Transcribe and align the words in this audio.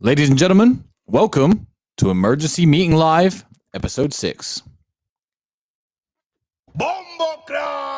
Ladies 0.00 0.28
and 0.28 0.38
gentlemen, 0.38 0.84
welcome 1.08 1.66
to 1.96 2.10
Emergency 2.10 2.66
Meeting 2.66 2.94
Live, 2.94 3.44
Episode 3.74 4.14
6. 4.14 4.62
Bombo 6.76 7.42
Crack! 7.44 7.97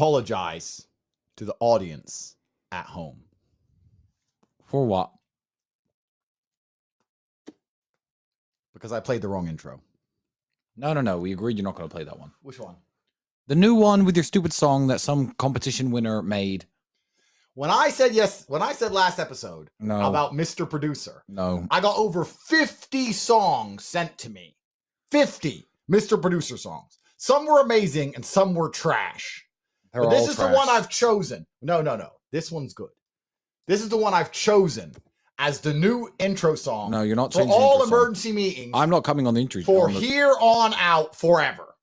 Apologize 0.00 0.86
to 1.36 1.46
the 1.46 1.56
audience 1.58 2.36
at 2.70 2.84
home. 2.86 3.22
For 4.66 4.84
what? 4.86 5.10
because 8.74 8.92
I 8.92 9.00
played 9.00 9.22
the 9.22 9.28
wrong 9.28 9.48
intro. 9.48 9.80
No, 10.76 10.92
no, 10.92 11.00
no. 11.00 11.16
We 11.18 11.32
agreed 11.32 11.56
you're 11.56 11.64
not 11.64 11.76
going 11.76 11.88
to 11.88 11.92
play 11.94 12.04
that 12.04 12.18
one. 12.18 12.30
Which 12.42 12.60
one? 12.60 12.76
The 13.46 13.54
new 13.54 13.74
one 13.74 14.04
with 14.04 14.16
your 14.18 14.22
stupid 14.22 14.52
song 14.52 14.88
that 14.88 15.00
some 15.00 15.32
competition 15.38 15.90
winner 15.90 16.20
made. 16.20 16.66
When 17.54 17.70
I 17.70 17.88
said 17.88 18.12
yes, 18.12 18.44
when 18.48 18.60
I 18.60 18.72
said 18.74 18.92
last 18.92 19.18
episode 19.18 19.70
No. 19.80 20.06
about 20.06 20.32
Mr. 20.34 20.68
Producer, 20.68 21.22
No. 21.26 21.66
I 21.70 21.80
got 21.80 21.96
over 21.96 22.22
50 22.22 23.12
songs 23.14 23.82
sent 23.82 24.18
to 24.18 24.28
me. 24.28 24.56
50 25.10 25.64
Mr. 25.90 26.20
Producer 26.20 26.58
songs. 26.58 26.98
Some 27.16 27.46
were 27.46 27.60
amazing 27.62 28.14
and 28.14 28.26
some 28.26 28.54
were 28.54 28.68
trash. 28.68 29.45
They're 29.96 30.04
but 30.04 30.10
this 30.10 30.28
is 30.28 30.36
trash. 30.36 30.50
the 30.50 30.56
one 30.56 30.68
I've 30.68 30.88
chosen. 30.90 31.46
No, 31.62 31.80
no, 31.82 31.96
no. 31.96 32.10
This 32.32 32.52
one's 32.52 32.74
good. 32.74 32.90
This 33.66 33.80
is 33.82 33.88
the 33.88 33.96
one 33.96 34.12
I've 34.14 34.30
chosen 34.30 34.92
as 35.38 35.60
the 35.60 35.72
new 35.74 36.08
intro 36.18 36.54
song 36.54 36.90
No, 36.90 37.02
you're 37.02 37.16
not 37.16 37.32
for 37.32 37.40
all 37.42 37.72
intro 37.74 37.78
song. 37.86 37.88
emergency 37.88 38.32
meetings 38.32 38.70
I'm 38.74 38.90
not 38.90 39.04
coming 39.04 39.26
on 39.26 39.34
the 39.34 39.40
intro. 39.40 39.62
for 39.62 39.86
on 39.88 39.94
the- 39.94 40.00
here 40.00 40.34
on 40.40 40.74
out 40.74 41.14
forever. 41.16 41.74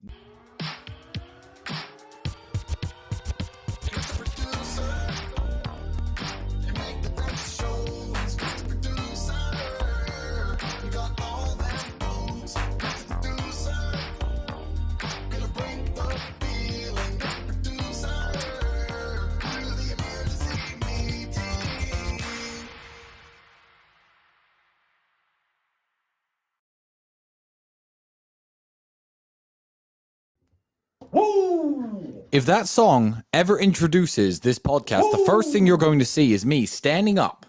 Woo! 31.14 32.26
If 32.32 32.46
that 32.48 32.68
song 32.68 33.24
ever 33.32 33.60
introduces 33.60 34.40
this 34.40 34.58
podcast, 34.58 35.12
the 35.12 35.24
first 35.26 35.52
thing 35.52 35.68
you're 35.68 35.78
going 35.78 36.00
to 36.00 36.06
see 36.06 36.34
is 36.34 36.46
me 36.46 36.66
standing 36.66 37.20
up, 37.20 37.46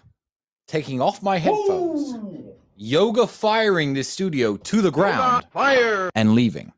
taking 0.67 1.01
off 1.01 1.23
my 1.23 1.37
headphones, 1.37 2.15
yoga 2.75 3.25
firing 3.25 3.93
this 3.93 4.07
studio 4.07 4.57
to 4.57 4.81
the 4.81 4.91
ground, 4.91 5.47
Fire! 5.51 6.11
and 6.13 6.35
leaving. 6.35 6.71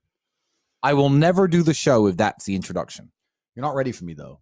I 0.81 0.93
will 0.93 1.09
never 1.09 1.47
do 1.49 1.63
the 1.63 1.73
show 1.73 2.07
if 2.07 2.15
that's 2.15 2.45
the 2.45 2.55
introduction. 2.55 3.11
You're 3.55 3.65
not 3.65 3.75
ready 3.75 3.91
for 3.91 4.05
me 4.05 4.13
though. 4.13 4.39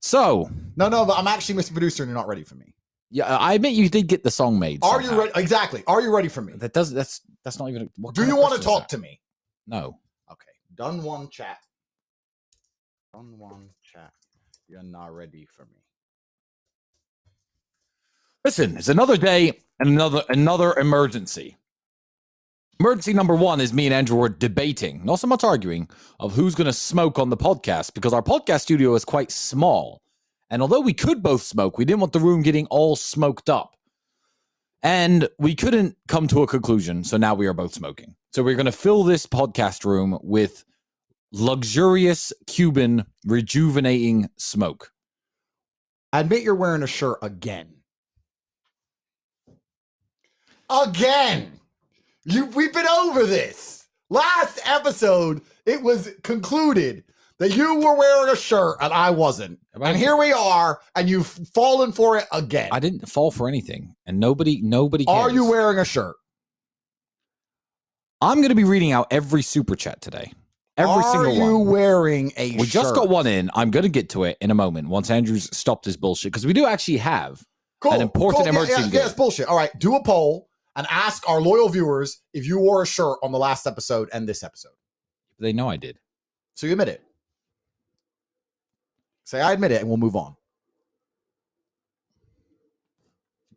So, 0.00 0.50
No, 0.76 0.88
no, 0.88 1.04
but 1.04 1.18
I'm 1.18 1.26
actually 1.28 1.54
Mr. 1.56 1.72
Producer 1.72 2.02
and 2.02 2.10
you're 2.10 2.18
not 2.18 2.28
ready 2.28 2.42
for 2.44 2.54
me. 2.56 2.74
yeah, 3.10 3.36
I 3.36 3.54
admit 3.54 3.74
you 3.74 3.88
did 3.88 4.08
get 4.08 4.24
the 4.24 4.30
song 4.30 4.58
made. 4.58 4.80
Are 4.82 5.00
you 5.00 5.16
ready? 5.16 5.30
Exactly. 5.36 5.84
Are 5.86 6.00
you 6.00 6.14
ready 6.14 6.28
for 6.28 6.42
me? 6.42 6.54
That 6.56 6.72
does 6.72 6.92
that's 6.92 7.20
that's 7.44 7.58
not 7.60 7.68
even. 7.70 7.88
What 7.96 8.14
Do 8.14 8.26
you 8.26 8.36
want 8.36 8.54
to 8.56 8.60
talk 8.60 8.88
to 8.88 8.98
me? 8.98 9.20
No. 9.68 9.98
Done 10.76 11.02
one 11.02 11.28
chat. 11.30 11.58
Done 13.14 13.38
one 13.38 13.70
chat. 13.82 14.12
You're 14.68 14.82
not 14.82 15.14
ready 15.14 15.46
for 15.50 15.62
me. 15.62 15.82
Listen, 18.44 18.76
it's 18.76 18.88
another 18.88 19.16
day 19.16 19.60
and 19.80 19.88
another 19.88 20.22
another 20.28 20.74
emergency. 20.74 21.56
Emergency 22.78 23.14
number 23.14 23.34
one 23.34 23.60
is 23.60 23.72
me 23.72 23.86
and 23.86 23.94
Andrew 23.94 24.18
were 24.18 24.28
debating, 24.28 25.02
not 25.02 25.18
so 25.18 25.26
much 25.26 25.42
arguing, 25.42 25.88
of 26.20 26.34
who's 26.34 26.54
going 26.54 26.66
to 26.66 26.74
smoke 26.74 27.18
on 27.18 27.30
the 27.30 27.36
podcast 27.36 27.94
because 27.94 28.12
our 28.12 28.22
podcast 28.22 28.60
studio 28.60 28.94
is 28.94 29.04
quite 29.04 29.30
small. 29.32 30.02
And 30.50 30.60
although 30.60 30.80
we 30.80 30.92
could 30.92 31.22
both 31.22 31.42
smoke, 31.42 31.78
we 31.78 31.86
didn't 31.86 32.00
want 32.00 32.12
the 32.12 32.20
room 32.20 32.42
getting 32.42 32.66
all 32.66 32.94
smoked 32.94 33.48
up. 33.48 33.76
And 34.82 35.28
we 35.38 35.54
couldn't 35.54 35.96
come 36.06 36.28
to 36.28 36.42
a 36.42 36.46
conclusion. 36.46 37.02
So 37.02 37.16
now 37.16 37.34
we 37.34 37.46
are 37.46 37.54
both 37.54 37.72
smoking. 37.72 38.14
So 38.36 38.42
we're 38.42 38.54
going 38.54 38.66
to 38.66 38.70
fill 38.72 39.02
this 39.02 39.24
podcast 39.24 39.86
room 39.86 40.18
with 40.22 40.62
luxurious 41.32 42.34
Cuban 42.46 43.06
rejuvenating 43.24 44.28
smoke. 44.36 44.92
Admit 46.12 46.42
you're 46.42 46.54
wearing 46.54 46.82
a 46.82 46.86
shirt 46.86 47.16
again. 47.22 47.68
Again. 50.68 51.50
You 52.26 52.44
we've 52.44 52.74
been 52.74 52.86
over 52.86 53.24
this. 53.24 53.88
Last 54.10 54.60
episode, 54.66 55.40
it 55.64 55.80
was 55.80 56.10
concluded 56.22 57.04
that 57.38 57.56
you 57.56 57.76
were 57.76 57.96
wearing 57.96 58.30
a 58.30 58.36
shirt 58.36 58.76
and 58.82 58.92
I 58.92 59.12
wasn't. 59.12 59.60
And 59.80 59.96
here 59.96 60.18
we 60.18 60.34
are, 60.34 60.82
and 60.94 61.08
you've 61.08 61.26
fallen 61.54 61.90
for 61.90 62.18
it 62.18 62.26
again. 62.32 62.68
I 62.70 62.80
didn't 62.80 63.08
fall 63.08 63.30
for 63.30 63.48
anything, 63.48 63.94
and 64.04 64.20
nobody, 64.20 64.60
nobody. 64.60 65.06
Cares. 65.06 65.16
Are 65.16 65.30
you 65.30 65.48
wearing 65.48 65.78
a 65.78 65.86
shirt? 65.86 66.16
I'm 68.20 68.38
going 68.38 68.48
to 68.48 68.54
be 68.54 68.64
reading 68.64 68.92
out 68.92 69.08
every 69.10 69.42
super 69.42 69.76
chat 69.76 70.00
today. 70.00 70.32
Every 70.76 70.92
Are 70.92 71.12
single 71.12 71.40
one. 71.40 71.50
you 71.50 71.58
wearing 71.58 72.32
a 72.36 72.50
shirt. 72.50 72.60
We 72.60 72.66
shirt? 72.66 72.82
just 72.82 72.94
got 72.94 73.08
one 73.08 73.26
in. 73.26 73.50
I'm 73.54 73.70
going 73.70 73.84
to 73.84 73.88
get 73.88 74.10
to 74.10 74.24
it 74.24 74.36
in 74.40 74.50
a 74.50 74.54
moment 74.54 74.88
once 74.88 75.10
Andrew's 75.10 75.54
stopped 75.56 75.84
his 75.86 75.96
bullshit 75.96 76.32
because 76.32 76.46
we 76.46 76.52
do 76.52 76.66
actually 76.66 76.98
have. 76.98 77.44
Cool. 77.80 77.92
an 77.92 78.00
important 78.00 78.44
cool. 78.44 78.54
emergency 78.54 78.82
Yeah, 78.82 78.88
yeah, 78.88 78.98
yeah, 79.00 79.04
it's 79.06 79.14
bullshit. 79.14 79.46
All 79.48 79.56
right, 79.56 79.70
do 79.78 79.96
a 79.96 80.02
poll 80.02 80.48
and 80.76 80.86
ask 80.90 81.28
our 81.28 81.40
loyal 81.40 81.68
viewers 81.68 82.22
if 82.32 82.46
you 82.46 82.58
wore 82.58 82.82
a 82.82 82.86
shirt 82.86 83.18
on 83.22 83.32
the 83.32 83.38
last 83.38 83.66
episode 83.66 84.08
and 84.12 84.26
this 84.28 84.42
episode. 84.42 84.72
They 85.38 85.52
know 85.52 85.68
I 85.68 85.76
did. 85.76 85.98
So 86.54 86.66
you 86.66 86.72
admit 86.72 86.88
it. 86.88 87.02
Say 89.24 89.40
I 89.40 89.52
admit 89.52 89.72
it, 89.72 89.80
and 89.80 89.88
we'll 89.88 89.98
move 89.98 90.16
on. 90.16 90.35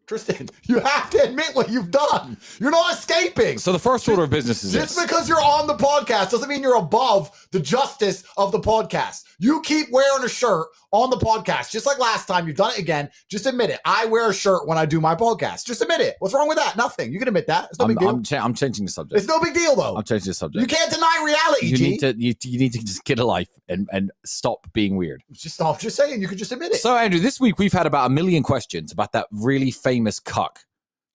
Tristan, 0.09 0.49
you 0.63 0.79
have 0.79 1.11
to 1.11 1.21
admit 1.23 1.51
what 1.53 1.69
you've 1.69 1.91
done. 1.91 2.35
You're 2.59 2.71
not 2.71 2.95
escaping. 2.95 3.59
So 3.59 3.71
the 3.71 3.77
first 3.77 4.09
order 4.09 4.23
of 4.23 4.31
business 4.31 4.63
is 4.63 4.73
Just 4.73 4.95
this. 4.95 5.05
because 5.05 5.29
you're 5.29 5.39
on 5.39 5.67
the 5.67 5.75
podcast 5.75 6.31
doesn't 6.31 6.49
mean 6.49 6.63
you're 6.63 6.77
above 6.77 7.29
the 7.51 7.59
justice 7.59 8.23
of 8.35 8.51
the 8.51 8.59
podcast. 8.59 9.25
You 9.37 9.61
keep 9.61 9.91
wearing 9.91 10.25
a 10.25 10.27
shirt 10.27 10.65
on 10.91 11.11
the 11.11 11.15
podcast, 11.17 11.69
just 11.69 11.85
like 11.85 11.99
last 11.99 12.27
time. 12.27 12.47
You've 12.47 12.57
done 12.57 12.71
it 12.71 12.79
again. 12.79 13.09
Just 13.29 13.45
admit 13.45 13.69
it. 13.69 13.79
I 13.85 14.05
wear 14.07 14.29
a 14.29 14.33
shirt 14.33 14.67
when 14.67 14.77
I 14.79 14.85
do 14.87 14.99
my 14.99 15.13
podcast. 15.15 15.65
Just 15.65 15.81
admit 15.81 16.01
it. 16.01 16.15
What's 16.19 16.33
wrong 16.33 16.47
with 16.47 16.57
that? 16.57 16.75
Nothing. 16.75 17.13
You 17.13 17.19
can 17.19 17.27
admit 17.27 17.45
that. 17.47 17.69
It's 17.69 17.77
no 17.79 17.85
I'm, 17.85 17.89
big 17.91 17.99
deal. 17.99 18.09
I'm, 18.09 18.23
cha- 18.23 18.43
I'm 18.43 18.53
changing 18.55 18.85
the 18.85 18.91
subject. 18.91 19.19
it's 19.19 19.27
no 19.29 19.39
big 19.39 19.53
deal, 19.53 19.75
though. 19.75 19.95
I'm 19.95 20.03
changing 20.03 20.31
the 20.31 20.33
subject. 20.33 20.59
You 20.61 20.75
can't 20.75 20.91
deny 20.91 21.21
reality, 21.23 21.67
You 21.67 21.77
G. 21.77 21.89
need 21.91 21.97
to 21.99 22.15
you, 22.17 22.33
you 22.43 22.57
need 22.59 22.73
to 22.73 22.79
just 22.83 23.05
get 23.05 23.19
a 23.19 23.23
life 23.25 23.47
and 23.69 23.87
and 23.93 24.11
stop 24.25 24.67
being 24.73 24.97
weird. 24.97 25.23
just, 25.31 25.61
I'm 25.61 25.77
just 25.77 25.95
saying. 25.95 26.21
You 26.21 26.27
can 26.27 26.37
just 26.39 26.51
admit 26.51 26.71
it. 26.73 26.77
So 26.81 26.97
Andrew, 26.97 27.19
this 27.19 27.39
week 27.39 27.59
we've 27.59 27.71
had 27.71 27.85
about 27.85 28.07
a 28.07 28.09
million 28.09 28.41
questions 28.41 28.91
about 28.91 29.11
that 29.13 29.27
really 29.31 29.69
famous 29.71 29.98
cuck. 30.23 30.59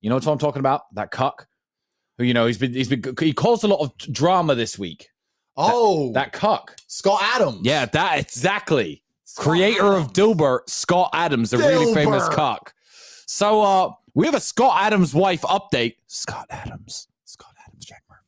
You 0.01 0.11
know 0.11 0.17
what 0.17 0.27
I'm 0.27 0.39
talking 0.39 0.61
about? 0.61 0.83
That 0.95 1.11
cuck. 1.11 1.47
Who 2.19 2.25
you 2.25 2.35
know 2.35 2.47
he's 2.47 2.59
been 2.59 2.73
he's 2.73 2.89
been 2.89 3.03
he 3.19 3.33
caused 3.33 3.65
a 3.65 3.69
lot 3.69 3.81
of 3.81 3.97
drama 4.13 4.55
this 4.55 4.79
week. 4.79 5.09
oh, 5.57 6.13
That 6.13 6.33
cuck. 6.33 6.77
Scott 6.87 7.21
Adams. 7.23 7.61
Yeah, 7.63 7.87
that 7.87 8.19
exactly. 8.19 9.03
Scott 9.25 9.45
Creator 9.45 9.87
Adams. 9.95 10.07
of 10.07 10.13
Dilbert, 10.13 10.69
Scott 10.69 11.11
Adams, 11.13 11.51
the 11.51 11.59
really 11.59 11.93
famous 11.95 12.29
cuck. 12.29 12.73
So 13.27 13.63
uh 13.63 13.91
we 14.15 14.27
have 14.27 14.35
a 14.35 14.41
Scott 14.41 14.77
Adams 14.83 15.13
wife 15.15 15.41
update. 15.43 15.97
Scott 16.07 16.47
Adams. 16.51 17.09
Scott 17.25 17.55
Adams, 17.67 17.85
Jack 17.85 18.03
Murphy. 18.09 18.23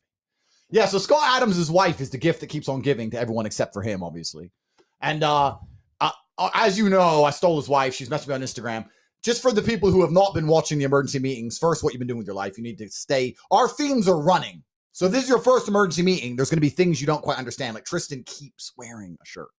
Yeah, 0.69 0.85
so 0.85 0.97
Scott 0.97 1.21
Adams' 1.23 1.71
wife 1.71 2.01
is 2.01 2.09
the 2.09 2.17
gift 2.17 2.41
that 2.41 2.47
keeps 2.47 2.67
on 2.67 2.81
giving 2.81 3.09
to 3.11 3.19
everyone 3.19 3.45
except 3.45 3.71
for 3.73 3.81
him, 3.81 4.03
obviously. 4.03 4.51
And 4.99 5.23
uh, 5.23 5.55
uh, 6.01 6.11
uh, 6.37 6.49
as 6.53 6.77
you 6.77 6.89
know, 6.89 7.23
I 7.23 7.29
stole 7.29 7.55
his 7.55 7.69
wife. 7.69 7.93
She's 7.93 8.09
messaged 8.09 8.27
me 8.27 8.33
on 8.33 8.41
Instagram. 8.41 8.85
Just 9.23 9.41
for 9.41 9.51
the 9.51 9.61
people 9.61 9.91
who 9.91 10.01
have 10.01 10.11
not 10.11 10.33
been 10.33 10.47
watching 10.47 10.77
the 10.77 10.85
emergency 10.85 11.19
meetings, 11.19 11.57
first, 11.57 11.83
what 11.83 11.93
you've 11.93 11.99
been 11.99 12.07
doing 12.07 12.19
with 12.19 12.27
your 12.27 12.35
life, 12.35 12.57
you 12.57 12.63
need 12.63 12.77
to 12.77 12.89
stay. 12.89 13.35
Our 13.51 13.67
themes 13.67 14.07
are 14.07 14.21
running. 14.21 14.63
So 14.97 15.07
this 15.07 15.23
is 15.23 15.29
your 15.29 15.39
first 15.39 15.67
emergency 15.67 16.01
meeting, 16.01 16.35
there's 16.35 16.49
going 16.49 16.57
to 16.57 16.61
be 16.61 16.69
things 16.69 16.99
you 16.99 17.05
don't 17.05 17.21
quite 17.21 17.37
understand. 17.37 17.75
Like 17.75 17.85
Tristan 17.85 18.23
keeps 18.25 18.73
wearing 18.77 19.15
a 19.21 19.25
shirt, 19.25 19.49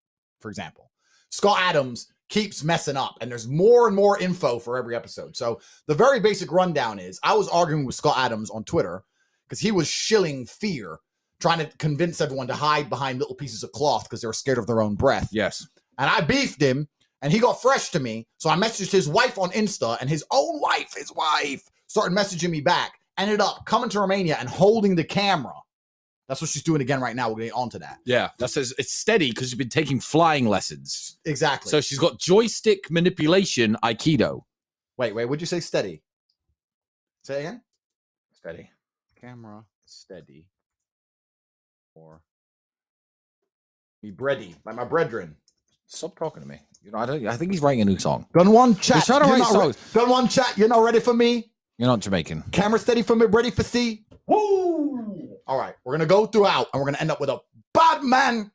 for 0.40 0.48
example. 0.48 0.90
Scott 1.30 1.58
Adams 1.60 2.08
keeps 2.28 2.64
messing 2.64 2.96
up, 2.96 3.16
and 3.20 3.30
there's 3.30 3.46
more 3.46 3.86
and 3.86 3.94
more 3.94 4.18
info 4.18 4.58
for 4.58 4.76
every 4.76 4.96
episode. 4.96 5.36
So 5.36 5.60
the 5.86 5.94
very 5.94 6.18
basic 6.18 6.50
rundown 6.50 6.98
is: 6.98 7.20
I 7.22 7.34
was 7.34 7.48
arguing 7.48 7.84
with 7.84 7.94
Scott 7.94 8.16
Adams 8.18 8.50
on 8.50 8.64
Twitter 8.64 9.04
because 9.46 9.60
he 9.60 9.70
was 9.70 9.86
shilling 9.86 10.44
fear, 10.44 10.98
trying 11.40 11.58
to 11.60 11.76
convince 11.78 12.20
everyone 12.20 12.48
to 12.48 12.54
hide 12.54 12.90
behind 12.90 13.20
little 13.20 13.36
pieces 13.36 13.62
of 13.62 13.70
cloth 13.72 14.04
because 14.04 14.20
they 14.20 14.26
were 14.26 14.32
scared 14.32 14.58
of 14.58 14.66
their 14.66 14.82
own 14.82 14.94
breath. 14.94 15.28
Yes. 15.30 15.66
And 15.98 16.10
I 16.10 16.20
beefed 16.20 16.60
him, 16.60 16.88
and 17.22 17.32
he 17.32 17.38
got 17.38 17.60
fresh 17.60 17.90
to 17.90 18.00
me. 18.00 18.26
So 18.38 18.50
I 18.50 18.56
messaged 18.56 18.92
his 18.92 19.08
wife 19.08 19.38
on 19.38 19.50
Insta, 19.50 19.98
and 20.00 20.08
his 20.08 20.24
own 20.30 20.60
wife, 20.60 20.94
his 20.96 21.12
wife, 21.14 21.62
started 21.86 22.16
messaging 22.16 22.50
me 22.50 22.60
back. 22.60 22.92
Ended 23.16 23.40
up 23.40 23.64
coming 23.66 23.90
to 23.90 24.00
Romania 24.00 24.36
and 24.38 24.48
holding 24.48 24.94
the 24.94 25.04
camera. 25.04 25.54
That's 26.28 26.40
what 26.42 26.50
she's 26.50 26.62
doing 26.62 26.82
again 26.82 27.00
right 27.00 27.16
now. 27.16 27.30
We're 27.30 27.36
getting 27.36 27.52
onto 27.52 27.78
that. 27.78 27.98
Yeah. 28.04 28.28
That 28.38 28.48
says 28.50 28.74
it's 28.78 28.92
steady 28.92 29.30
because 29.30 29.48
she's 29.48 29.58
been 29.58 29.70
taking 29.70 29.98
flying 29.98 30.46
lessons. 30.46 31.18
Exactly. 31.24 31.70
So 31.70 31.80
she's 31.80 31.98
got 31.98 32.18
joystick 32.18 32.90
manipulation 32.90 33.76
Aikido. 33.82 34.42
wait, 34.98 35.14
wait. 35.14 35.24
Would 35.24 35.40
you 35.40 35.46
say 35.46 35.58
steady? 35.60 36.02
Say 37.22 37.40
again. 37.40 37.62
Steady. 38.32 38.70
Camera 39.20 39.64
steady. 39.86 40.46
Or 41.94 42.20
Me 44.02 44.12
bready, 44.12 44.54
like 44.64 44.76
my 44.76 44.84
brethren. 44.84 45.34
Stop 45.88 46.16
talking 46.18 46.42
to 46.42 46.48
me. 46.48 46.60
You 46.82 46.92
know, 46.92 46.98
I 46.98 47.06
don't. 47.06 47.26
I 47.26 47.36
think 47.36 47.50
he's 47.52 47.60
writing 47.60 47.82
a 47.82 47.84
new 47.84 47.98
song. 47.98 48.26
Gun 48.32 48.50
one 48.52 48.76
chat. 48.76 48.98
He's 48.98 49.06
trying 49.06 49.22
to 49.22 49.26
you're 49.28 49.36
write 49.38 49.52
not 49.52 49.66
re- 49.66 49.74
Gun 49.92 50.08
one 50.08 50.28
chat. 50.28 50.56
You're 50.56 50.68
not 50.68 50.82
ready 50.82 51.00
for 51.00 51.12
me. 51.12 51.50
You're 51.76 51.88
not 51.88 52.00
Jamaican. 52.00 52.44
Camera 52.52 52.78
steady 52.78 53.02
for 53.02 53.14
me, 53.16 53.26
ready 53.26 53.50
for 53.50 53.62
C. 53.62 54.04
Woo! 54.26 55.36
All 55.46 55.58
right, 55.58 55.74
we're 55.84 55.92
gonna 55.94 56.06
go 56.06 56.26
throughout, 56.26 56.68
and 56.72 56.80
we're 56.80 56.86
gonna 56.86 57.00
end 57.00 57.10
up 57.10 57.20
with 57.20 57.30
a 57.30 57.38
bad 57.74 58.02
man, 58.04 58.50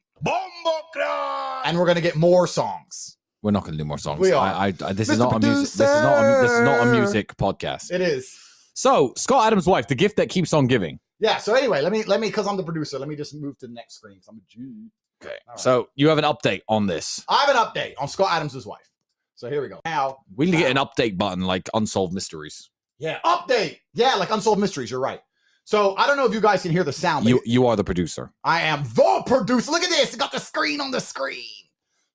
and 1.65 1.77
we're 1.77 1.85
gonna 1.85 2.01
get 2.01 2.15
more 2.15 2.47
songs. 2.47 3.18
We're 3.41 3.51
not 3.51 3.63
going 3.63 3.74
to 3.74 3.77
do 3.77 3.83
more 3.83 3.97
songs. 3.97 4.21
We 4.21 4.31
are. 4.31 4.39
I, 4.47 4.68
I, 4.68 4.74
I- 4.85 4.94
this 4.94 5.09
is 5.09 5.18
Mr. 5.18 5.31
not 5.31 5.35
a 5.35 5.39
music. 5.45 5.74
This 5.74 5.89
is 5.89 6.01
not. 6.01 6.24
A, 6.24 6.41
this 6.44 6.51
is 6.51 6.62
not 6.62 6.88
a 6.88 6.91
music 6.91 7.35
podcast. 7.35 7.91
It 7.91 8.00
is. 8.00 8.33
So 8.74 9.13
Scott 9.18 9.47
Adams' 9.47 9.68
wife, 9.68 9.88
the 9.88 9.95
gift 9.95 10.15
that 10.15 10.30
keeps 10.30 10.53
on 10.53 10.65
giving. 10.65 10.97
Yeah. 11.19 11.38
So 11.39 11.53
anyway, 11.53 11.81
let 11.81 11.91
me 11.91 12.03
let 12.03 12.21
me 12.21 12.27
because 12.30 12.47
I'm 12.47 12.56
the 12.56 12.63
producer. 12.63 12.97
Let 12.97 13.09
me 13.09 13.18
just 13.18 13.35
move 13.35 13.57
to 13.59 13.68
the 13.68 13.74
next 13.74 13.95
screen. 13.95 14.15
'cause 14.15 14.27
I'm 14.30 14.38
a 14.38 14.41
G. 14.50 14.88
Okay. 15.25 15.35
Right. 15.47 15.59
So 15.59 15.89
you 15.95 16.07
have 16.09 16.17
an 16.17 16.23
update 16.23 16.61
on 16.67 16.87
this. 16.87 17.23
I 17.29 17.45
have 17.45 17.49
an 17.49 17.55
update 17.57 17.93
on 17.99 18.07
Scott 18.07 18.29
Adams' 18.31 18.65
wife. 18.65 18.89
So 19.35 19.49
here 19.49 19.61
we 19.61 19.67
go. 19.67 19.81
Now, 19.85 20.17
We 20.35 20.45
need 20.45 20.51
to 20.53 20.57
get 20.57 20.71
an 20.71 20.77
update 20.77 21.17
button 21.17 21.43
like 21.43 21.69
unsolved 21.73 22.13
mysteries. 22.13 22.69
yeah, 22.99 23.19
update. 23.25 23.79
Yeah, 23.93 24.15
like 24.15 24.31
unsolved 24.31 24.61
mysteries. 24.61 24.89
You're 24.91 24.99
right. 24.99 25.19
So 25.65 25.95
I 25.97 26.07
don't 26.07 26.17
know 26.17 26.25
if 26.25 26.33
you 26.33 26.41
guys 26.41 26.61
can 26.61 26.71
hear 26.71 26.83
the 26.83 26.91
sound. 26.93 27.25
You 27.25 27.41
you 27.45 27.65
are 27.67 27.75
the 27.75 27.83
producer. 27.83 28.31
I 28.43 28.61
am 28.61 28.83
the 28.83 29.23
producer. 29.25 29.71
Look 29.71 29.83
at 29.83 29.89
this. 29.89 30.13
It 30.13 30.19
got 30.19 30.31
the 30.31 30.39
screen 30.39 30.79
on 30.81 30.91
the 30.91 30.99
screen. 30.99 31.45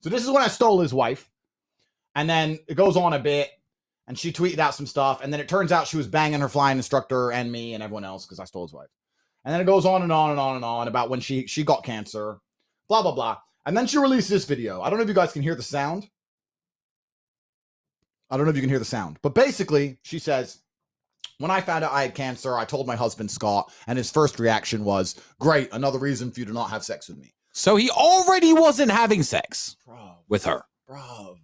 So 0.00 0.10
this 0.10 0.22
is 0.22 0.30
when 0.30 0.42
I 0.42 0.48
stole 0.48 0.80
his 0.80 0.92
wife. 0.94 1.30
And 2.14 2.28
then 2.28 2.58
it 2.68 2.74
goes 2.74 2.96
on 2.96 3.12
a 3.14 3.18
bit. 3.18 3.50
And 4.06 4.18
she 4.18 4.32
tweeted 4.32 4.58
out 4.58 4.74
some 4.74 4.86
stuff. 4.86 5.20
And 5.22 5.30
then 5.32 5.40
it 5.40 5.48
turns 5.48 5.70
out 5.72 5.86
she 5.86 5.96
was 5.98 6.06
banging 6.06 6.40
her 6.40 6.48
flying 6.48 6.78
instructor 6.78 7.30
and 7.32 7.50
me 7.52 7.74
and 7.74 7.82
everyone 7.82 8.04
else 8.04 8.24
because 8.24 8.38
I 8.40 8.44
stole 8.44 8.64
his 8.66 8.72
wife. 8.72 8.88
And 9.44 9.52
then 9.52 9.60
it 9.60 9.64
goes 9.64 9.84
on 9.84 10.02
and 10.02 10.10
on 10.12 10.30
and 10.30 10.40
on 10.40 10.56
and 10.56 10.64
on 10.64 10.88
about 10.88 11.10
when 11.10 11.20
she 11.20 11.46
she 11.46 11.62
got 11.64 11.84
cancer, 11.84 12.38
blah 12.88 13.02
blah 13.02 13.12
blah. 13.12 13.38
And 13.66 13.76
then 13.76 13.86
she 13.86 13.98
released 13.98 14.30
this 14.30 14.44
video. 14.44 14.80
I 14.80 14.88
don't 14.88 14.98
know 14.98 15.02
if 15.02 15.08
you 15.08 15.14
guys 15.14 15.32
can 15.32 15.42
hear 15.42 15.54
the 15.54 15.62
sound. 15.62 16.08
I 18.30 18.36
don't 18.36 18.44
know 18.46 18.50
if 18.50 18.56
you 18.56 18.62
can 18.62 18.70
hear 18.70 18.78
the 18.78 18.84
sound, 18.84 19.18
but 19.22 19.34
basically, 19.34 19.98
she 20.02 20.18
says, 20.18 20.58
When 21.38 21.50
I 21.50 21.60
found 21.62 21.82
out 21.84 21.92
I 21.92 22.02
had 22.02 22.14
cancer, 22.14 22.56
I 22.56 22.64
told 22.66 22.86
my 22.86 22.96
husband 22.96 23.30
Scott, 23.30 23.72
and 23.86 23.96
his 23.96 24.10
first 24.10 24.38
reaction 24.38 24.84
was, 24.84 25.14
Great, 25.40 25.70
another 25.72 25.98
reason 25.98 26.30
for 26.30 26.40
you 26.40 26.46
to 26.46 26.52
not 26.52 26.70
have 26.70 26.84
sex 26.84 27.08
with 27.08 27.18
me. 27.18 27.34
So 27.52 27.76
he 27.76 27.90
already 27.90 28.52
wasn't 28.52 28.90
having 28.90 29.22
sex 29.22 29.76
Bro, 29.86 30.16
with 30.28 30.44
her. 30.44 30.62
bro, 30.86 31.36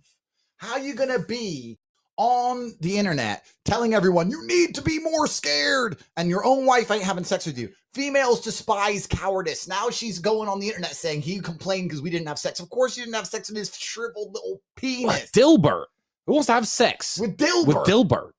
how 0.59 0.77
you 0.77 0.95
gonna 0.95 1.19
be 1.21 1.79
on 2.17 2.75
the 2.81 2.97
internet 2.99 3.45
telling 3.65 3.95
everyone 3.95 4.31
you 4.31 4.47
need 4.47 4.75
to 4.75 4.83
be 4.83 4.99
more 4.99 5.27
scared 5.27 5.99
and 6.17 6.29
your 6.29 6.45
own 6.45 6.65
wife 6.67 6.91
ain't 6.91 7.03
having 7.03 7.25
sex 7.25 7.47
with 7.47 7.59
you? 7.59 7.71
Females 7.93 8.41
despise 8.41 9.07
cowardice. 9.07 9.69
Now 9.69 9.89
she's 9.91 10.19
going 10.19 10.49
on 10.49 10.59
the 10.61 10.67
internet 10.67 10.97
saying 10.97 11.23
he 11.23 11.41
complained 11.41 11.89
because 11.89 12.03
we 12.03 12.11
didn't 12.11 12.29
have 12.29 12.39
sex. 12.39 12.59
Of 12.61 12.71
course, 12.71 12.97
you 12.97 13.05
didn't 13.05 13.15
have 13.17 13.27
sex 13.27 13.49
with 13.49 13.59
his 13.59 13.75
shriveled 13.77 14.33
little 14.35 14.61
penis. 14.77 15.05
What? 15.07 15.31
Dilbert. 15.33 15.85
Who 16.27 16.33
wants 16.33 16.47
to 16.47 16.53
have 16.55 16.67
sex 16.67 17.19
With 17.19 17.37
Dilbert. 17.37 17.67
with 17.67 17.77
Dilbert? 17.79 18.31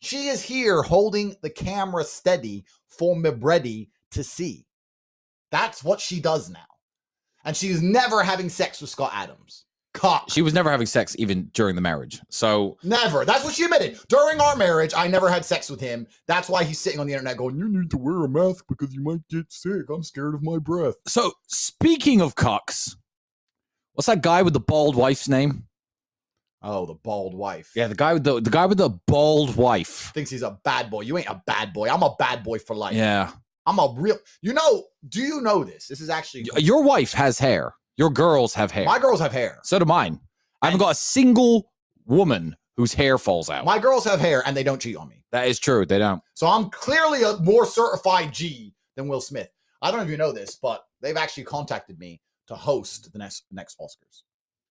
She 0.00 0.28
is 0.28 0.42
here 0.42 0.82
holding 0.82 1.34
the 1.42 1.50
camera 1.50 2.04
steady 2.04 2.64
for 2.88 3.14
Mibretti 3.16 3.88
to 4.12 4.24
see. 4.24 4.66
That's 5.50 5.84
what 5.84 6.00
she 6.00 6.20
does 6.20 6.50
now. 6.50 6.60
And 7.44 7.56
she's 7.56 7.82
never 7.82 8.22
having 8.22 8.48
sex 8.48 8.80
with 8.80 8.90
Scott 8.90 9.10
Adams. 9.14 9.64
Cock. 10.02 10.24
She 10.30 10.42
was 10.42 10.52
never 10.52 10.68
having 10.68 10.88
sex 10.88 11.14
even 11.16 11.44
during 11.54 11.76
the 11.76 11.80
marriage. 11.80 12.20
So 12.28 12.76
Never. 12.82 13.24
That's 13.24 13.44
what 13.44 13.54
she 13.54 13.62
admitted. 13.62 14.00
During 14.08 14.40
our 14.40 14.56
marriage, 14.56 14.92
I 14.96 15.06
never 15.06 15.30
had 15.30 15.44
sex 15.44 15.70
with 15.70 15.80
him. 15.80 16.08
That's 16.26 16.48
why 16.48 16.64
he's 16.64 16.80
sitting 16.80 16.98
on 16.98 17.06
the 17.06 17.12
internet 17.12 17.36
going, 17.36 17.56
You 17.56 17.68
need 17.68 17.88
to 17.92 17.98
wear 17.98 18.24
a 18.24 18.28
mask 18.28 18.64
because 18.68 18.92
you 18.92 19.00
might 19.00 19.20
get 19.28 19.52
sick. 19.52 19.88
I'm 19.88 20.02
scared 20.02 20.34
of 20.34 20.42
my 20.42 20.58
breath. 20.58 20.96
so 21.06 21.30
speaking 21.46 22.20
of 22.20 22.34
cocks, 22.34 22.96
what's 23.92 24.08
that 24.08 24.22
guy 24.22 24.42
with 24.42 24.54
the 24.54 24.60
bald 24.60 24.96
wife's 24.96 25.28
name? 25.28 25.68
Oh, 26.62 26.84
the 26.84 26.94
bald 26.94 27.34
wife. 27.34 27.70
Yeah, 27.76 27.86
the 27.86 27.94
guy 27.94 28.12
with 28.12 28.24
the 28.24 28.40
the 28.40 28.50
guy 28.50 28.66
with 28.66 28.78
the 28.78 28.90
bald 29.06 29.54
wife. 29.54 30.10
Thinks 30.14 30.30
he's 30.30 30.42
a 30.42 30.58
bad 30.64 30.90
boy. 30.90 31.02
You 31.02 31.16
ain't 31.16 31.28
a 31.28 31.40
bad 31.46 31.72
boy. 31.72 31.88
I'm 31.88 32.02
a 32.02 32.16
bad 32.18 32.42
boy 32.42 32.58
for 32.58 32.74
life. 32.74 32.96
Yeah. 32.96 33.30
I'm 33.66 33.78
a 33.78 33.94
real. 33.96 34.18
You 34.40 34.52
know, 34.52 34.84
do 35.08 35.20
you 35.22 35.40
know 35.42 35.62
this? 35.62 35.86
This 35.86 36.00
is 36.00 36.10
actually. 36.10 36.48
Your 36.56 36.82
wife 36.82 37.12
has 37.12 37.38
hair. 37.38 37.74
Your 37.96 38.10
girls 38.10 38.54
have 38.54 38.70
hair. 38.70 38.84
My 38.84 38.98
girls 38.98 39.20
have 39.20 39.32
hair. 39.32 39.58
so 39.62 39.78
do 39.78 39.84
mine. 39.84 40.20
I 40.60 40.66
haven't 40.66 40.80
got 40.80 40.92
a 40.92 40.94
single 40.94 41.70
woman 42.06 42.56
whose 42.76 42.94
hair 42.94 43.18
falls 43.18 43.50
out. 43.50 43.64
My 43.64 43.78
girls 43.78 44.04
have 44.04 44.20
hair 44.20 44.42
and 44.46 44.56
they 44.56 44.62
don't 44.62 44.80
cheat 44.80 44.96
on 44.96 45.08
me. 45.08 45.24
that 45.32 45.46
is 45.48 45.58
true. 45.58 45.84
They 45.84 45.98
don't. 45.98 46.22
So 46.34 46.46
I'm 46.46 46.70
clearly 46.70 47.22
a 47.22 47.36
more 47.38 47.66
certified 47.66 48.32
G 48.32 48.74
than 48.96 49.08
Will 49.08 49.20
Smith. 49.20 49.50
I 49.82 49.90
don't 49.90 49.98
know 50.00 50.04
if 50.04 50.10
you 50.10 50.16
know 50.16 50.32
this, 50.32 50.54
but 50.56 50.84
they've 51.00 51.16
actually 51.16 51.44
contacted 51.44 51.98
me 51.98 52.20
to 52.46 52.54
host 52.54 53.12
the 53.12 53.18
next 53.18 53.44
next 53.50 53.78
Oscars. 53.78 54.22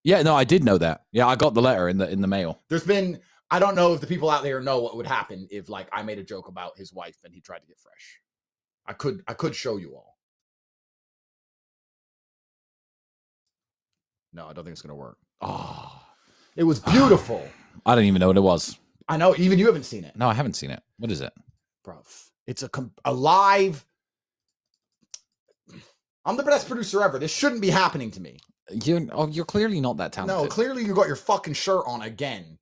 Yeah, 0.03 0.21
no, 0.23 0.35
I 0.35 0.43
did 0.43 0.63
know 0.63 0.77
that. 0.79 1.01
Yeah, 1.11 1.27
I 1.27 1.35
got 1.35 1.53
the 1.53 1.61
letter 1.61 1.89
in 1.89 1.97
the 1.97 2.09
in 2.09 2.21
the 2.21 2.27
mail. 2.27 2.59
There's 2.69 2.85
been 2.85 3.19
I 3.51 3.59
don't 3.59 3.75
know 3.75 3.93
if 3.93 4.01
the 4.01 4.07
people 4.07 4.29
out 4.29 4.43
there 4.43 4.61
know 4.61 4.79
what 4.81 4.95
would 4.97 5.05
happen 5.07 5.47
if 5.51 5.69
like 5.69 5.87
I 5.91 6.01
made 6.03 6.17
a 6.19 6.23
joke 6.23 6.47
about 6.47 6.77
his 6.77 6.93
wife 6.93 7.17
and 7.23 7.33
he 7.33 7.41
tried 7.41 7.59
to 7.59 7.67
get 7.67 7.77
fresh. 7.79 8.19
I 8.87 8.93
could 8.93 9.21
I 9.27 9.33
could 9.33 9.53
show 9.55 9.77
you 9.77 9.93
all. 9.95 10.10
No, 14.33 14.47
I 14.47 14.53
don't 14.53 14.63
think 14.63 14.73
it's 14.73 14.81
gonna 14.81 14.95
work. 14.95 15.17
Oh, 15.41 16.01
it 16.55 16.63
was 16.63 16.79
beautiful. 16.79 17.45
I 17.85 17.95
don't 17.95 18.05
even 18.05 18.19
know 18.19 18.27
what 18.27 18.37
it 18.37 18.41
was. 18.41 18.77
I 19.09 19.17
know, 19.17 19.35
even 19.37 19.59
you 19.59 19.65
haven't 19.65 19.83
seen 19.83 20.03
it, 20.05 20.15
No, 20.15 20.27
I 20.29 20.33
haven't 20.33 20.53
seen 20.53 20.71
it. 20.71 20.81
What 20.97 21.11
is 21.11 21.21
it? 21.21 21.33
bro. 21.83 21.97
It's 22.47 22.63
a 22.63 22.69
com- 22.69 22.93
a 23.05 23.13
live. 23.13 23.85
I'm 26.25 26.37
the 26.37 26.43
best 26.43 26.67
producer 26.67 27.01
ever. 27.03 27.17
This 27.17 27.31
shouldn't 27.33 27.61
be 27.61 27.69
happening 27.69 28.11
to 28.11 28.21
me. 28.21 28.37
You 28.71 29.09
oh, 29.11 29.27
you're 29.27 29.43
clearly 29.45 29.81
not 29.81 29.97
that 29.97 30.13
talented. 30.13 30.37
No, 30.37 30.47
clearly 30.47 30.83
you 30.85 30.93
got 30.93 31.07
your 31.07 31.15
fucking 31.15 31.53
shirt 31.55 31.83
on 31.87 32.03
again. 32.03 32.57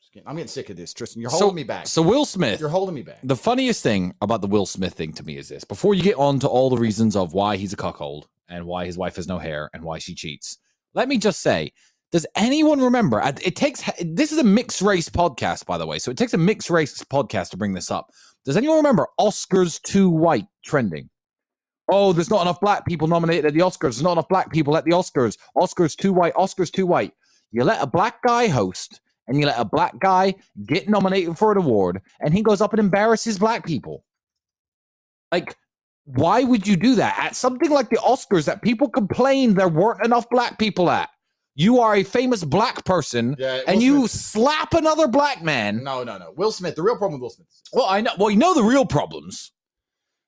Just 0.00 0.12
kidding. 0.12 0.28
I'm 0.28 0.36
getting 0.36 0.48
sick 0.48 0.70
of 0.70 0.76
this, 0.76 0.94
Tristan. 0.94 1.20
You're 1.20 1.30
So- 1.30 1.38
holding 1.38 1.56
me 1.56 1.64
back. 1.64 1.86
So 1.88 2.00
Will 2.00 2.24
Smith. 2.24 2.60
You're 2.60 2.68
holding 2.68 2.94
me 2.94 3.02
back. 3.02 3.18
The 3.24 3.36
funniest 3.36 3.82
thing 3.82 4.14
about 4.22 4.40
the 4.40 4.46
Will 4.46 4.66
Smith 4.66 4.94
thing 4.94 5.12
to 5.14 5.24
me 5.24 5.36
is 5.36 5.48
this: 5.48 5.64
before 5.64 5.94
you 5.94 6.02
get 6.02 6.16
on 6.16 6.38
to 6.40 6.48
all 6.48 6.70
the 6.70 6.78
reasons 6.78 7.16
of 7.16 7.34
why 7.34 7.56
he's 7.56 7.72
a 7.72 7.76
cuckold 7.76 8.28
and 8.48 8.64
why 8.66 8.86
his 8.86 8.98
wife 8.98 9.16
has 9.16 9.28
no 9.28 9.38
hair 9.38 9.70
and 9.72 9.82
why 9.82 9.98
she 9.98 10.14
cheats, 10.14 10.58
let 10.94 11.08
me 11.08 11.18
just 11.18 11.40
say: 11.40 11.72
Does 12.12 12.26
anyone 12.36 12.80
remember? 12.80 13.20
It 13.44 13.56
takes 13.56 13.82
this 14.00 14.32
is 14.32 14.38
a 14.38 14.44
mixed 14.44 14.82
race 14.82 15.08
podcast, 15.08 15.66
by 15.66 15.78
the 15.78 15.86
way, 15.86 15.98
so 15.98 16.10
it 16.10 16.16
takes 16.16 16.34
a 16.34 16.38
mixed 16.38 16.70
race 16.70 17.02
podcast 17.04 17.50
to 17.50 17.56
bring 17.56 17.72
this 17.72 17.90
up. 17.90 18.10
Does 18.44 18.56
anyone 18.56 18.76
remember 18.76 19.08
Oscars 19.18 19.80
too 19.82 20.10
white 20.10 20.46
trending? 20.64 21.08
Oh, 21.90 22.12
there's 22.12 22.30
not 22.30 22.42
enough 22.42 22.60
black 22.60 22.86
people 22.86 23.08
nominated 23.08 23.46
at 23.46 23.54
the 23.54 23.60
Oscars. 23.60 23.80
There's 23.80 24.02
not 24.02 24.12
enough 24.12 24.28
black 24.28 24.52
people 24.52 24.76
at 24.76 24.84
the 24.84 24.92
Oscars. 24.92 25.36
Oscars 25.56 25.96
too 25.96 26.12
white. 26.12 26.34
Oscars 26.34 26.70
too 26.70 26.86
white. 26.86 27.12
You 27.52 27.62
let 27.64 27.82
a 27.82 27.86
black 27.86 28.22
guy 28.22 28.48
host, 28.48 29.00
and 29.28 29.38
you 29.38 29.46
let 29.46 29.58
a 29.58 29.64
black 29.64 29.98
guy 30.00 30.34
get 30.66 30.88
nominated 30.88 31.38
for 31.38 31.52
an 31.52 31.58
award, 31.58 32.00
and 32.20 32.34
he 32.34 32.42
goes 32.42 32.60
up 32.60 32.72
and 32.72 32.80
embarrasses 32.80 33.38
black 33.38 33.66
people. 33.66 34.04
Like, 35.30 35.56
why 36.04 36.44
would 36.44 36.66
you 36.66 36.76
do 36.76 36.94
that 36.96 37.18
at 37.18 37.36
something 37.36 37.70
like 37.70 37.88
the 37.90 37.96
Oscars 37.96 38.44
that 38.46 38.62
people 38.62 38.88
complain 38.88 39.54
there 39.54 39.68
weren't 39.68 40.04
enough 40.04 40.28
black 40.30 40.58
people 40.58 40.90
at? 40.90 41.10
You 41.56 41.78
are 41.80 41.94
a 41.94 42.02
famous 42.02 42.42
black 42.42 42.84
person, 42.84 43.36
Yeah, 43.38 43.60
and 43.68 43.80
you 43.80 44.08
Smith- 44.08 44.10
slap 44.10 44.74
another 44.74 45.06
black 45.06 45.42
man. 45.42 45.84
No, 45.84 46.02
no, 46.02 46.18
no. 46.18 46.32
Will 46.36 46.50
Smith. 46.50 46.74
The 46.74 46.82
real 46.82 46.96
problem 46.96 47.12
with 47.20 47.22
Will 47.22 47.30
Smith. 47.30 47.46
Is. 47.48 47.62
Well, 47.72 47.86
I 47.88 48.00
know. 48.00 48.10
Well, 48.18 48.30
you 48.30 48.36
know 48.36 48.54
the 48.54 48.64
real 48.64 48.84
problems. 48.84 49.52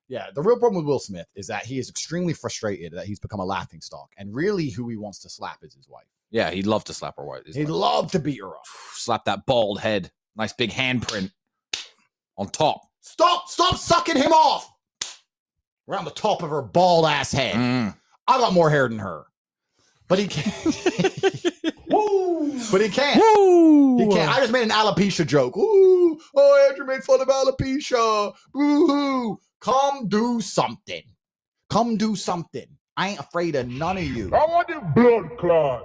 Yeah, 0.09 0.27
the 0.33 0.41
real 0.43 0.57
problem 0.57 0.77
with 0.85 0.89
Will 0.89 1.01
Smith 1.01 1.27
is 1.35 1.49
that 1.49 1.67
he 1.67 1.81
is 1.81 1.91
extremely 1.91 2.33
frustrated 2.33 2.93
that 2.93 3.07
he's 3.07 3.19
become 3.19 3.41
a 3.41 3.45
laughing 3.45 3.81
stock, 3.81 4.09
and 4.17 4.33
really, 4.35 4.71
who 4.71 4.89
he 4.89 4.97
wants 4.97 5.19
to 5.23 5.29
slap 5.29 5.59
is 5.63 5.75
his 5.75 5.89
wife. 5.89 6.07
Yeah, 6.31 6.51
he'd 6.53 6.67
love 6.69 6.85
to 6.85 6.95
slap 6.95 7.17
her 7.17 7.25
white. 7.25 7.43
He'd 7.53 7.69
love 7.69 8.13
to 8.13 8.21
beat 8.21 8.41
her 8.41 8.49
up. 8.49 8.63
slap 8.93 9.25
that 9.25 9.47
bald 9.47 9.81
head, 9.81 10.13
nice 10.37 10.53
big 10.53 10.71
handprint 10.71 11.33
on 12.39 12.49
top. 12.51 12.83
Stop! 13.01 13.49
Stop 13.49 13.77
sucking 13.79 14.17
him 14.17 14.33
off. 14.33 14.71
Around 15.89 16.07
the 16.07 16.11
top 16.11 16.43
of 16.43 16.51
her 16.51 16.63
bald 16.63 17.07
ass 17.07 17.33
head. 17.33 17.55
Mm. 17.55 17.97
I 18.27 18.39
got 18.39 18.53
more 18.53 18.71
hair 18.71 18.89
than 18.89 18.99
her, 18.99 19.25
but 20.09 20.19
he 20.19 20.27
can't. 20.27 20.53
but 22.73 22.81
he 22.81 22.89
can't. 22.89 23.21
Woo! 23.21 23.99
He 23.99 24.09
can't. 24.09 24.31
I 24.31 24.41
just 24.41 24.53
made 24.53 24.65
an 24.65 24.71
alopecia 24.71 25.27
joke. 25.27 25.57
Ooh, 25.57 26.19
oh, 26.35 26.67
Andrew 26.69 26.87
made 26.87 27.05
fun 27.05 27.21
of 27.21 27.29
alopecia. 27.29 28.35
Boo 28.53 28.87
hoo. 28.87 29.39
Come 29.61 30.09
do 30.09 30.41
something. 30.41 31.03
Come 31.71 31.97
do 31.97 32.17
something. 32.17 32.67
I 32.97 33.11
ain't 33.11 33.21
afraid 33.21 33.55
of 33.57 33.69
none 33.69 33.99
of 33.99 34.05
you. 34.05 34.29
I 34.35 34.45
want 34.47 34.69
the 34.69 34.81
blood 34.95 35.39
clot. 35.39 35.85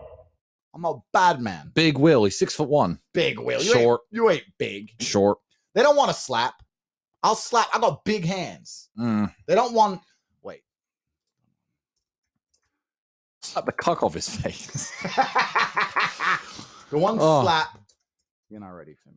I'm 0.74 0.86
a 0.86 0.96
bad 1.13 1.41
man. 1.41 1.72
Big 1.75 1.98
Will. 1.98 2.24
He's 2.24 2.39
six 2.39 2.55
foot 2.55 2.70
one. 2.70 3.00
Big 3.13 3.38
Will. 3.39 3.62
You 3.62 3.72
ain't- 3.74 3.81
Short. 3.81 4.01
you 4.10 4.29
ain't 4.29 4.43
big. 4.58 4.89
Short. 5.00 5.38
They 5.75 5.84
don't 5.84 5.96
want 5.98 6.10
to 6.10 6.13
slap. 6.15 6.55
I'll 7.24 7.36
slap. 7.36 7.68
I 7.74 7.80
got 7.80 8.04
big 8.04 8.25
hands. 8.25 8.90
Mm. 9.00 9.34
They 9.48 9.56
don't 9.56 9.74
want. 9.74 10.01
Wait. 10.42 10.62
Slap 13.42 13.66
the 13.66 13.72
cock 13.72 14.04
off 14.04 14.13
his 14.13 14.30
face. 14.30 14.92
the 16.90 16.98
one 16.98 17.18
Oh. 17.20 17.42
slap. 17.44 17.78
You're 18.50 18.60
not 18.60 18.70
ready 18.70 18.96
for 19.04 19.10
me. 19.10 19.16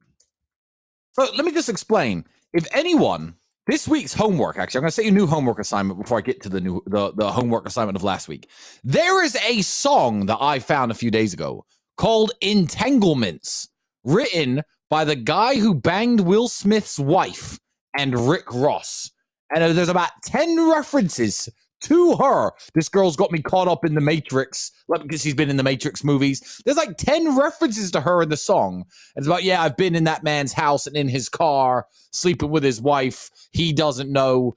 So 1.13 1.27
let 1.37 1.45
me 1.45 1.53
just 1.53 1.69
explain. 1.69 2.25
If 2.53 2.67
anyone, 2.73 3.35
this 3.67 3.89
week's 3.89 4.15
homework, 4.15 4.59
actually, 4.59 4.79
I'm 4.79 4.83
going 4.83 4.89
to 4.91 4.95
say 4.95 5.09
a 5.09 5.11
new 5.11 5.27
homework 5.27 5.59
assignment 5.59 6.01
before 6.01 6.19
I 6.19 6.21
get 6.21 6.43
to 6.43 6.49
the 6.49 6.61
new 6.61 6.83
the, 6.87 7.13
the 7.13 7.31
homework 7.33 7.67
assignment 7.67 7.97
of 7.97 8.03
last 8.03 8.29
week. 8.29 8.49
There 8.85 9.25
is 9.25 9.37
a 9.37 9.63
song 9.63 10.27
that 10.27 10.39
I 10.41 10.59
found 10.59 10.91
a 10.91 10.95
few 10.95 11.11
days 11.11 11.33
ago 11.33 11.65
called 11.97 12.33
Entanglements, 12.41 13.69
written 14.05 14.63
by 14.91 15.05
the 15.05 15.17
guy 15.17 15.57
who 15.59 15.75
banged 15.75 16.21
Will 16.21 16.49
Smith's 16.49 16.99
wife 16.99 17.59
and 17.97 18.19
Rick 18.29 18.53
Ross. 18.53 19.11
And 19.55 19.77
there's 19.77 19.89
about 19.89 20.11
10 20.25 20.71
references 20.71 21.49
to 21.83 22.17
her. 22.17 22.53
This 22.75 22.89
girl's 22.89 23.17
got 23.17 23.31
me 23.31 23.43
caught 23.43 23.69
up 23.69 23.85
in 23.85 23.95
the 23.95 24.01
Matrix, 24.01 24.73
like 24.89 25.03
because 25.03 25.21
she's 25.21 25.35
been 25.35 25.51
in 25.51 25.57
the 25.57 25.63
Matrix 25.63 26.03
movies. 26.03 26.63
There's 26.65 26.77
like 26.77 26.97
10 26.97 27.37
references 27.37 27.91
to 27.93 28.01
her 28.01 28.23
in 28.23 28.31
the 28.31 28.37
song. 28.37 28.85
It's 29.17 29.27
about, 29.27 29.45
yeah, 29.45 29.63
I've 29.63 29.77
been 29.77 29.95
in 29.95 30.05
that 30.05 30.25
man's 30.25 30.53
house 30.53 30.87
and 30.87 30.97
in 30.97 31.09
his 31.09 31.29
car, 31.29 31.87
sleeping 32.11 32.51
with 32.51 32.63
his 32.65 32.81
wife. 32.81 33.31
He 33.53 33.73
doesn't 33.73 34.11
know. 34.11 34.55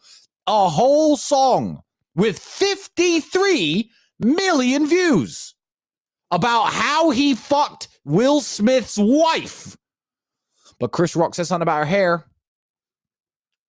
A 0.47 0.69
whole 0.69 1.17
song 1.17 1.81
with 2.15 2.39
53 2.39 3.91
million 4.19 4.87
views 4.87 5.53
about 6.31 6.71
how 6.71 7.09
he 7.09 7.35
fucked 7.35 7.89
Will 8.05 8.39
Smith's 8.39 8.97
wife. 8.97 9.77
But 10.79 10.91
Chris 10.91 11.15
Rock 11.15 11.35
says 11.35 11.49
something 11.49 11.63
about 11.63 11.79
her 11.79 11.85
hair. 11.85 12.25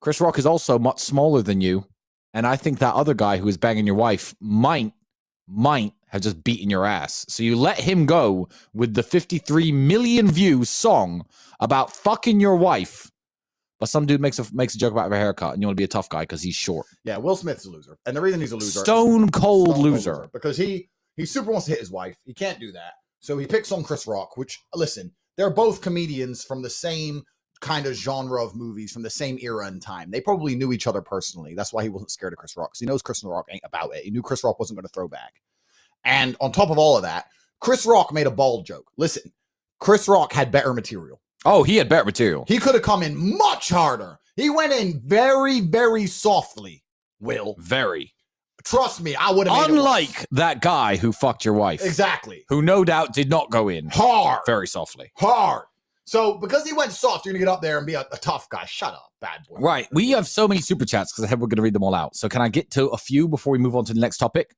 Chris 0.01 0.21
Rock 0.21 0.39
is 0.39 0.45
also 0.45 0.79
much 0.79 0.99
smaller 0.99 1.41
than 1.41 1.61
you. 1.61 1.85
And 2.33 2.45
I 2.45 2.55
think 2.55 2.79
that 2.79 2.93
other 2.93 3.13
guy 3.13 3.37
who 3.37 3.47
is 3.47 3.57
banging 3.57 3.87
your 3.87 3.95
wife 3.95 4.35
might, 4.39 4.93
might 5.47 5.93
have 6.07 6.21
just 6.21 6.43
beaten 6.43 6.69
your 6.69 6.85
ass. 6.85 7.25
So 7.27 7.43
you 7.43 7.55
let 7.55 7.79
him 7.79 8.05
go 8.05 8.49
with 8.73 8.93
the 8.93 9.03
53 9.03 9.71
million 9.71 10.27
view 10.27 10.63
song 10.63 11.25
about 11.59 11.91
fucking 11.91 12.39
your 12.39 12.55
wife. 12.55 13.09
But 13.79 13.89
some 13.89 14.05
dude 14.05 14.19
makes 14.19 14.37
a 14.39 14.45
makes 14.53 14.75
a 14.75 14.77
joke 14.77 14.91
about 14.91 15.09
her 15.09 15.17
haircut, 15.17 15.53
and 15.53 15.61
you 15.61 15.67
want 15.67 15.77
to 15.77 15.81
be 15.81 15.85
a 15.85 15.87
tough 15.87 16.09
guy 16.09 16.21
because 16.21 16.41
he's 16.41 16.55
short. 16.55 16.85
Yeah, 17.05 17.15
Will 17.17 17.37
Smith's 17.37 17.65
a 17.65 17.69
loser, 17.69 17.97
and 18.05 18.15
the 18.15 18.19
reason 18.19 18.41
he's 18.41 18.51
a 18.51 18.57
loser, 18.57 18.81
Stone 18.81 19.29
cold 19.29 19.69
Stone 19.69 19.73
Cold 19.73 19.77
loser. 19.77 20.29
because 20.33 20.57
he 20.57 20.89
he 21.15 21.25
super 21.25 21.49
wants 21.49 21.65
to 21.67 21.71
hit 21.71 21.79
his 21.79 21.89
wife. 21.89 22.17
He 22.25 22.33
can't 22.33 22.59
do 22.59 22.73
that, 22.73 22.95
so 23.21 23.37
he 23.37 23.47
picks 23.47 23.71
on 23.71 23.83
Chris 23.83 24.05
Rock. 24.05 24.35
Which 24.35 24.59
listen, 24.75 25.13
they're 25.37 25.49
both 25.49 25.79
comedians 25.79 26.43
from 26.43 26.61
the 26.61 26.69
same 26.69 27.23
kind 27.61 27.85
of 27.85 27.93
genre 27.93 28.43
of 28.43 28.55
movies 28.55 28.91
from 28.91 29.01
the 29.01 29.09
same 29.09 29.37
era 29.41 29.67
and 29.67 29.81
time. 29.81 30.09
They 30.11 30.21
probably 30.21 30.55
knew 30.55 30.71
each 30.71 30.87
other 30.87 31.01
personally. 31.01 31.55
That's 31.55 31.73
why 31.73 31.83
he 31.83 31.89
wasn't 31.89 32.11
scared 32.11 32.33
of 32.33 32.39
Chris 32.39 32.55
Rock. 32.55 32.71
'cause 32.73 32.79
he 32.79 32.85
knows 32.85 33.01
Chris 33.01 33.23
Rock 33.23 33.45
ain't 33.49 33.63
about 33.65 33.93
it. 33.95 34.03
He 34.03 34.11
knew 34.11 34.21
Chris 34.21 34.43
Rock 34.43 34.59
wasn't 34.59 34.77
going 34.77 34.87
to 34.87 34.93
throw 34.93 35.07
back. 35.07 35.41
And 36.05 36.37
on 36.39 36.51
top 36.51 36.69
of 36.69 36.77
all 36.77 36.95
of 36.95 37.03
that, 37.03 37.27
Chris 37.59 37.85
Rock 37.85 38.13
made 38.13 38.27
a 38.27 38.31
bald 38.31 38.65
joke. 38.65 38.89
Listen, 38.97 39.31
Chris 39.79 40.07
Rock 40.07 40.31
had 40.31 40.51
better 40.51 40.73
material. 40.73 41.21
Oh, 41.45 41.63
he 41.63 41.75
had 41.77 41.89
better 41.89 42.05
material. 42.05 42.45
He 42.47 42.57
could 42.57 42.73
have 42.75 42.83
come 42.83 43.03
in 43.03 43.37
much 43.37 43.69
harder. 43.69 44.19
He 44.35 44.49
went 44.49 44.71
in 44.73 45.01
very, 45.05 45.59
very 45.61 46.05
softly. 46.07 46.83
Will 47.21 47.55
Very. 47.59 48.13
trust 48.63 49.01
me, 49.01 49.13
I 49.15 49.31
would 49.31 49.47
have. 49.47 49.69
Unlike 49.69 50.27
that 50.31 50.61
guy 50.61 50.95
who 50.95 51.11
fucked 51.11 51.43
your 51.43 51.53
wife, 51.53 51.81
exactly 51.83 52.45
who 52.47 52.61
no 52.61 52.85
doubt 52.85 53.13
did 53.13 53.29
not 53.29 53.49
go 53.51 53.67
in 53.67 53.89
hard, 53.89 54.39
very 54.45 54.67
softly. 54.67 55.11
hard. 55.17 55.63
So 56.09 56.39
because 56.39 56.65
he 56.65 56.73
went 56.73 56.91
soft, 56.91 57.23
you're 57.23 57.33
gonna 57.33 57.45
get 57.45 57.51
up 57.51 57.61
there 57.61 57.77
and 57.77 57.85
be 57.85 57.93
a, 57.93 58.01
a 58.11 58.17
tough 58.17 58.49
guy. 58.49 58.65
Shut 58.65 58.93
up, 58.93 59.13
bad 59.21 59.41
boy. 59.47 59.57
Right. 59.59 59.87
We 59.91 60.09
have 60.09 60.27
so 60.27 60.47
many 60.47 60.59
super 60.59 60.83
chats 60.83 61.13
because 61.13 61.23
I 61.23 61.27
said 61.29 61.39
we're 61.39 61.45
going 61.45 61.57
to 61.57 61.61
read 61.61 61.75
them 61.75 61.83
all 61.83 61.93
out. 61.93 62.15
So 62.15 62.27
can 62.27 62.41
I 62.41 62.49
get 62.49 62.71
to 62.71 62.87
a 62.87 62.97
few 62.97 63.27
before 63.27 63.51
we 63.51 63.59
move 63.59 63.75
on 63.75 63.85
to 63.85 63.93
the 63.93 63.99
next 63.99 64.17
topic? 64.17 64.55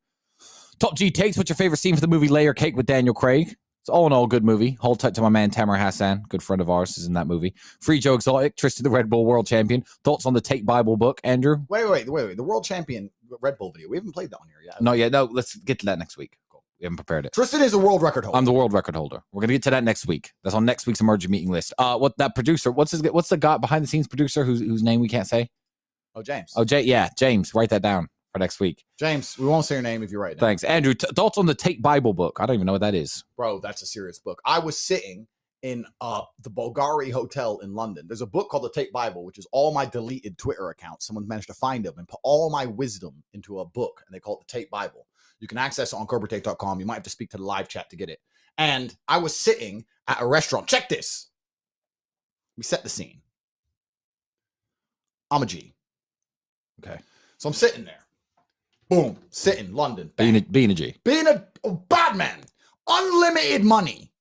Top 0.79 0.96
G 0.96 1.12
takes. 1.12 1.36
What's 1.36 1.50
your 1.50 1.58
favorite 1.58 1.79
scene 1.79 1.93
for 1.93 2.00
the 2.00 2.08
movie 2.08 2.29
Layer 2.29 2.53
Cake 2.53 2.77
with 2.77 2.86
Daniel 2.86 3.13
Craig? 3.13 3.53
It's 3.81 3.89
all 3.89 4.08
in 4.08 4.13
all 4.13 4.24
a 4.24 4.27
good 4.29 4.46
movie. 4.46 4.77
Hold 4.79 5.01
tight 5.01 5.13
to 5.15 5.22
my 5.22 5.27
man 5.27 5.50
Tamer 5.50 5.75
Hassan, 5.75 6.24
good 6.29 6.41
friend 6.41 6.62
of 6.62 6.70
ours, 6.70 6.98
is 6.98 7.05
in 7.05 7.13
that 7.13 7.27
movie. 7.27 7.53
Free 7.81 8.00
Joe 8.00 8.13
Exotic, 8.13 8.55
Tristan 8.55 8.86
the 8.86 8.89
Red 8.89 9.10
Bull 9.10 9.25
World 9.25 9.46
Champion. 9.46 9.84
Thoughts 10.05 10.25
on 10.25 10.34
the 10.34 10.39
Tate 10.39 10.65
Bible 10.65 10.96
book, 10.96 11.20
Andrew? 11.25 11.65
Wait, 11.67 11.89
wait, 11.89 12.08
wait, 12.08 12.27
wait. 12.27 12.38
The 12.38 12.43
world 12.43 12.63
champion 12.63 13.10
Red 13.41 13.58
Bull 13.58 13.74
video. 13.74 13.89
We 13.89 13.98
haven't 13.98 14.13
played 14.13 14.29
that 14.29 14.39
one 14.39 14.48
here 14.48 14.62
yet. 14.63 14.81
No, 14.81 14.93
yeah, 14.93 15.10
no. 15.10 15.25
Let's 15.25 15.55
get 15.55 15.79
to 15.79 15.86
that 15.88 16.00
next 16.00 16.15
week. 16.15 16.38
We 16.82 16.86
haven't 16.86 16.98
prepared 16.98 17.28
it. 17.28 17.34
Tristan 17.34 17.62
is 17.62 17.74
a 17.74 17.78
world 17.78 18.02
record 18.02 18.26
holder. 18.26 18.36
I'm 18.36 18.44
the 18.46 18.52
world 18.52 18.74
record 18.74 18.96
holder. 18.96 19.22
We're 19.32 19.42
gonna 19.42 19.54
get 19.54 19.62
to 19.64 19.70
that 19.70 19.84
next 19.84 20.08
week. 20.08 20.32
That's 20.44 20.56
on 20.56 20.66
next 20.66 20.88
week's 20.88 21.00
emerging 21.00 21.30
meeting 21.30 21.52
list. 21.52 21.74
Uh, 21.78 21.96
what 21.98 22.18
that 22.18 22.34
producer? 22.34 22.72
What's 22.72 22.90
his? 22.90 23.04
What's 23.04 23.30
the 23.30 23.38
guy 23.38 23.58
behind 23.58 23.84
the 23.84 23.88
scenes 23.88 24.08
producer 24.08 24.44
whose 24.44 24.62
whose 24.62 24.82
name 24.82 25.00
we 25.00 25.08
can't 25.08 25.28
say? 25.28 25.48
oh, 26.16 26.24
James. 26.24 26.52
Oh, 26.56 26.66
Jay. 26.66 26.82
Yeah, 26.82 27.10
James. 27.18 27.54
Write 27.54 27.70
that 27.70 27.84
down 27.84 28.08
for 28.34 28.40
next 28.40 28.60
week. 28.60 28.84
James, 28.98 29.38
we 29.38 29.46
won't 29.46 29.64
say 29.64 29.76
your 29.76 29.84
name 29.84 30.02
if 30.02 30.12
you 30.12 30.20
write. 30.20 30.40
Thanks, 30.40 30.64
Andrew. 30.64 30.96
T- 30.96 31.08
thoughts 31.16 31.38
on 31.38 31.46
the 31.46 31.54
Tate 31.54 31.84
Bible 31.84 32.14
book? 32.14 32.38
I 32.40 32.48
don't 32.48 32.56
even 32.56 32.66
know 32.66 32.74
what 32.74 32.82
that 32.82 32.96
is. 32.96 33.24
bro, 33.38 33.60
that's 33.60 33.84
a 33.84 33.86
serious 33.86 34.18
book. 34.18 34.42
I 34.44 34.58
was 34.58 34.78
sitting 34.78 35.28
in 35.62 35.86
uh 36.02 36.24
the 36.42 36.50
Bulgari 36.50 37.12
Hotel 37.12 37.60
in 37.60 37.76
London. 37.76 38.08
There's 38.08 38.22
a 38.22 38.26
book 38.26 38.50
called 38.50 38.64
the 38.64 38.72
Tate 38.72 38.92
Bible, 38.92 39.24
which 39.24 39.38
is 39.38 39.46
all 39.52 39.72
my 39.72 39.86
deleted 39.86 40.40
Twitter 40.40 40.70
accounts. 40.72 41.06
Someone 41.06 41.28
managed 41.28 41.48
to 41.50 41.54
find 41.54 41.86
them 41.86 41.94
and 42.00 42.08
put 42.08 42.20
all 42.24 42.50
my 42.50 42.66
wisdom 42.66 43.22
into 43.34 43.60
a 43.60 43.66
book, 43.66 44.02
and 44.08 44.16
they 44.16 44.20
call 44.20 44.40
it 44.40 44.48
the 44.48 44.52
Tate 44.52 44.72
Bible. 44.72 45.06
You 45.41 45.48
can 45.48 45.57
access 45.57 45.91
it 45.91 45.95
on 45.98 46.07
CobraTate.com. 46.07 46.79
You 46.79 46.86
might 46.86 46.93
have 46.93 47.03
to 47.03 47.10
speak 47.10 47.31
to 47.31 47.38
the 47.38 47.43
live 47.43 47.67
chat 47.67 47.89
to 47.89 47.98
get 47.98 48.10
it. 48.10 48.19
And 48.57 48.95
I 49.07 49.17
was 49.17 49.36
sitting 49.36 49.83
at 50.07 50.21
a 50.21 50.25
restaurant. 50.25 50.67
Check 50.67 50.88
this. 50.88 51.29
We 52.57 52.63
set 52.63 52.83
the 52.83 52.89
scene. 52.89 53.21
I'm 55.31 55.41
a 55.41 55.45
G. 55.45 55.74
Okay. 56.86 57.00
So 57.38 57.50
I'm 57.50 57.53
sitting 57.53 57.86
there. 57.86 58.05
Boom. 58.89 59.17
Sitting, 59.29 59.74
London. 59.74 60.12
Being 60.17 60.36
a, 60.36 60.41
being 60.41 60.69
a 60.69 60.74
G. 60.74 60.95
being 61.03 61.25
a, 61.25 61.43
a 61.63 61.71
bad 61.71 62.15
man, 62.15 62.39
unlimited 62.88 63.63
money. 63.63 64.12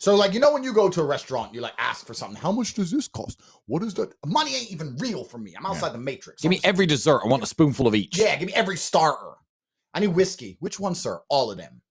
So, 0.00 0.14
like, 0.14 0.32
you 0.32 0.38
know, 0.40 0.52
when 0.52 0.62
you 0.62 0.72
go 0.72 0.88
to 0.88 1.00
a 1.00 1.04
restaurant, 1.04 1.52
you 1.52 1.60
like 1.60 1.74
ask 1.76 2.06
for 2.06 2.14
something. 2.14 2.40
How 2.40 2.52
much 2.52 2.74
does 2.74 2.90
this 2.90 3.08
cost? 3.08 3.40
What 3.66 3.82
is 3.82 3.94
that? 3.94 4.14
Money 4.24 4.54
ain't 4.54 4.70
even 4.70 4.96
real 4.96 5.24
for 5.24 5.38
me. 5.38 5.54
I'm 5.58 5.66
outside 5.66 5.92
the 5.92 5.98
matrix. 5.98 6.40
Give 6.40 6.50
me 6.50 6.60
every 6.62 6.86
dessert. 6.86 7.22
I 7.24 7.28
want 7.28 7.42
a 7.42 7.46
spoonful 7.46 7.86
of 7.86 7.94
each. 7.96 8.16
yeah, 8.16 8.36
give 8.36 8.46
me 8.46 8.54
every 8.54 8.76
starter. 8.76 9.37
I 9.98 10.00
need 10.00 10.14
whiskey. 10.14 10.56
Which 10.60 10.78
one, 10.78 10.94
sir? 10.94 11.20
All 11.28 11.50
of 11.50 11.58
them. 11.58 11.82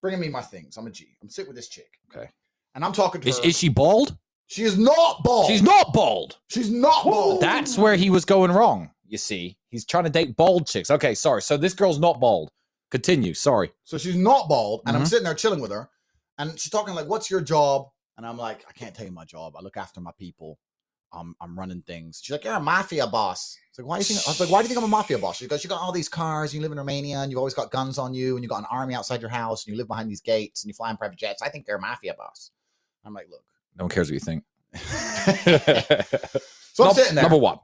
Bringing 0.00 0.20
me 0.20 0.28
my 0.28 0.40
things. 0.40 0.76
I'm 0.76 0.86
a 0.86 0.90
G. 0.90 1.16
I'm 1.20 1.28
sitting 1.28 1.48
with 1.48 1.56
this 1.56 1.68
chick. 1.68 1.98
Okay. 2.14 2.28
And 2.76 2.84
I'm 2.84 2.92
talking 2.92 3.20
to 3.20 3.28
Is, 3.28 3.38
her. 3.38 3.44
is 3.44 3.58
she 3.58 3.68
bald? 3.68 4.16
she 4.46 4.62
is 4.62 4.78
not 4.78 5.24
bald. 5.24 5.48
She's 5.48 5.62
not 5.62 5.92
bald. 5.92 6.38
She's 6.48 6.70
not 6.70 7.02
bald. 7.04 7.42
That's 7.42 7.76
where 7.76 7.96
he 7.96 8.08
was 8.08 8.24
going 8.24 8.52
wrong. 8.52 8.90
You 9.06 9.18
see, 9.18 9.58
he's 9.68 9.84
trying 9.84 10.04
to 10.04 10.10
date 10.10 10.36
bald 10.36 10.66
chicks. 10.68 10.90
Okay, 10.92 11.14
sorry. 11.16 11.42
So 11.42 11.56
this 11.56 11.74
girl's 11.74 11.98
not 11.98 12.20
bald. 12.20 12.50
Continue. 12.92 13.34
Sorry. 13.34 13.72
So 13.84 13.98
she's 13.98 14.14
not 14.16 14.48
bald, 14.48 14.82
and 14.86 14.96
I'm 14.96 15.02
Mhm. 15.02 15.08
sitting 15.08 15.24
there 15.24 15.34
chilling 15.34 15.60
with 15.60 15.72
her, 15.72 15.90
and 16.38 16.58
she's 16.58 16.70
talking 16.70 16.94
like, 16.94 17.06
"What's 17.08 17.30
your 17.30 17.40
job?" 17.40 17.88
And 18.16 18.24
I'm 18.26 18.38
like, 18.38 18.64
"I 18.68 18.72
can't 18.72 18.94
tell 18.94 19.04
you 19.04 19.12
my 19.12 19.24
job. 19.24 19.56
I 19.56 19.60
look 19.60 19.76
after 19.76 20.00
my 20.00 20.12
people. 20.18 20.58
I'm 21.12 21.34
I'm 21.40 21.58
running 21.58 21.82
things." 21.82 22.20
She's 22.22 22.32
like, 22.32 22.44
"You're 22.44 22.54
a 22.54 22.60
mafia 22.60 23.06
boss." 23.06 23.56
It's 23.70 23.78
like, 23.78 23.86
"Why 23.86 23.98
do 23.98 24.00
you 24.00 24.14
think?" 24.14 24.26
I 24.26 24.30
was 24.30 24.40
like, 24.40 24.50
"Why 24.50 24.60
do 24.60 24.64
you 24.64 24.68
think 24.68 24.78
I'm 24.78 24.84
a 24.84 24.88
mafia 24.88 25.18
boss?" 25.18 25.36
She 25.36 25.46
goes, 25.46 25.62
"You 25.64 25.70
got 25.70 25.80
all 25.80 25.92
these 25.92 26.08
cars, 26.08 26.52
and 26.52 26.54
you 26.56 26.62
live 26.62 26.72
in 26.72 26.78
Romania, 26.78 27.18
and 27.18 27.30
you've 27.30 27.38
always 27.38 27.54
got 27.54 27.70
guns 27.70 27.98
on 27.98 28.14
you, 28.14 28.36
and 28.36 28.42
you 28.42 28.48
got 28.48 28.60
an 28.60 28.66
army 28.70 28.94
outside 28.94 29.20
your 29.20 29.30
house, 29.30 29.64
and 29.64 29.72
you 29.72 29.78
live 29.78 29.88
behind 29.88 30.10
these 30.10 30.20
gates, 30.20 30.62
and 30.62 30.68
you 30.68 30.74
fly 30.74 30.90
in 30.90 30.96
private 30.96 31.18
jets. 31.18 31.42
I 31.42 31.48
think 31.48 31.66
you're 31.66 31.78
a 31.78 31.80
mafia 31.80 32.14
boss." 32.14 32.50
I'm 33.04 33.14
like, 33.14 33.28
"Look." 33.30 33.44
No 33.76 33.84
one 33.84 33.90
cares 33.90 34.10
what 34.10 34.14
you 34.14 34.20
think. 34.20 34.44
So 36.78 36.84
I'm 36.84 36.94
sitting 36.94 37.16
there. 37.16 37.24
Number 37.24 37.38
one. 37.38 37.58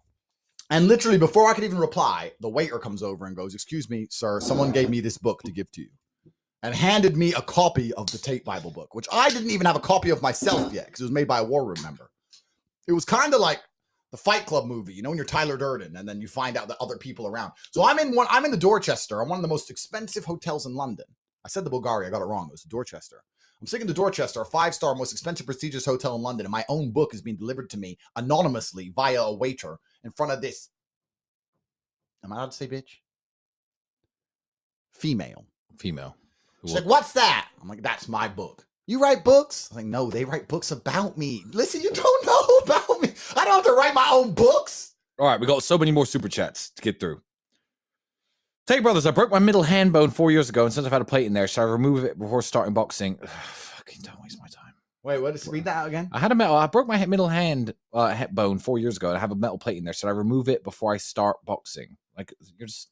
And 0.71 0.89
literally, 0.89 1.19
before 1.19 1.49
I 1.49 1.55
could 1.55 1.63
even 1.63 1.79
reply, 1.79 2.33
the 2.41 2.49
waiter 2.49 2.81
comes 2.81 3.01
over 3.01 3.27
and 3.27 3.37
goes, 3.37 3.55
Excuse 3.55 3.89
me, 3.89 4.09
sir, 4.11 4.41
someone 4.41 4.73
gave 4.73 4.91
me 4.91 4.99
this 4.99 5.19
book 5.19 5.41
to 5.45 5.53
give 5.53 5.71
to 5.71 5.83
you. 5.83 5.91
And 6.65 6.75
handed 6.75 7.17
me 7.17 7.33
a 7.33 7.41
copy 7.41 7.95
of 7.95 8.11
the 8.11 8.19
Tate 8.19 8.45
Bible 8.45 8.73
book, 8.73 8.93
which 8.93 9.07
I 9.13 9.29
didn't 9.29 9.51
even 9.51 9.67
have 9.67 9.77
a 9.77 9.81
copy 9.81 10.11
of 10.11 10.21
myself 10.21 10.73
yet 10.73 10.87
because 10.87 11.01
it 11.01 11.05
was 11.05 11.13
made 11.13 11.29
by 11.29 11.39
a 11.39 11.45
war 11.45 11.65
room 11.65 11.77
member. 11.85 12.11
It 12.87 12.93
was 12.93 13.05
kind 13.05 13.35
of 13.35 13.41
like 13.41 13.61
the 14.11 14.19
Fight 14.19 14.47
Club 14.47 14.67
movie, 14.67 14.95
you 14.95 15.03
know, 15.03 15.11
when 15.11 15.17
you're 15.17 15.25
Tyler 15.25 15.57
Durden 15.57 15.97
and 15.97 16.09
then 16.09 16.21
you 16.21 16.29
find 16.29 16.57
out 16.57 16.69
that 16.69 16.77
other 16.81 16.97
people 16.97 17.27
around. 17.27 17.53
So 17.73 17.85
I'm 17.85 17.99
in 17.99 18.15
one, 18.15 18.27
I'm 18.31 18.45
in 18.45 18.51
the 18.51 18.57
Dorchester. 18.57 19.21
I'm 19.21 19.29
one 19.29 19.39
of 19.39 19.43
the 19.43 19.49
most 19.49 19.71
expensive 19.71 20.25
hotels 20.25 20.67
in 20.67 20.75
London. 20.75 21.07
I 21.45 21.49
said 21.49 21.65
the 21.65 21.71
Bulgaria, 21.71 22.09
I 22.09 22.11
got 22.11 22.23
it 22.23 22.27
wrong. 22.27 22.47
It 22.47 22.53
was 22.53 22.63
the 22.63 22.69
Dorchester. 22.69 23.25
I'm 23.61 23.67
sitting 23.67 23.83
in 23.83 23.89
the 23.89 23.95
Dorchester, 23.95 24.41
a 24.41 24.45
five 24.45 24.75
star, 24.75 24.95
most 24.95 25.13
expensive, 25.13 25.47
prestigious 25.47 25.87
hotel 25.87 26.15
in 26.17 26.23
London, 26.23 26.47
and 26.47 26.53
my 26.53 26.65
own 26.69 26.91
book 26.91 27.15
is 27.15 27.23
being 27.23 27.37
delivered 27.37 27.71
to 27.71 27.79
me 27.79 27.99
anonymously 28.15 28.93
via 28.95 29.23
a 29.23 29.35
waiter 29.35 29.79
in 30.05 30.11
front 30.11 30.33
of 30.33 30.41
this. 30.41 30.69
Am 32.23 32.33
I 32.33 32.37
allowed 32.37 32.51
to 32.51 32.57
say 32.57 32.69
bitch? 32.69 32.99
Female. 34.93 35.45
Female. 35.79 36.17
She's 36.63 36.75
like, 36.75 36.85
"What's 36.85 37.13
that?" 37.13 37.49
I'm 37.61 37.69
like, 37.69 37.83
"That's 37.83 38.09
my 38.09 38.29
book." 38.29 38.67
You 38.87 39.01
write 39.01 39.25
books? 39.25 39.71
I'm 39.71 39.79
like, 39.79 39.87
no, 39.87 40.11
they 40.11 40.27
write 40.27 40.47
books 40.47 40.71
about 40.71 41.17
me. 41.17 41.43
Listen, 41.53 41.81
you 41.81 41.91
don't 41.91 42.24
know 42.95 42.99
about 42.99 43.09
me. 43.09 43.15
I 43.37 43.45
don't 43.45 43.55
have 43.55 43.65
to 43.65 43.73
write 43.73 43.95
my 43.95 44.09
own 44.13 44.33
books. 44.33 44.95
All 45.19 45.27
right, 45.27 45.39
we 45.39 45.47
got 45.47 45.63
so 45.63 45.79
many 45.79 45.93
more 45.93 46.07
super 46.07 46.29
chats 46.29 46.71
to 46.71 46.83
get 46.83 46.99
through. 47.01 47.21
Tate 48.67 48.83
brothers, 48.83 49.07
I 49.07 49.11
broke 49.11 49.31
my 49.31 49.39
middle 49.39 49.63
hand 49.63 49.93
bone 49.93 50.11
four 50.11 50.31
years 50.31 50.49
ago, 50.49 50.65
and 50.65 50.73
since 50.73 50.87
I've 50.87 50.93
had 50.93 51.03
a 51.03 51.05
plate 51.05 51.27
in 51.27 51.35
there, 51.35 51.47
should 51.47 51.61
I 51.61 51.65
remove 51.65 52.05
it 52.05 52.19
before 52.19 52.41
starting 52.43 52.73
boxing? 52.73 53.17
Fucking 53.17 54.01
don't 54.03 54.21
waste 54.23 54.39
my 54.41 54.47
time. 54.49 54.73
Wait, 55.03 55.21
what 55.21 55.35
is 55.35 55.47
read 55.47 55.65
that 55.65 55.77
out 55.77 55.89
again? 55.89 56.09
I 56.13 56.19
had 56.19 56.33
a 56.33 56.35
metal. 56.35 56.57
I 56.57 56.67
broke 56.67 56.89
my 56.89 57.05
middle 57.05 57.29
hand 57.29 57.75
uh, 57.93 58.09
hip 58.15 58.31
bone 58.31 58.59
four 58.59 58.79
years 58.79 58.97
ago, 58.97 59.09
and 59.09 59.17
I 59.19 59.21
have 59.21 59.33
a 59.33 59.37
metal 59.37 59.59
plate 59.59 59.77
in 59.77 59.85
there. 59.85 59.93
Should 59.93 60.09
I 60.09 60.13
remove 60.13 60.49
it 60.49 60.65
before 60.65 60.95
I 60.95 60.97
start 60.97 61.37
boxing? 61.45 61.99
Like 62.17 62.33
you're 62.59 62.67
just, 62.67 62.89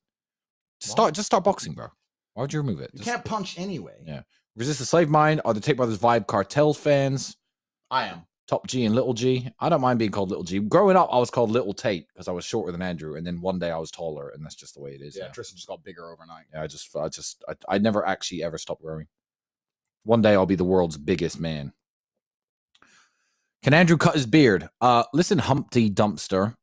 just 0.80 0.92
start, 0.92 1.14
just 1.14 1.26
start 1.26 1.42
boxing, 1.42 1.72
bro. 1.72 1.86
Why 2.34 2.42
would 2.42 2.52
you 2.52 2.60
remove 2.60 2.80
it? 2.80 2.90
You 2.92 2.98
Just 2.98 3.10
can't 3.10 3.24
punch 3.24 3.58
anyway. 3.58 4.02
Yeah. 4.06 4.22
resist 4.56 4.78
the 4.78 4.84
slave 4.84 5.08
mind. 5.08 5.40
Are 5.46 5.54
the 5.54 5.60
Tate 5.60 5.76
Brothers 5.78 5.98
Vybz 5.98 6.26
Kartel 6.26 6.74
fans? 6.76 7.36
I 7.90 8.08
am. 8.08 8.26
Top 8.52 8.66
G 8.66 8.84
and 8.84 8.94
Little 8.94 9.14
G. 9.14 9.48
I 9.60 9.70
don't 9.70 9.80
mind 9.80 9.98
being 9.98 10.10
called 10.10 10.28
Little 10.28 10.44
G. 10.44 10.58
Growing 10.58 10.94
up, 10.94 11.08
I 11.10 11.18
was 11.18 11.30
called 11.30 11.50
Little 11.50 11.72
Tate 11.72 12.06
because 12.08 12.28
I 12.28 12.32
was 12.32 12.44
shorter 12.44 12.70
than 12.70 12.82
Andrew, 12.82 13.14
and 13.16 13.26
then 13.26 13.40
one 13.40 13.58
day 13.58 13.70
I 13.70 13.78
was 13.78 13.90
taller, 13.90 14.28
and 14.28 14.44
that's 14.44 14.54
just 14.54 14.74
the 14.74 14.80
way 14.82 14.90
it 14.90 15.00
is. 15.00 15.16
Yeah, 15.16 15.24
now. 15.24 15.32
Tristan 15.32 15.56
just 15.56 15.68
got 15.68 15.82
bigger 15.82 16.12
overnight. 16.12 16.44
Yeah, 16.52 16.60
I 16.60 16.66
just, 16.66 16.94
I 16.94 17.08
just, 17.08 17.42
I, 17.48 17.54
I 17.66 17.78
never 17.78 18.06
actually 18.06 18.42
ever 18.42 18.58
stopped 18.58 18.82
growing. 18.82 19.06
One 20.04 20.20
day 20.20 20.34
I'll 20.34 20.44
be 20.44 20.54
the 20.54 20.64
world's 20.64 20.98
biggest 20.98 21.40
man. 21.40 21.72
Can 23.62 23.72
Andrew 23.72 23.96
cut 23.96 24.16
his 24.16 24.26
beard? 24.26 24.68
Uh, 24.82 25.04
listen, 25.14 25.38
Humpty 25.38 25.88
Dumpster. 25.88 26.54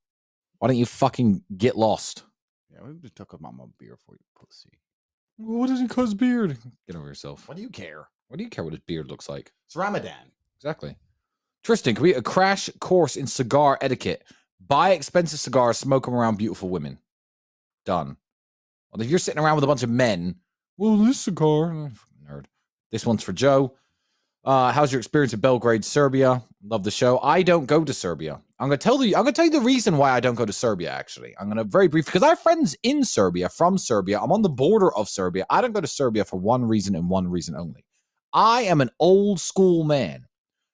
Why 0.59 0.67
don't 0.67 0.77
you 0.77 0.85
fucking 0.85 1.43
get 1.57 1.75
lost? 1.75 2.23
Yeah, 2.71 2.83
we 2.83 2.99
just 2.99 3.15
talk 3.15 3.33
about 3.33 3.55
my 3.55 3.63
beer 3.79 3.97
for 4.05 4.13
you, 4.13 4.25
pussy. 4.39 4.77
What 5.37 5.69
does 5.69 5.79
he 5.79 5.87
cut 5.87 6.01
his 6.01 6.13
beard? 6.13 6.55
Get 6.85 6.95
over 6.95 7.07
yourself. 7.07 7.47
What 7.47 7.57
do 7.57 7.63
you 7.63 7.69
care? 7.69 8.09
What 8.27 8.37
do 8.37 8.43
you 8.43 8.49
care 8.51 8.63
what 8.63 8.73
his 8.73 8.81
beard 8.85 9.07
looks 9.07 9.27
like? 9.27 9.51
It's 9.65 9.75
Ramadan. 9.75 10.31
Exactly. 10.59 10.95
Tristan, 11.69 11.93
can 11.93 12.01
we 12.01 12.15
a 12.15 12.21
crash 12.23 12.67
course 12.79 13.15
in 13.15 13.27
cigar 13.27 13.77
etiquette? 13.79 14.23
Buy 14.59 14.89
expensive 14.93 15.39
cigars, 15.39 15.77
smoke 15.77 16.05
them 16.05 16.15
around 16.15 16.39
beautiful 16.39 16.67
women. 16.67 16.97
Done. 17.85 18.17
Well, 18.91 19.03
if 19.03 19.07
you're 19.07 19.19
sitting 19.19 19.39
around 19.39 19.53
with 19.53 19.63
a 19.65 19.67
bunch 19.67 19.83
of 19.83 19.89
men, 19.91 20.37
well, 20.77 20.97
this 20.97 21.19
cigar, 21.19 21.71
oh, 21.71 21.91
nerd. 22.27 22.45
This 22.91 23.05
one's 23.05 23.21
for 23.21 23.33
Joe. 23.33 23.75
Uh, 24.43 24.71
how's 24.71 24.91
your 24.91 24.97
experience 24.97 25.31
in 25.31 25.41
Belgrade, 25.41 25.85
Serbia? 25.85 26.41
Love 26.63 26.83
the 26.83 26.89
show. 26.89 27.19
I 27.19 27.43
don't 27.43 27.67
go 27.67 27.83
to 27.83 27.93
Serbia. 27.93 28.41
I'm 28.57 28.67
gonna 28.67 28.77
tell 28.77 29.03
you. 29.03 29.15
I'm 29.15 29.21
gonna 29.21 29.33
tell 29.33 29.45
you 29.45 29.51
the 29.51 29.61
reason 29.61 29.97
why 29.97 30.09
I 30.09 30.19
don't 30.19 30.33
go 30.33 30.47
to 30.47 30.51
Serbia. 30.51 30.89
Actually, 30.89 31.35
I'm 31.39 31.49
gonna 31.49 31.65
very 31.65 31.87
brief 31.87 32.07
because 32.07 32.23
I 32.23 32.29
have 32.29 32.39
friends 32.39 32.75
in 32.81 33.03
Serbia 33.03 33.47
from 33.47 33.77
Serbia. 33.77 34.19
I'm 34.19 34.31
on 34.31 34.41
the 34.41 34.49
border 34.49 34.91
of 34.95 35.07
Serbia. 35.07 35.45
I 35.51 35.61
don't 35.61 35.73
go 35.73 35.81
to 35.81 35.87
Serbia 35.87 36.25
for 36.25 36.37
one 36.39 36.65
reason 36.65 36.95
and 36.95 37.11
one 37.11 37.27
reason 37.27 37.55
only. 37.55 37.85
I 38.33 38.61
am 38.61 38.81
an 38.81 38.89
old 38.99 39.39
school 39.39 39.83
man 39.83 40.25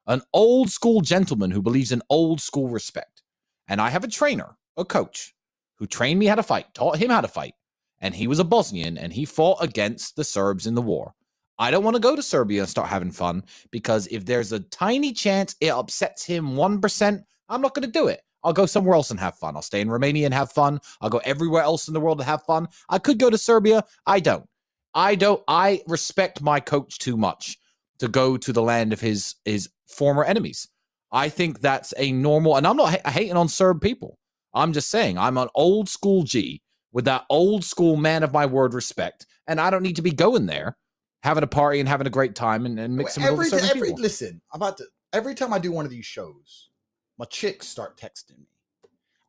an 0.07 0.21
old 0.33 0.69
school 0.69 1.01
gentleman 1.01 1.51
who 1.51 1.61
believes 1.61 1.91
in 1.91 2.01
old 2.09 2.41
school 2.41 2.67
respect. 2.67 3.23
And 3.67 3.81
I 3.81 3.89
have 3.89 4.03
a 4.03 4.09
trainer, 4.09 4.57
a 4.77 4.85
coach, 4.85 5.33
who 5.77 5.87
trained 5.87 6.19
me 6.19 6.27
how 6.27 6.35
to 6.35 6.43
fight, 6.43 6.73
taught 6.73 6.97
him 6.97 7.09
how 7.09 7.21
to 7.21 7.27
fight. 7.27 7.53
And 7.99 8.13
he 8.13 8.27
was 8.27 8.39
a 8.39 8.43
Bosnian 8.43 8.97
and 8.97 9.11
he 9.11 9.25
fought 9.25 9.63
against 9.63 10.15
the 10.15 10.23
Serbs 10.23 10.67
in 10.67 10.75
the 10.75 10.81
war. 10.81 11.13
I 11.57 11.71
don't 11.71 11.83
want 11.83 11.95
to 11.95 12.01
go 12.01 12.15
to 12.15 12.21
Serbia 12.21 12.61
and 12.61 12.69
start 12.69 12.89
having 12.89 13.11
fun 13.11 13.43
because 13.71 14.07
if 14.07 14.25
there's 14.25 14.51
a 14.51 14.59
tiny 14.59 15.13
chance 15.13 15.55
it 15.61 15.69
upsets 15.69 16.25
him 16.25 16.51
1%, 16.51 17.23
I'm 17.49 17.61
not 17.61 17.73
going 17.73 17.85
to 17.85 17.99
do 17.99 18.07
it. 18.07 18.21
I'll 18.43 18.53
go 18.53 18.65
somewhere 18.67 18.95
else 18.95 19.09
and 19.09 19.19
have 19.19 19.37
fun. 19.37 19.55
I'll 19.55 19.61
stay 19.63 19.81
in 19.81 19.89
Romania 19.89 20.25
and 20.25 20.33
have 20.33 20.51
fun. 20.51 20.79
I'll 21.01 21.09
go 21.09 21.21
everywhere 21.23 21.63
else 21.63 21.87
in 21.87 21.93
the 21.93 21.99
world 21.99 22.19
to 22.19 22.23
have 22.23 22.43
fun. 22.43 22.67
I 22.89 22.99
could 22.99 23.17
go 23.17 23.29
to 23.29 23.37
Serbia. 23.37 23.83
I 24.05 24.19
don't. 24.19 24.45
I 24.93 25.15
don't. 25.15 25.41
I 25.47 25.81
respect 25.87 26.41
my 26.41 26.59
coach 26.59 26.99
too 26.99 27.17
much 27.17 27.57
to 27.99 28.07
go 28.07 28.37
to 28.37 28.53
the 28.53 28.61
land 28.61 28.93
of 28.93 29.01
his 29.01 29.35
his 29.45 29.69
former 29.87 30.23
enemies. 30.23 30.67
I 31.11 31.29
think 31.29 31.61
that's 31.61 31.93
a 31.97 32.11
normal, 32.11 32.57
and 32.57 32.67
I'm 32.67 32.77
not 32.77 32.91
ha- 32.91 33.11
hating 33.11 33.37
on 33.37 33.47
Serb 33.47 33.81
people. 33.81 34.17
I'm 34.53 34.73
just 34.73 34.89
saying 34.89 35.17
I'm 35.17 35.37
an 35.37 35.49
old 35.55 35.89
school 35.89 36.23
G 36.23 36.61
with 36.91 37.05
that 37.05 37.25
old 37.29 37.63
school 37.63 37.95
man 37.97 38.23
of 38.23 38.33
my 38.33 38.45
word 38.45 38.73
respect, 38.73 39.25
and 39.47 39.59
I 39.59 39.69
don't 39.69 39.83
need 39.83 39.97
to 39.97 40.01
be 40.01 40.11
going 40.11 40.45
there 40.45 40.77
having 41.23 41.43
a 41.43 41.47
party 41.47 41.79
and 41.79 41.89
having 41.89 42.05
a 42.05 42.11
great 42.11 42.35
time 42.35 42.65
and, 42.65 42.79
and 42.79 42.95
mixing 42.95 43.23
with 43.23 43.31
every, 43.31 43.47
other 43.47 43.57
certain 43.57 43.69
every 43.69 43.87
people. 43.89 44.01
listen, 44.01 44.41
I'm 44.53 44.61
about 44.61 44.77
to 44.77 44.85
every 45.11 45.33
time 45.35 45.53
I 45.53 45.59
do 45.59 45.71
one 45.71 45.85
of 45.85 45.91
these 45.91 46.05
shows, 46.05 46.69
my 47.17 47.25
chicks 47.25 47.67
start 47.67 47.97
texting 47.97 48.37
me. 48.37 48.47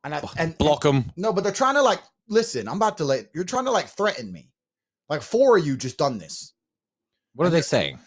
And 0.03 0.13
I 0.13 0.21
and 0.37 0.57
Block 0.57 0.83
them. 0.83 1.11
No, 1.17 1.33
but 1.33 1.43
they're 1.43 1.53
trying 1.53 1.75
to 1.75 1.81
like 1.81 2.01
listen. 2.29 2.67
I'm 2.67 2.77
about 2.77 2.97
to 2.97 3.05
let 3.05 3.27
you're 3.33 3.43
trying 3.43 3.65
to 3.65 3.71
like 3.71 3.87
threaten 3.87 4.31
me. 4.31 4.51
Like 5.09 5.21
four 5.21 5.57
of 5.57 5.65
you 5.65 5.75
just 5.75 5.97
done 5.97 6.17
this. 6.17 6.53
What 7.33 7.47
are 7.47 7.51
they 7.51 7.61
saying? 7.61 7.99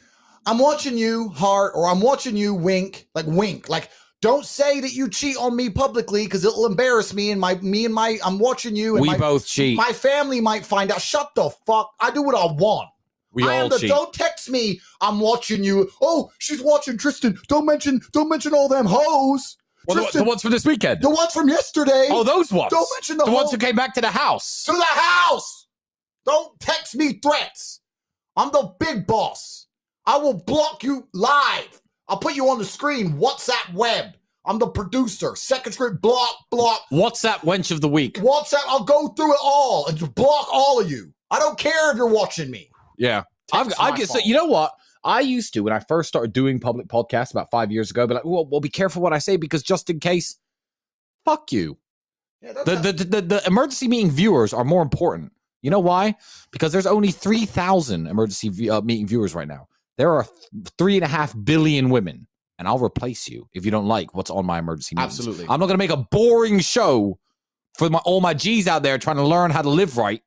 I'm 0.47 0.59
watching 0.59 0.97
you 0.97 1.29
heart, 1.31 1.73
or 1.75 1.87
I'm 1.89 2.01
watching 2.01 2.37
you 2.37 2.55
wink, 2.55 3.09
like 3.15 3.27
wink, 3.27 3.69
like 3.69 3.91
don't 4.21 4.45
say 4.45 4.81
that 4.81 4.93
you 4.93 5.09
cheat 5.09 5.37
on 5.39 5.57
me 5.57 5.71
publicly 5.71 6.25
because 6.25 6.45
it'll 6.45 6.67
embarrass 6.67 7.15
me 7.15 7.31
and 7.31 7.41
my 7.41 7.55
me 7.57 7.87
and 7.87 7.95
my 7.95 8.19
I'm 8.25 8.39
watching 8.39 8.77
you 8.77 8.97
and 8.97 9.03
We 9.03 9.09
my, 9.09 9.17
both 9.17 9.47
cheat. 9.47 9.77
my 9.77 9.93
family 9.93 10.41
might 10.41 10.65
find 10.65 10.93
out. 10.93 11.01
Shut 11.01 11.31
the 11.35 11.51
fuck! 11.67 11.93
I 12.01 12.11
do 12.11 12.23
what 12.23 12.35
I 12.35 12.53
want. 12.53 12.91
we 13.33 13.45
I 13.45 13.55
am 13.55 13.63
all 13.65 13.69
the, 13.71 13.79
cheat. 13.79 13.89
Don't 13.89 14.13
text 14.13 14.51
me. 14.51 14.81
I'm 15.01 15.21
watching 15.21 15.65
you. 15.65 15.91
Oh, 16.03 16.31
she's 16.39 16.61
watching 16.61 16.99
Tristan. 16.99 17.39
Don't 17.49 17.65
mention. 17.65 18.01
Don't 18.13 18.29
mention 18.29 18.53
all 18.53 18.69
them 18.69 18.87
hoes. 18.87 19.57
Well, 19.87 19.97
the, 19.97 20.03
Tristan, 20.03 20.25
the 20.25 20.29
ones 20.29 20.43
from 20.43 20.51
this 20.51 20.67
weekend. 20.67 21.01
the 21.01 21.09
ones 21.09 21.33
from 21.33 21.49
yesterday. 21.49 22.09
oh, 22.11 22.23
those 22.23 22.53
ones. 22.53 22.71
don't 22.71 22.89
mention 22.97 23.17
the, 23.17 23.25
the 23.25 23.31
ones 23.31 23.51
who 23.51 23.57
came 23.57 23.75
back 23.75 23.95
to 23.95 24.03
the 24.03 24.11
house. 24.11 24.65
to 24.65 24.73
the 24.73 24.85
house. 24.85 25.67
Don't 26.27 26.61
text 26.61 26.95
me 26.95 27.15
threats. 27.23 27.81
I'm 28.37 28.53
the 28.53 28.75
big 28.79 29.07
boss. 29.07 29.60
I 30.11 30.17
will 30.17 30.35
block 30.35 30.83
you 30.83 31.07
live. 31.15 31.81
I'll 32.09 32.19
put 32.19 32.35
you 32.35 32.49
on 32.49 32.59
the 32.59 32.65
screen. 32.65 33.13
WhatsApp 33.13 33.73
web. 33.75 34.07
I'm 34.45 34.59
the 34.59 34.67
producer. 34.67 35.37
Second 35.37 35.73
script 35.73 36.03
block, 36.03 36.35
block. 36.51 36.81
What's 36.89 37.23
that 37.23 37.43
wench 37.43 37.71
of 37.71 37.81
the 37.81 37.89
week? 37.89 38.15
WhatsApp. 38.15 38.65
I'll 38.67 38.83
go 38.83 39.09
through 39.09 39.33
it 39.35 39.39
all 39.41 39.87
and 39.87 39.97
just 39.97 40.13
block 40.17 40.49
all 40.53 40.81
of 40.81 40.91
you. 40.91 41.13
I 41.31 41.39
don't 41.39 41.57
care 41.57 41.93
if 41.93 41.97
you're 41.97 42.09
watching 42.09 42.51
me. 42.51 42.71
Yeah. 42.99 43.23
I've, 43.53 43.67
Text 43.69 43.81
I 43.81 43.91
my 43.91 43.97
get 43.99 44.09
so 44.09 44.19
you 44.19 44.35
know 44.35 44.47
what 44.47 44.73
I 45.05 45.21
used 45.21 45.55
to 45.55 45.61
when 45.61 45.73
I 45.73 45.79
first 45.79 46.09
started 46.09 46.33
doing 46.33 46.59
public 46.59 46.89
podcasts 46.89 47.31
about 47.31 47.49
five 47.53 47.71
years 47.71 47.93
ago. 47.93 48.07
But 48.09 48.15
like, 48.15 48.25
well, 48.25 48.47
well, 48.47 48.61
be 48.61 48.69
careful 48.69 49.03
what 49.03 49.13
I 49.13 49.19
say 49.19 49.37
because 49.37 49.63
just 49.63 49.89
in 49.91 50.01
case, 50.01 50.37
fuck 51.25 51.53
you. 51.53 51.79
Yeah, 52.43 52.55
The 52.65 52.75
not- 52.75 52.83
the, 52.83 52.93
the, 52.93 53.05
the, 53.05 53.21
the 53.23 53.47
emergency 53.47 53.87
meeting 53.87 54.11
viewers 54.11 54.53
are 54.53 54.65
more 54.65 54.83
important. 54.83 55.33
You 55.63 55.71
know 55.71 55.79
why? 55.81 56.17
Because 56.51 56.73
there's 56.73 56.87
only 56.87 57.13
three 57.13 57.45
thousand 57.47 58.07
emergency 58.09 58.49
v- 58.49 58.71
uh, 58.71 58.81
meeting 58.81 59.07
viewers 59.07 59.35
right 59.35 59.47
now. 59.49 59.69
There 59.99 60.13
are 60.15 60.25
th- 60.25 60.69
three 60.79 60.97
and 60.97 61.05
a 61.05 61.09
half 61.09 61.35
billion 61.45 61.91
women, 61.91 62.27
and 62.59 62.67
I'll 62.69 62.79
replace 62.79 63.29
you 63.29 63.49
if 63.53 63.65
you 63.65 63.71
don't 63.71 63.87
like 63.87 64.15
what's 64.15 64.31
on 64.31 64.47
my 64.47 64.59
emergency 64.59 64.95
meetings. 64.97 65.19
Absolutely. 65.19 65.45
I'm 65.49 65.61
not 65.61 65.67
going 65.67 65.75
to 65.75 65.79
make 65.79 65.91
a 65.91 65.97
boring 66.11 66.61
show 66.61 67.19
for 67.77 67.91
my, 67.91 67.99
all 68.05 68.21
my 68.21 68.35
G's 68.35 68.67
out 68.67 68.83
there 68.83 68.99
trying 68.99 69.17
to 69.17 69.25
learn 69.25 69.51
how 69.51 69.63
to 69.63 69.69
live 69.71 69.97
right 69.99 70.23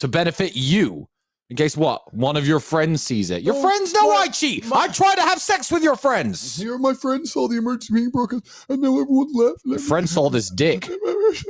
to 0.00 0.08
benefit 0.08 0.54
you. 0.56 1.08
In 1.50 1.56
case 1.56 1.78
what? 1.78 2.12
One 2.12 2.36
of 2.36 2.46
your 2.46 2.60
friends 2.60 3.02
sees 3.02 3.30
it. 3.30 3.42
Your 3.42 3.54
Oh, 3.54 3.62
friends 3.62 3.94
know 3.94 4.10
my- 4.10 4.16
I 4.16 4.28
cheat. 4.28 4.66
my- 4.66 4.76
I 4.80 4.88
try 4.88 5.14
to 5.14 5.22
have 5.22 5.40
sex 5.40 5.70
with 5.70 5.82
your 5.82 5.96
friends. 5.96 6.58
Mhm. 6.58 6.62
Here, 6.62 6.76
my 6.78 6.92
friends 6.92 7.32
saw 7.32 7.48
the 7.48 7.56
emergency 7.56 7.94
meeting 7.94 8.10
broke, 8.10 8.32
and 8.32 8.42
now 8.82 9.00
everyone 9.00 9.32
left. 9.32 9.60
Your 9.64 9.78
friend 9.78 10.06
saw 10.08 10.28
this 10.28 10.50
dick. 10.54 10.86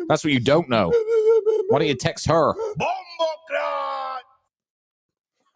That's 0.09 0.23
what 0.23 0.33
you 0.33 0.39
don't 0.41 0.69
know. 0.69 0.93
Why 1.69 1.79
don't 1.81 1.89
you 1.89 1.95
text 1.97 2.27
her? 2.29 2.55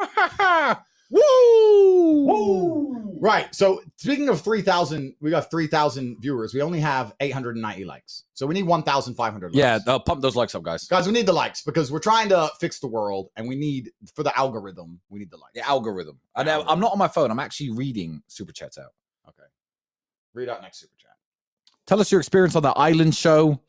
Woo! 1.13 3.03
Right. 3.21 3.55
So 3.55 3.83
speaking 3.99 4.29
of 4.29 4.41
3,000, 4.41 5.15
we 5.21 5.31
got 5.31 5.49
3,000 5.49 6.17
viewers. 6.21 6.53
We 6.55 6.61
only 6.61 6.81
have 6.81 7.15
890 7.21 7.85
likes. 7.85 8.25
So 8.35 8.47
we 8.47 8.55
need 8.55 8.65
1,500 8.65 9.47
likes. 9.47 9.57
Yeah, 9.57 9.79
uh, 9.87 10.01
pump 10.01 10.23
those 10.23 10.35
likes 10.35 10.57
up, 10.57 10.65
guys. 10.65 10.89
Guys, 10.89 11.07
we 11.07 11.13
need 11.13 11.27
the 11.27 11.33
likes 11.33 11.63
because 11.63 11.93
we're 11.93 12.01
trying 12.01 12.29
to 12.31 12.51
fix 12.59 12.81
the 12.81 12.89
world 12.89 13.29
and 13.37 13.47
we 13.47 13.55
need, 13.55 13.93
for 14.17 14.25
the 14.25 14.37
algorithm, 14.37 15.01
we 15.09 15.21
need 15.21 15.31
the 15.31 15.37
likes. 15.37 15.53
The 15.55 15.61
algorithm. 15.61 16.19
I 16.35 16.43
know, 16.43 16.65
I'm 16.67 16.81
not 16.81 16.91
on 16.91 16.99
my 16.99 17.07
phone. 17.07 17.31
I'm 17.31 17.39
actually 17.39 17.71
reading 17.71 18.23
super 18.27 18.53
chats 18.53 18.77
out. 18.77 18.91
Okay. 19.29 19.47
Read 20.35 20.49
out 20.49 20.63
next 20.63 20.81
super 20.81 20.95
chat. 20.99 21.13
Tell 21.87 22.01
us 22.01 22.11
your 22.11 22.21
experience 22.21 22.57
on 22.57 22.65
the 22.65 22.71
Island 22.71 23.15
Show. 23.15 23.61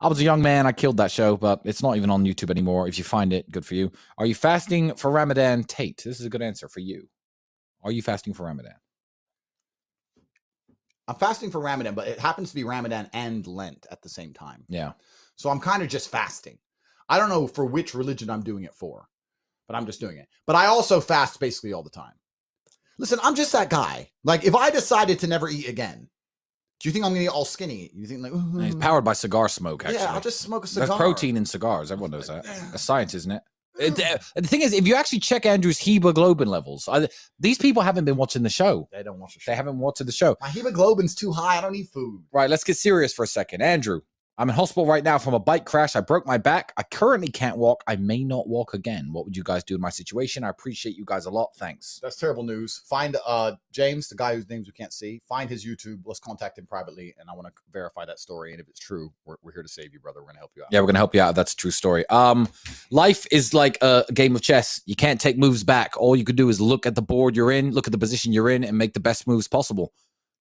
I 0.00 0.08
was 0.08 0.20
a 0.20 0.24
young 0.24 0.42
man. 0.42 0.66
I 0.66 0.72
killed 0.72 0.98
that 0.98 1.10
show, 1.10 1.36
but 1.36 1.62
it's 1.64 1.82
not 1.82 1.96
even 1.96 2.10
on 2.10 2.24
YouTube 2.24 2.50
anymore. 2.50 2.86
If 2.86 2.98
you 2.98 3.04
find 3.04 3.32
it, 3.32 3.50
good 3.50 3.64
for 3.64 3.74
you. 3.74 3.90
Are 4.18 4.26
you 4.26 4.34
fasting 4.34 4.94
for 4.94 5.10
Ramadan, 5.10 5.64
Tate? 5.64 6.02
This 6.04 6.20
is 6.20 6.26
a 6.26 6.30
good 6.30 6.42
answer 6.42 6.68
for 6.68 6.80
you. 6.80 7.08
Are 7.82 7.92
you 7.92 8.02
fasting 8.02 8.34
for 8.34 8.44
Ramadan? 8.44 8.74
I'm 11.08 11.16
fasting 11.16 11.50
for 11.50 11.60
Ramadan, 11.60 11.94
but 11.94 12.08
it 12.08 12.18
happens 12.18 12.50
to 12.50 12.54
be 12.54 12.64
Ramadan 12.64 13.08
and 13.12 13.46
Lent 13.46 13.86
at 13.90 14.02
the 14.02 14.08
same 14.08 14.32
time. 14.32 14.64
Yeah. 14.68 14.92
So 15.36 15.50
I'm 15.50 15.60
kind 15.60 15.82
of 15.82 15.88
just 15.88 16.10
fasting. 16.10 16.58
I 17.08 17.18
don't 17.18 17.28
know 17.28 17.46
for 17.46 17.64
which 17.64 17.94
religion 17.94 18.28
I'm 18.28 18.42
doing 18.42 18.64
it 18.64 18.74
for, 18.74 19.08
but 19.68 19.76
I'm 19.76 19.86
just 19.86 20.00
doing 20.00 20.18
it. 20.18 20.26
But 20.46 20.56
I 20.56 20.66
also 20.66 21.00
fast 21.00 21.38
basically 21.38 21.72
all 21.72 21.84
the 21.84 21.90
time. 21.90 22.14
Listen, 22.98 23.20
I'm 23.22 23.36
just 23.36 23.52
that 23.52 23.70
guy. 23.70 24.10
Like 24.24 24.44
if 24.44 24.54
I 24.54 24.70
decided 24.70 25.20
to 25.20 25.26
never 25.26 25.48
eat 25.48 25.68
again, 25.68 26.08
do 26.80 26.88
you 26.88 26.92
think 26.92 27.04
I'm 27.04 27.12
gonna 27.12 27.24
get 27.24 27.32
all 27.32 27.44
skinny? 27.44 27.90
You 27.94 28.06
think 28.06 28.22
like 28.22 28.32
It's 28.66 28.76
powered 28.76 29.04
by 29.04 29.14
cigar 29.14 29.48
smoke, 29.48 29.84
actually. 29.84 30.00
Yeah, 30.00 30.12
I'll 30.12 30.20
just 30.20 30.40
smoke 30.40 30.64
a 30.64 30.68
cigar. 30.68 30.86
There's 30.86 30.98
protein 30.98 31.36
in 31.36 31.46
cigars. 31.46 31.90
Everyone 31.90 32.10
knows 32.10 32.28
that. 32.28 32.44
That's 32.44 32.82
science, 32.82 33.14
isn't 33.14 33.32
it? 33.32 33.42
Uh, 33.78 33.90
the 34.34 34.48
thing 34.48 34.62
is, 34.62 34.72
if 34.72 34.86
you 34.86 34.94
actually 34.94 35.20
check 35.20 35.44
Andrew's 35.44 35.78
hemoglobin 35.78 36.48
levels, 36.48 36.88
I, 36.90 37.08
these 37.38 37.58
people 37.58 37.82
haven't 37.82 38.06
been 38.06 38.16
watching 38.16 38.42
the 38.42 38.48
show. 38.48 38.88
They 38.90 39.02
don't 39.02 39.18
watch 39.18 39.34
the 39.34 39.40
show. 39.40 39.52
They 39.52 39.56
haven't 39.56 39.78
watched 39.78 40.04
the 40.04 40.12
show. 40.12 40.34
My 40.40 40.48
hemoglobin's 40.48 41.14
too 41.14 41.30
high. 41.30 41.58
I 41.58 41.60
don't 41.60 41.72
need 41.72 41.88
food. 41.88 42.22
Right, 42.32 42.48
let's 42.48 42.64
get 42.64 42.76
serious 42.76 43.12
for 43.12 43.22
a 43.24 43.26
second. 43.26 43.60
Andrew, 43.62 44.00
I'm 44.38 44.50
in 44.50 44.54
hospital 44.54 44.84
right 44.84 45.02
now 45.02 45.16
from 45.16 45.32
a 45.32 45.38
bike 45.38 45.64
crash. 45.64 45.96
I 45.96 46.00
broke 46.02 46.26
my 46.26 46.36
back. 46.36 46.74
I 46.76 46.82
currently 46.82 47.28
can't 47.28 47.56
walk. 47.56 47.82
I 47.86 47.96
may 47.96 48.22
not 48.22 48.46
walk 48.46 48.74
again. 48.74 49.08
What 49.10 49.24
would 49.24 49.34
you 49.34 49.42
guys 49.42 49.64
do 49.64 49.74
in 49.74 49.80
my 49.80 49.88
situation? 49.88 50.44
I 50.44 50.50
appreciate 50.50 50.94
you 50.94 51.06
guys 51.06 51.24
a 51.24 51.30
lot. 51.30 51.54
Thanks. 51.56 52.00
That's 52.02 52.16
terrible 52.16 52.42
news. 52.42 52.82
Find 52.84 53.16
uh 53.26 53.52
James, 53.72 54.08
the 54.08 54.14
guy 54.14 54.34
whose 54.34 54.48
names 54.50 54.66
we 54.66 54.72
can't 54.72 54.92
see. 54.92 55.22
Find 55.26 55.48
his 55.48 55.64
YouTube. 55.64 56.00
Let's 56.04 56.20
contact 56.20 56.58
him 56.58 56.66
privately, 56.66 57.14
and 57.18 57.30
I 57.30 57.34
want 57.34 57.46
to 57.46 57.52
verify 57.72 58.04
that 58.04 58.18
story. 58.18 58.52
And 58.52 58.60
if 58.60 58.68
it's 58.68 58.80
true, 58.80 59.10
we're, 59.24 59.36
we're 59.42 59.52
here 59.52 59.62
to 59.62 59.68
save 59.68 59.94
you, 59.94 60.00
brother. 60.00 60.20
We're 60.20 60.28
gonna 60.28 60.40
help 60.40 60.52
you 60.54 60.64
out. 60.64 60.68
Yeah, 60.70 60.80
we're 60.80 60.88
gonna 60.88 60.98
help 60.98 61.14
you 61.14 61.22
out. 61.22 61.34
That's 61.34 61.54
a 61.54 61.56
true 61.56 61.70
story. 61.70 62.06
Um, 62.08 62.46
life 62.90 63.26
is 63.30 63.54
like 63.54 63.78
a 63.80 64.04
game 64.12 64.36
of 64.36 64.42
chess. 64.42 64.82
You 64.84 64.96
can't 64.96 65.18
take 65.20 65.38
moves 65.38 65.64
back. 65.64 65.94
All 65.96 66.14
you 66.14 66.24
could 66.24 66.36
do 66.36 66.50
is 66.50 66.60
look 66.60 66.84
at 66.84 66.94
the 66.94 67.02
board 67.02 67.36
you're 67.36 67.52
in, 67.52 67.72
look 67.72 67.88
at 67.88 67.92
the 67.92 67.98
position 67.98 68.34
you're 68.34 68.50
in, 68.50 68.64
and 68.64 68.76
make 68.76 68.92
the 68.92 69.00
best 69.00 69.26
moves 69.26 69.48
possible. 69.48 69.94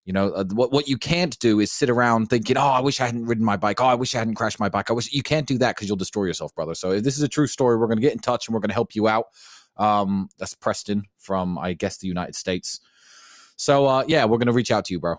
You 0.05 0.13
know 0.13 0.29
uh, 0.29 0.45
what? 0.51 0.71
What 0.71 0.87
you 0.87 0.97
can't 0.97 1.37
do 1.39 1.59
is 1.59 1.71
sit 1.71 1.89
around 1.89 2.27
thinking, 2.27 2.57
"Oh, 2.57 2.61
I 2.61 2.79
wish 2.79 3.01
I 3.01 3.07
hadn't 3.07 3.25
ridden 3.25 3.43
my 3.43 3.57
bike. 3.57 3.81
Oh, 3.81 3.85
I 3.85 3.95
wish 3.95 4.13
I 4.13 4.19
hadn't 4.19 4.35
crashed 4.35 4.59
my 4.59 4.69
bike. 4.69 4.91
I 4.91 4.93
wish." 4.93 5.11
You 5.11 5.23
can't 5.23 5.47
do 5.47 5.57
that 5.57 5.75
because 5.75 5.87
you'll 5.87 5.97
destroy 5.97 6.25
yourself, 6.25 6.53
brother. 6.53 6.75
So 6.75 6.91
if 6.91 7.03
this 7.03 7.17
is 7.17 7.23
a 7.23 7.27
true 7.27 7.47
story, 7.47 7.77
we're 7.77 7.87
gonna 7.87 8.01
get 8.01 8.13
in 8.13 8.19
touch 8.19 8.47
and 8.47 8.53
we're 8.53 8.59
gonna 8.59 8.73
help 8.73 8.93
you 8.93 9.07
out. 9.07 9.25
Um, 9.77 10.29
that's 10.37 10.53
Preston 10.53 11.03
from, 11.17 11.57
I 11.57 11.73
guess, 11.73 11.97
the 11.97 12.07
United 12.07 12.35
States. 12.35 12.79
So 13.57 13.87
uh, 13.87 14.05
yeah, 14.07 14.25
we're 14.25 14.37
gonna 14.37 14.53
reach 14.53 14.71
out 14.71 14.85
to 14.85 14.93
you, 14.93 14.99
bro. 14.99 15.15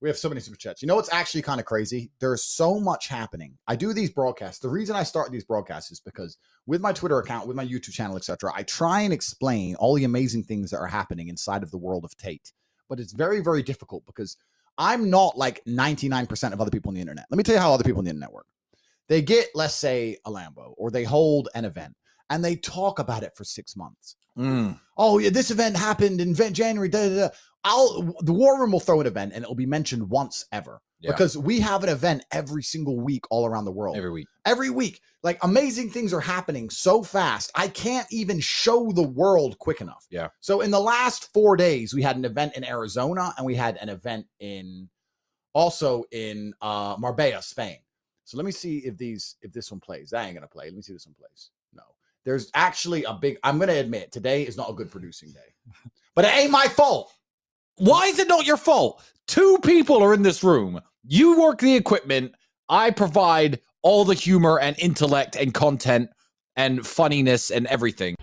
We 0.00 0.08
have 0.08 0.18
so 0.18 0.28
many 0.28 0.40
super 0.40 0.56
chats. 0.56 0.82
You 0.82 0.88
know 0.88 0.96
what's 0.96 1.12
actually 1.12 1.42
kind 1.42 1.60
of 1.60 1.66
crazy? 1.66 2.10
There's 2.18 2.42
so 2.42 2.80
much 2.80 3.06
happening. 3.06 3.56
I 3.68 3.76
do 3.76 3.92
these 3.92 4.10
broadcasts. 4.10 4.58
The 4.58 4.68
reason 4.68 4.96
I 4.96 5.04
start 5.04 5.30
these 5.30 5.44
broadcasts 5.44 5.92
is 5.92 6.00
because 6.00 6.38
with 6.66 6.80
my 6.80 6.92
Twitter 6.92 7.18
account, 7.18 7.46
with 7.46 7.56
my 7.56 7.64
YouTube 7.64 7.92
channel, 7.92 8.16
etc., 8.16 8.50
I 8.52 8.64
try 8.64 9.02
and 9.02 9.12
explain 9.12 9.76
all 9.76 9.94
the 9.94 10.02
amazing 10.02 10.42
things 10.42 10.70
that 10.70 10.78
are 10.78 10.88
happening 10.88 11.28
inside 11.28 11.62
of 11.62 11.70
the 11.70 11.78
world 11.78 12.04
of 12.04 12.16
Tate. 12.16 12.52
But 12.92 13.00
it's 13.00 13.12
very, 13.14 13.40
very 13.40 13.62
difficult 13.62 14.04
because 14.04 14.36
I'm 14.76 15.08
not 15.08 15.38
like 15.38 15.64
99% 15.64 16.52
of 16.52 16.60
other 16.60 16.70
people 16.70 16.90
on 16.90 16.94
the 16.94 17.00
internet. 17.00 17.24
Let 17.30 17.38
me 17.38 17.42
tell 17.42 17.54
you 17.54 17.60
how 17.60 17.72
other 17.72 17.84
people 17.84 18.00
on 18.00 18.04
the 18.04 18.10
internet 18.10 18.32
work. 18.32 18.46
They 19.08 19.22
get, 19.22 19.48
let's 19.54 19.74
say, 19.74 20.18
a 20.26 20.30
Lambo, 20.30 20.74
or 20.76 20.90
they 20.90 21.04
hold 21.04 21.48
an 21.54 21.64
event 21.64 21.94
and 22.28 22.44
they 22.44 22.56
talk 22.56 22.98
about 22.98 23.22
it 23.22 23.32
for 23.34 23.44
six 23.44 23.76
months 23.76 24.16
Mm, 24.38 24.80
oh 24.96 25.18
yeah, 25.18 25.30
this 25.30 25.50
event 25.50 25.76
happened 25.76 26.20
in 26.20 26.34
January. 26.34 26.88
Da, 26.88 27.08
da, 27.08 27.14
da. 27.14 27.28
I'll 27.64 28.14
the 28.20 28.32
War 28.32 28.58
Room 28.58 28.72
will 28.72 28.80
throw 28.80 29.00
an 29.00 29.06
event 29.06 29.32
and 29.34 29.42
it'll 29.42 29.54
be 29.54 29.66
mentioned 29.66 30.08
once 30.08 30.46
ever 30.52 30.80
Yeah. 31.02 31.10
because 31.10 31.36
we 31.36 31.60
have 31.60 31.82
an 31.82 31.88
event 31.90 32.24
every 32.30 32.62
single 32.62 32.98
week 33.00 33.24
all 33.30 33.44
around 33.44 33.64
the 33.64 33.72
world. 33.72 33.96
every 33.96 34.10
week. 34.10 34.28
Every 34.44 34.70
week, 34.70 35.00
like 35.22 35.38
amazing 35.42 35.90
things 35.90 36.12
are 36.12 36.20
happening 36.20 36.70
so 36.70 37.02
fast. 37.02 37.50
I 37.54 37.68
can't 37.68 38.06
even 38.10 38.40
show 38.40 38.90
the 38.92 39.02
world 39.02 39.58
quick 39.58 39.80
enough. 39.80 40.06
Yeah. 40.10 40.28
So 40.40 40.60
in 40.60 40.70
the 40.70 40.80
last 40.80 41.32
four 41.32 41.56
days, 41.56 41.92
we 41.92 42.02
had 42.02 42.16
an 42.16 42.24
event 42.24 42.56
in 42.56 42.64
Arizona 42.64 43.34
and 43.36 43.44
we 43.46 43.54
had 43.54 43.76
an 43.76 43.88
event 43.88 44.26
in 44.40 44.88
also 45.52 46.04
in 46.12 46.54
uh 46.60 46.96
Marbella, 46.98 47.42
Spain. 47.42 47.78
So 48.24 48.36
let 48.36 48.46
me 48.46 48.52
see 48.52 48.78
if 48.78 48.96
these 48.96 49.36
if 49.42 49.52
this 49.52 49.70
one 49.70 49.80
plays. 49.80 50.10
That 50.10 50.24
ain't 50.24 50.34
gonna 50.34 50.46
play. 50.48 50.66
Let 50.66 50.74
me 50.74 50.82
see 50.82 50.92
if 50.92 50.96
this 50.96 51.06
one 51.06 51.14
plays. 51.18 51.50
No. 51.72 51.82
There's 52.24 52.50
actually 52.54 53.04
a 53.04 53.12
big 53.14 53.38
I'm 53.42 53.58
gonna 53.58 53.74
admit 53.74 54.12
today 54.12 54.44
is 54.44 54.56
not 54.56 54.70
a 54.70 54.74
good 54.74 54.90
producing 54.90 55.32
day. 55.32 55.80
But 56.14 56.24
it 56.26 56.34
ain't 56.36 56.50
my 56.50 56.66
fault. 56.66 57.12
Why 57.76 58.06
is 58.06 58.18
it 58.18 58.28
not 58.28 58.46
your 58.46 58.56
fault? 58.58 59.02
Two 59.26 59.58
people 59.64 60.02
are 60.02 60.12
in 60.14 60.22
this 60.22 60.44
room. 60.44 60.80
You 61.04 61.40
work 61.40 61.58
the 61.58 61.74
equipment. 61.74 62.32
I 62.68 62.90
provide 62.90 63.60
all 63.82 64.04
the 64.04 64.14
humor 64.14 64.60
and 64.60 64.78
intellect 64.78 65.34
and 65.34 65.52
content 65.52 66.10
and 66.54 66.86
funniness 66.86 67.50
and 67.50 67.66
everything. 67.66 68.14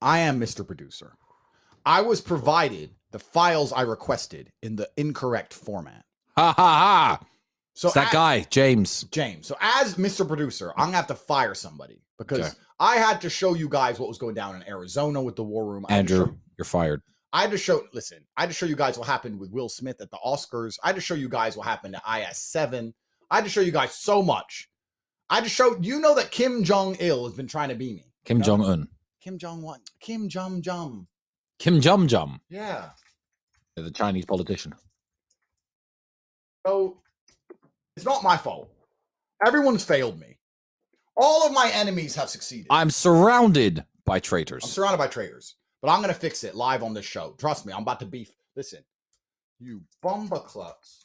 I 0.00 0.20
am 0.20 0.40
Mr. 0.40 0.66
Producer. 0.66 1.12
I 1.84 2.02
was 2.02 2.20
provided 2.20 2.90
the 3.10 3.18
files 3.18 3.72
I 3.72 3.82
requested 3.82 4.52
in 4.62 4.76
the 4.76 4.88
incorrect 4.96 5.54
format. 5.54 6.04
Ha 6.36 6.52
ha 6.52 6.54
ha. 6.54 7.20
So 7.74 7.88
it's 7.88 7.94
that 7.94 8.10
a- 8.10 8.12
guy, 8.12 8.40
James. 8.50 9.04
James. 9.10 9.46
So 9.46 9.56
as 9.60 9.94
Mr. 9.94 10.26
Producer, 10.26 10.72
I'm 10.76 10.86
gonna 10.86 10.96
have 10.96 11.06
to 11.08 11.14
fire 11.14 11.54
somebody 11.54 12.02
because 12.18 12.40
Okay. 12.40 12.50
I 12.80 12.96
had 12.96 13.20
to 13.22 13.30
show 13.30 13.54
you 13.54 13.68
guys 13.68 13.98
what 13.98 14.08
was 14.08 14.18
going 14.18 14.34
down 14.34 14.56
in 14.56 14.68
Arizona 14.68 15.22
with 15.22 15.36
the 15.36 15.44
War 15.44 15.64
Room. 15.64 15.86
I 15.88 15.94
had 15.94 16.08
to 16.08 16.14
Andrew, 16.14 16.26
show- 16.32 16.38
you're 16.58 16.64
fired. 16.64 17.02
I 17.32 17.42
had 17.42 17.50
to 17.50 17.58
show. 17.58 17.82
Listen, 17.92 18.24
I 18.36 18.42
had 18.42 18.50
to 18.50 18.54
show 18.54 18.66
you 18.66 18.76
guys 18.76 18.98
what 18.98 19.06
happened 19.06 19.38
with 19.38 19.50
Will 19.50 19.68
Smith 19.68 20.00
at 20.00 20.10
the 20.10 20.18
Oscars. 20.24 20.76
I 20.82 20.88
had 20.88 20.96
to 20.96 21.00
show 21.02 21.14
you 21.14 21.28
guys 21.28 21.56
what 21.56 21.66
happened 21.66 21.94
to 21.94 22.02
IS 22.20 22.38
Seven. 22.38 22.94
I 23.30 23.36
had 23.36 23.44
to 23.44 23.50
show 23.50 23.60
you 23.60 23.72
guys 23.72 23.94
so 23.94 24.22
much. 24.22 24.68
I 25.30 25.36
had 25.36 25.44
to 25.44 25.50
show 25.50 25.76
you 25.80 26.00
know 26.00 26.14
that 26.14 26.30
Kim 26.30 26.64
Jong 26.64 26.96
Il 27.00 27.24
has 27.26 27.34
been 27.34 27.46
trying 27.48 27.68
to 27.68 27.74
be 27.74 27.92
me. 27.94 28.12
Kim 28.24 28.38
No. 28.38 28.44
Jong 28.44 28.64
Un. 28.64 28.88
Kim 29.28 29.36
Jong 29.36 29.60
what? 29.60 29.80
Kim 30.00 30.26
Jong 30.26 30.62
Jum. 30.62 31.06
Kim 31.58 31.82
Jum 31.82 32.08
Jum, 32.08 32.40
Yeah. 32.48 32.92
the 33.76 33.90
Chinese 33.90 34.24
politician. 34.24 34.72
So 36.66 37.02
it's 37.94 38.06
not 38.06 38.22
my 38.22 38.38
fault. 38.38 38.70
Everyone's 39.46 39.84
failed 39.84 40.18
me. 40.18 40.38
All 41.14 41.46
of 41.46 41.52
my 41.52 41.70
enemies 41.74 42.14
have 42.14 42.30
succeeded. 42.30 42.68
I'm 42.70 42.88
surrounded 42.88 43.84
by 44.06 44.18
traitors. 44.18 44.64
I'm 44.64 44.70
surrounded 44.70 44.96
by 44.96 45.08
traitors, 45.08 45.56
but 45.82 45.90
I'm 45.90 46.00
gonna 46.00 46.14
fix 46.14 46.42
it 46.42 46.54
live 46.54 46.82
on 46.82 46.94
this 46.94 47.04
show. 47.04 47.34
Trust 47.38 47.66
me, 47.66 47.74
I'm 47.74 47.82
about 47.82 48.00
to 48.00 48.06
beef. 48.06 48.32
Listen, 48.56 48.82
you 49.60 49.82
bumba 50.02 50.42
clucks. 50.46 51.04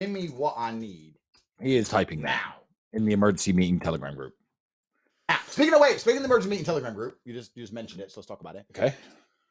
Give 0.00 0.10
me 0.10 0.28
what 0.28 0.54
I 0.56 0.70
need 0.70 1.16
He 1.60 1.74
is 1.74 1.88
typing 1.88 2.20
now. 2.22 2.60
in 2.92 3.04
the 3.04 3.14
emergency 3.14 3.52
meeting 3.52 3.80
telegram 3.80 4.14
group. 4.14 4.36
Speaking 5.54 5.72
of 5.72 5.80
wait, 5.80 6.00
speaking 6.00 6.16
of 6.16 6.22
the 6.24 6.26
emergency 6.26 6.50
meeting 6.50 6.64
telegram 6.64 6.94
group, 6.94 7.16
you 7.24 7.32
just 7.32 7.52
you 7.54 7.62
just 7.62 7.72
mentioned 7.72 8.00
it, 8.00 8.10
so 8.10 8.18
let's 8.18 8.26
talk 8.26 8.40
about 8.40 8.56
it. 8.56 8.66
Okay. 8.76 8.92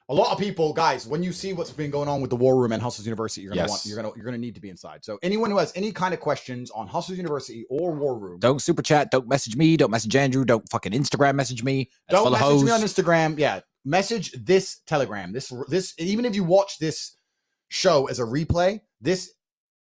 A 0.09 0.13
lot 0.13 0.33
of 0.33 0.37
people, 0.37 0.73
guys, 0.73 1.07
when 1.07 1.23
you 1.23 1.31
see 1.31 1.53
what's 1.53 1.71
been 1.71 1.89
going 1.89 2.09
on 2.09 2.19
with 2.19 2.29
the 2.29 2.35
War 2.35 2.57
Room 2.57 2.73
and 2.73 2.81
Hustlers 2.83 3.05
University, 3.07 3.39
you're 3.41 3.51
gonna 3.51 3.61
want 3.69 3.71
Yes. 3.71 3.87
you're 3.87 3.95
gonna 3.95 4.11
you're 4.17 4.25
gonna 4.25 4.37
need 4.37 4.53
to 4.55 4.59
be 4.59 4.67
inside. 4.69 5.05
So 5.05 5.17
anyone 5.23 5.49
who 5.49 5.57
has 5.59 5.71
any 5.77 5.93
kind 5.93 6.13
of 6.13 6.19
questions 6.19 6.69
on 6.71 6.87
Hustlers 6.87 7.17
University 7.17 7.65
or 7.69 7.93
War 7.93 8.19
Room, 8.19 8.37
Don't 8.39 8.61
super 8.61 8.81
chat. 8.81 9.11
Don't 9.11 9.29
message 9.29 9.55
me. 9.55 9.77
Don't 9.77 9.91
message 9.91 10.13
Andrew. 10.13 10.43
Don't 10.43 10.69
fucking 10.69 10.91
Instagram 10.91 11.35
message 11.35 11.63
me. 11.63 11.89
That's 12.09 12.21
don't 12.21 12.33
message 12.33 12.63
me 12.63 12.71
on. 12.71 12.81
Instagram. 12.81 13.39
Yeah, 13.39 13.61
message 13.85 14.33
this 14.33 14.81
Telegram. 14.85 15.31
This 15.31 15.53
this 15.69 15.93
even 15.97 16.25
if 16.25 16.35
you 16.35 16.43
watch 16.43 16.79
this 16.79 17.15
show 17.69 18.07
as 18.07 18.19
a 18.19 18.23
replay, 18.23 18.81
this 18.99 19.31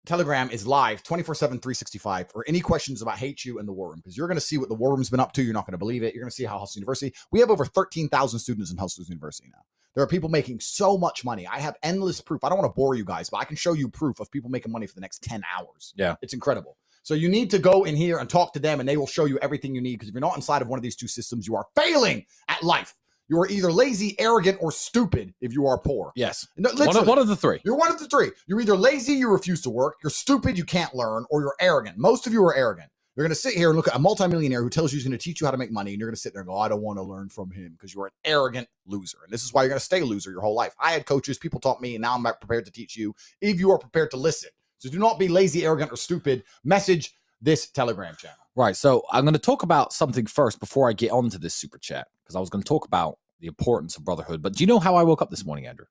Telegram 0.07 0.51
is 0.51 0.67
live 0.67 1.03
24 1.03 1.35
7, 1.35 1.59
365 1.59 2.31
for 2.31 2.45
any 2.49 2.61
questions 2.61 3.03
about 3.03 3.19
HU 3.19 3.59
and 3.59 3.69
the 3.69 3.73
War 3.73 3.91
Room 3.91 3.99
because 3.99 4.17
you're 4.17 4.29
going 4.29 4.37
to 4.37 4.41
see 4.41 4.57
what 4.57 4.69
the 4.69 4.75
War 4.75 4.91
Room's 4.93 5.11
been 5.11 5.21
up 5.21 5.33
to. 5.33 5.43
You're 5.43 5.55
not 5.55 5.67
going 5.67 5.73
to 5.73 5.79
believe 5.79 6.03
it. 6.03 6.15
You're 6.15 6.23
going 6.23 6.31
to 6.31 6.35
see 6.35 6.45
how 6.45 6.59
Hustle 6.59 6.81
University, 6.81 7.15
we 7.31 7.41
have 7.41 7.51
over 7.51 7.65
13,000 7.65 8.39
students 8.39 8.71
in 8.71 8.79
Hustlers 8.79 9.09
University 9.09 9.51
now. 9.53 9.63
There 9.95 10.05
are 10.05 10.07
people 10.07 10.29
making 10.29 10.61
so 10.61 10.97
much 10.97 11.25
money. 11.25 11.47
I 11.47 11.59
have 11.59 11.77
endless 11.83 12.21
proof. 12.21 12.45
I 12.45 12.49
don't 12.49 12.59
want 12.59 12.71
to 12.71 12.77
bore 12.77 12.95
you 12.95 13.05
guys, 13.05 13.29
but 13.29 13.39
I 13.39 13.45
can 13.45 13.57
show 13.57 13.73
you 13.73 13.89
proof 13.89 14.21
of 14.21 14.31
people 14.31 14.49
making 14.49 14.73
money 14.73 14.87
for 14.87 14.95
the 14.95 15.01
next 15.01 15.23
10 15.23 15.43
hours. 15.57 15.93
Yeah. 15.97 16.15
It's 16.23 16.33
incredible. 16.33 16.77
So 17.03 17.15
you 17.15 17.29
need 17.29 17.51
to 17.51 17.59
go 17.59 17.85
in 17.85 17.97
here 17.97 18.19
and 18.19 18.29
talk 18.29 18.53
to 18.53 18.61
them, 18.61 18.79
and 18.79 18.89
they 18.89 18.97
will 18.97 19.07
show 19.07 19.25
you 19.25 19.39
everything 19.39 19.75
you 19.75 19.81
need. 19.81 19.95
Because 19.95 20.09
if 20.09 20.15
you're 20.15 20.21
not 20.21 20.37
inside 20.37 20.63
of 20.63 20.69
one 20.69 20.79
of 20.79 20.83
these 20.83 20.97
two 20.97 21.09
systems, 21.09 21.47
you 21.47 21.57
are 21.57 21.67
failing 21.75 22.27
at 22.49 22.63
life. 22.63 22.95
You 23.31 23.39
are 23.39 23.49
either 23.49 23.71
lazy, 23.71 24.19
arrogant, 24.19 24.59
or 24.61 24.73
stupid 24.73 25.33
if 25.41 25.53
you 25.53 25.65
are 25.69 25.79
poor. 25.79 26.11
Yes. 26.17 26.49
No, 26.57 26.71
One 26.75 26.97
of, 26.97 27.07
one 27.07 27.19
of 27.19 27.29
the 27.29 27.37
three. 27.37 27.61
You're 27.65 27.77
one 27.77 27.93
of 27.93 28.01
the 28.01 28.09
three. 28.09 28.33
You're 28.49 28.61
either 28.61 28.77
lazy, 28.77 29.13
you 29.13 29.29
refuse 29.29 29.63
to 29.63 29.71
work, 29.71 29.99
you're 30.03 30.11
stupid, 30.11 30.59
you 30.59 30.65
can't 30.65 30.93
learn, 30.97 31.25
or 31.31 31.41
you're 31.41 31.55
arrogant. 31.61 31.97
Most 31.97 32.27
of 32.27 32.33
you 32.33 32.43
are 32.45 32.57
arrogant. 32.57 32.91
You're 33.15 33.23
going 33.23 33.31
to 33.31 33.41
sit 33.41 33.55
here 33.55 33.69
and 33.69 33.77
look 33.77 33.87
at 33.87 33.95
a 33.95 34.01
multimillionaire 34.01 34.65
who 34.65 34.69
tells 34.69 34.93
you 34.93 34.97
he's 34.97 35.07
going 35.07 35.17
to 35.17 35.23
teach 35.23 35.41
you 35.41 35.47
how 35.47 35.53
to 35.53 35.59
make 35.59 35.71
money, 35.71 35.93
and 35.93 36.01
you're 36.01 36.09
going 36.09 36.17
to 36.17 36.21
sit 36.21 36.33
there 36.33 36.43
and 36.43 36.49
go, 36.49 36.59
I 36.59 36.69
don't 36.69 36.83
want 36.83 36.99
to 36.99 37.05
learn 37.05 37.29
from 37.29 37.53
him 37.53 37.73
because 37.73 37.95
you're 37.95 38.07
an 38.07 38.13
arrogant 38.25 38.67
loser. 38.85 39.19
And 39.23 39.33
this 39.33 39.45
is 39.45 39.55
why 39.55 39.63
you're 39.63 39.69
going 39.69 39.79
to 39.79 39.85
stay 39.85 40.01
a 40.01 40.05
loser 40.05 40.33
your 40.33 40.41
whole 40.41 40.55
life. 40.55 40.75
I 40.81 40.91
had 40.91 41.07
coaches, 41.07 41.39
people 41.39 41.61
taught 41.61 41.81
me, 41.81 41.95
and 41.95 42.03
now 42.03 42.17
I'm 42.17 42.25
prepared 42.25 42.65
to 42.65 42.73
teach 42.73 42.97
you 42.97 43.15
if 43.41 43.61
you 43.61 43.71
are 43.71 43.79
prepared 43.79 44.11
to 44.11 44.17
listen. 44.17 44.51
So 44.79 44.91
do 44.91 44.99
not 44.99 45.21
be 45.21 45.29
lazy, 45.29 45.65
arrogant, 45.65 45.93
or 45.93 45.97
stupid. 45.97 46.43
Message 46.65 47.15
this 47.41 47.71
Telegram 47.71 48.17
channel. 48.17 48.37
Right. 48.61 48.77
So 48.77 49.05
I'm 49.11 49.25
going 49.25 49.33
to 49.33 49.39
talk 49.41 49.63
about 49.63 49.91
something 49.95 50.27
first 50.27 50.61
before 50.61 50.91
I 50.91 50.93
get 50.93 51.13
onto 51.13 51.39
this 51.39 51.55
super 51.55 51.79
chat 51.79 52.09
because 52.23 52.37
I 52.37 52.41
was 52.41 52.51
going 52.51 52.63
to 52.63 52.69
talk 52.69 52.85
about 52.85 53.19
the 53.41 53.47
importance 53.47 53.97
of 53.97 54.05
brotherhood. 54.05 54.43
But 54.43 54.53
do 54.53 54.63
you 54.63 54.67
know 54.67 54.79
how 54.79 54.97
I 54.97 55.03
woke 55.03 55.23
up 55.23 55.31
this 55.31 55.47
morning, 55.47 55.67
Andrew? 55.67 55.87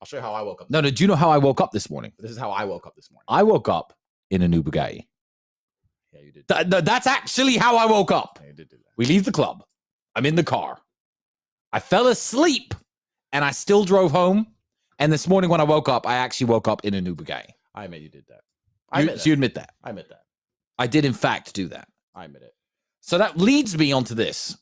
I'll 0.00 0.06
show 0.06 0.16
you 0.16 0.22
how 0.22 0.32
I 0.34 0.42
woke 0.42 0.62
up. 0.62 0.68
No, 0.68 0.80
no. 0.80 0.90
Do 0.90 1.04
you 1.04 1.06
know 1.06 1.14
how 1.14 1.30
I 1.30 1.38
woke 1.38 1.60
up 1.60 1.70
this 1.70 1.88
morning? 1.88 2.12
This 2.18 2.32
is 2.32 2.38
how 2.38 2.50
I 2.50 2.64
woke 2.64 2.88
up 2.88 2.96
this 2.96 3.08
morning. 3.08 3.24
I 3.28 3.44
woke 3.44 3.68
up 3.68 3.92
in 4.32 4.42
a 4.42 4.48
new 4.48 4.64
Bugatti. 4.64 5.06
Yeah, 6.12 6.20
you 6.22 6.32
did. 6.32 6.48
Th- 6.48 6.68
th- 6.68 6.84
that's 6.84 7.06
actually 7.06 7.56
how 7.56 7.76
I 7.76 7.86
woke 7.86 8.10
up. 8.10 8.40
Yeah, 8.42 8.48
you 8.48 8.54
did 8.54 8.68
do 8.70 8.76
that. 8.78 8.90
We 8.96 9.04
leave 9.04 9.24
the 9.24 9.30
club. 9.30 9.62
I'm 10.16 10.26
in 10.26 10.34
the 10.34 10.42
car. 10.42 10.80
I 11.72 11.78
fell 11.78 12.08
asleep 12.08 12.74
and 13.32 13.44
I 13.44 13.52
still 13.52 13.84
drove 13.84 14.10
home. 14.10 14.48
And 14.98 15.12
this 15.12 15.28
morning 15.28 15.50
when 15.50 15.60
I 15.60 15.64
woke 15.64 15.88
up, 15.88 16.04
I 16.04 16.16
actually 16.16 16.48
woke 16.48 16.66
up 16.66 16.84
in 16.84 16.94
a 16.94 17.00
new 17.00 17.14
Bugatti. 17.14 17.50
I 17.76 17.84
admit 17.84 18.02
you 18.02 18.08
did 18.08 18.24
that. 18.28 18.40
I 18.90 19.02
You, 19.02 19.04
admit, 19.06 19.20
so 19.20 19.26
you 19.28 19.32
admit 19.34 19.54
that. 19.54 19.70
I 19.84 19.90
admit 19.90 20.08
that. 20.08 20.23
I 20.78 20.86
did, 20.86 21.04
in 21.04 21.12
fact, 21.12 21.54
do 21.54 21.68
that. 21.68 21.88
I 22.14 22.24
admit 22.24 22.42
it. 22.42 22.54
So 23.00 23.18
that 23.18 23.38
leads 23.38 23.76
me 23.76 23.92
onto 23.92 24.14
this. 24.14 24.56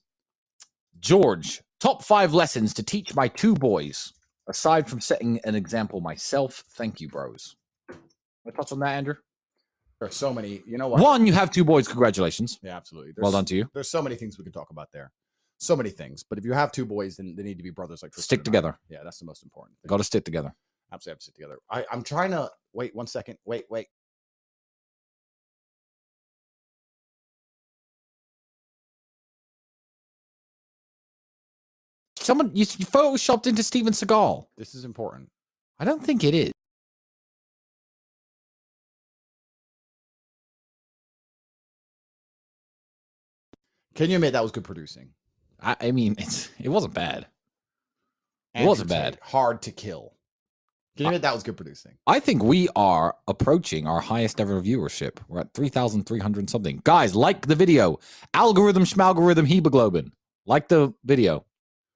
George, 1.00 1.62
top 1.80 2.02
five 2.02 2.34
lessons 2.34 2.74
to 2.74 2.82
teach 2.82 3.14
my 3.14 3.28
two 3.28 3.54
boys, 3.54 4.12
aside 4.48 4.88
from 4.88 5.00
setting 5.00 5.40
an 5.44 5.54
example 5.54 6.00
myself. 6.00 6.64
Thank 6.72 7.00
you, 7.00 7.08
bros. 7.08 7.56
Want 7.88 8.00
to 8.46 8.52
touch 8.52 8.72
on 8.72 8.80
that, 8.80 8.94
Andrew? 8.94 9.14
There 10.00 10.08
are 10.08 10.12
so 10.12 10.34
many. 10.34 10.62
You 10.66 10.78
know 10.78 10.88
what? 10.88 11.00
One, 11.00 11.26
you 11.26 11.32
have 11.32 11.50
two 11.52 11.64
boys. 11.64 11.86
Congratulations. 11.86 12.58
Yeah, 12.62 12.76
absolutely. 12.76 13.12
Well 13.16 13.30
done 13.30 13.44
to 13.46 13.54
you. 13.54 13.68
There's 13.72 13.88
so 13.88 14.02
many 14.02 14.16
things 14.16 14.36
we 14.36 14.44
can 14.44 14.52
talk 14.52 14.70
about 14.70 14.88
there. 14.92 15.12
So 15.58 15.76
many 15.76 15.90
things. 15.90 16.24
But 16.28 16.38
if 16.38 16.44
you 16.44 16.52
have 16.52 16.72
two 16.72 16.84
boys, 16.84 17.16
then 17.16 17.36
they 17.36 17.44
need 17.44 17.56
to 17.58 17.62
be 17.62 17.70
brothers 17.70 18.02
like 18.02 18.10
Tristan 18.10 18.24
Stick 18.24 18.38
and 18.40 18.48
I. 18.48 18.50
together. 18.50 18.78
Yeah, 18.88 18.98
that's 19.04 19.20
the 19.20 19.24
most 19.26 19.44
important. 19.44 19.78
Thing. 19.80 19.88
Got 19.88 19.98
to 19.98 20.04
stick 20.04 20.24
together. 20.24 20.52
Absolutely 20.92 21.12
have 21.12 21.18
to 21.18 21.22
stick 21.22 21.34
together. 21.36 21.58
I, 21.70 21.84
I'm 21.92 22.02
trying 22.02 22.32
to 22.32 22.50
wait 22.72 22.96
one 22.96 23.06
second. 23.06 23.38
Wait, 23.44 23.64
wait. 23.70 23.86
Someone 32.22 32.50
you, 32.54 32.60
you 32.78 32.86
photoshopped 32.86 33.46
into 33.46 33.62
Steven 33.62 33.92
Seagal. 33.92 34.46
This 34.56 34.74
is 34.74 34.84
important. 34.84 35.28
I 35.78 35.84
don't 35.84 36.02
think 36.02 36.22
it 36.22 36.34
is. 36.34 36.52
Can 43.94 44.08
you 44.08 44.16
admit 44.16 44.32
that 44.32 44.42
was 44.42 44.52
good 44.52 44.64
producing? 44.64 45.10
I, 45.60 45.76
I 45.80 45.90
mean, 45.90 46.14
it's 46.18 46.50
it 46.60 46.68
wasn't 46.68 46.94
bad. 46.94 47.26
It 48.54 48.66
wasn't 48.66 48.88
bad. 48.88 49.18
Hard 49.22 49.62
to 49.62 49.72
kill. 49.72 50.14
Can 50.96 51.04
you 51.04 51.08
admit 51.08 51.22
that 51.22 51.34
was 51.34 51.42
good 51.42 51.56
producing? 51.56 51.92
I 52.06 52.20
think 52.20 52.42
we 52.42 52.68
are 52.76 53.16
approaching 53.26 53.86
our 53.86 54.00
highest 54.00 54.40
ever 54.40 54.60
viewership. 54.60 55.18
We're 55.26 55.40
at 55.40 55.54
3,300 55.54 56.50
something. 56.50 56.82
Guys, 56.84 57.14
like 57.14 57.46
the 57.46 57.54
video. 57.54 57.98
Algorithm, 58.34 58.84
schmalgorithm, 58.84 59.46
hemoglobin. 59.46 60.12
Like 60.44 60.68
the 60.68 60.92
video. 61.04 61.46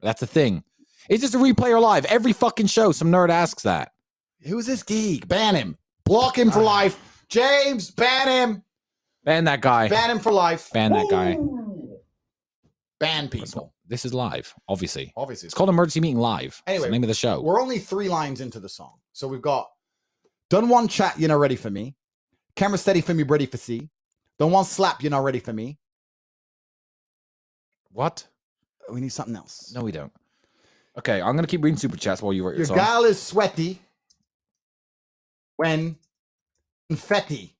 That's 0.06 0.22
a 0.22 0.26
thing. 0.26 0.62
It's 1.08 1.20
just 1.20 1.34
a 1.34 1.38
replay 1.38 1.70
or 1.72 1.80
live. 1.80 2.04
Every 2.04 2.32
fucking 2.32 2.68
show, 2.68 2.92
some 2.92 3.10
nerd 3.10 3.28
asks 3.28 3.64
that. 3.64 3.90
Who's 4.42 4.64
this 4.66 4.84
geek? 4.84 5.26
Ban 5.26 5.56
him. 5.56 5.76
Block 6.04 6.38
him 6.38 6.52
for 6.52 6.60
Ah. 6.60 6.64
life. 6.64 7.24
James, 7.28 7.90
ban 7.90 8.28
him. 8.28 8.62
Ban 9.24 9.42
that 9.46 9.60
guy. 9.62 9.88
Ban 9.88 10.12
him 10.12 10.20
for 10.20 10.30
life. 10.30 10.70
Ban 10.72 10.92
that 10.92 11.08
guy. 11.10 11.32
Ooh. 11.34 11.98
Ban 13.00 13.28
people. 13.28 13.74
This 13.88 14.04
is 14.04 14.14
live, 14.14 14.54
obviously. 14.68 15.12
Obviously. 15.16 15.46
It's 15.48 15.54
called 15.54 15.70
Emergency 15.70 15.98
Meeting 15.98 16.18
Live. 16.20 16.50
It's 16.50 16.62
Anyway, 16.68 16.86
the 16.86 16.92
name 16.92 17.02
of 17.02 17.08
the 17.08 17.14
show. 17.14 17.40
We're 17.40 17.60
only 17.60 17.80
three 17.80 18.08
lines 18.08 18.40
into 18.40 18.60
the 18.60 18.68
song. 18.68 18.94
So 19.12 19.26
we've 19.26 19.42
got 19.42 19.68
done 20.50 20.68
one 20.68 20.86
chat, 20.86 21.18
you're 21.18 21.28
not 21.30 21.40
ready 21.40 21.56
for 21.56 21.68
me. 21.70 21.96
Camera 22.54 22.78
steady 22.78 23.00
for 23.00 23.12
me, 23.12 23.24
ready 23.24 23.46
for 23.46 23.56
C. 23.56 23.90
Done 24.38 24.52
one 24.52 24.64
slap, 24.66 25.02
you're 25.02 25.10
not 25.10 25.24
ready 25.24 25.40
for 25.40 25.52
me. 25.52 25.78
What? 27.90 28.28
We 28.92 29.00
need 29.00 29.12
something 29.12 29.36
else. 29.36 29.72
No, 29.74 29.82
we 29.82 29.92
don't. 29.92 30.12
Okay, 30.98 31.20
I'm 31.20 31.34
gonna 31.36 31.46
keep 31.46 31.62
reading 31.62 31.76
super 31.78 31.96
chats 31.96 32.22
while 32.22 32.32
you 32.32 32.44
write 32.44 32.52
your 32.52 32.58
Your 32.58 32.66
song. 32.66 32.76
gal 32.76 33.04
is 33.04 33.20
sweaty 33.20 33.80
when 35.56 35.96
confetti 36.88 37.54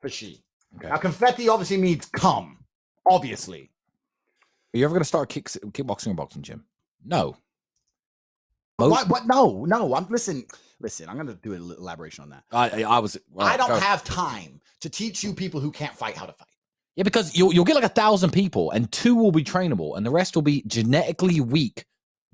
for 0.00 0.08
she. 0.08 0.42
Okay. 0.76 0.88
Now, 0.88 0.96
confetti 0.96 1.48
obviously 1.48 1.78
means 1.78 2.06
come. 2.06 2.58
Obviously. 3.08 3.70
Are 4.74 4.78
you 4.78 4.84
ever 4.84 4.94
gonna 4.94 5.04
start 5.04 5.28
kick, 5.28 5.44
kickboxing 5.44 6.08
or 6.08 6.14
boxing, 6.14 6.42
Jim? 6.42 6.64
No. 7.04 7.36
What? 8.76 9.08
What? 9.08 9.26
No, 9.26 9.64
no. 9.64 9.94
I'm 9.94 10.06
listen. 10.10 10.44
Listen, 10.80 11.08
I'm 11.08 11.16
gonna 11.16 11.34
do 11.34 11.52
a 11.52 11.56
little 11.56 11.82
elaboration 11.82 12.24
on 12.24 12.30
that. 12.30 12.44
I, 12.52 12.82
I, 12.82 12.98
was. 12.98 13.16
all 13.34 13.42
I 13.42 13.56
don't 13.56 13.68
go. 13.68 13.76
have 13.78 14.04
time 14.04 14.60
to 14.80 14.90
teach 14.90 15.24
you 15.24 15.32
people 15.32 15.60
who 15.60 15.70
can't 15.70 15.94
fight 15.94 16.14
how 16.14 16.26
to 16.26 16.32
fight. 16.34 16.48
Yeah, 16.96 17.02
because 17.04 17.36
you'll 17.36 17.52
you'll 17.52 17.64
get 17.66 17.74
like 17.74 17.84
a 17.84 17.88
thousand 17.90 18.30
people, 18.30 18.70
and 18.70 18.90
two 18.90 19.14
will 19.14 19.32
be 19.32 19.44
trainable, 19.44 19.96
and 19.96 20.04
the 20.04 20.10
rest 20.10 20.34
will 20.34 20.42
be 20.42 20.62
genetically 20.66 21.40
weak, 21.40 21.84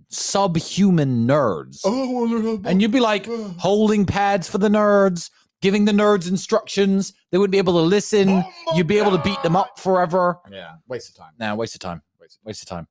subhuman 0.09 1.27
nerds. 1.27 1.81
Oh, 1.85 2.61
And 2.65 2.81
you'd 2.81 2.93
be 2.93 3.01
like 3.01 3.27
holding 3.59 4.07
pads 4.07 4.49
for 4.49 4.59
the 4.59 4.69
nerds, 4.69 5.31
giving 5.63 5.85
the 5.85 5.93
nerds 5.93 6.29
instructions. 6.29 7.13
They 7.31 7.39
wouldn't 7.39 7.53
be 7.53 7.59
able 7.59 7.75
to 7.75 7.81
listen. 7.81 8.45
You'd 8.75 8.87
be 8.87 8.99
able 8.99 9.11
to 9.13 9.23
beat 9.23 9.43
them 9.43 9.57
up 9.57 9.79
forever. 9.79 10.39
yeah, 10.51 10.75
waste 10.87 11.11
of 11.11 11.17
time. 11.17 11.33
Nah, 11.39 11.55
waste 11.55 11.75
of 11.75 11.81
time. 11.81 12.03
Waste 12.21 12.39
of 12.39 12.47
Waste 12.47 12.63
of 12.63 12.69
time. 12.69 12.87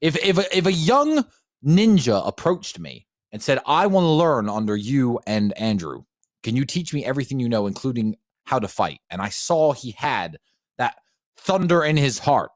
If 0.00 0.16
if 0.24 0.38
a, 0.38 0.56
if 0.56 0.66
a 0.66 0.72
young 0.72 1.24
ninja 1.66 2.26
approached 2.26 2.78
me 2.78 3.06
and 3.32 3.42
said, 3.42 3.58
"I 3.66 3.86
want 3.88 4.04
to 4.04 4.10
learn 4.10 4.48
under 4.48 4.76
you 4.76 5.18
and 5.26 5.52
Andrew. 5.58 6.04
Can 6.42 6.56
you 6.56 6.64
teach 6.64 6.94
me 6.94 7.04
everything 7.04 7.38
you 7.40 7.48
know, 7.48 7.66
including 7.66 8.16
how 8.44 8.58
to 8.60 8.68
fight?" 8.68 9.00
And 9.10 9.20
I 9.20 9.28
saw 9.28 9.72
he 9.72 9.90
had 9.90 10.32
that 10.32 10.40
thunder 11.42 11.82
in 11.82 11.96
his 11.96 12.20
heart. 12.20 12.50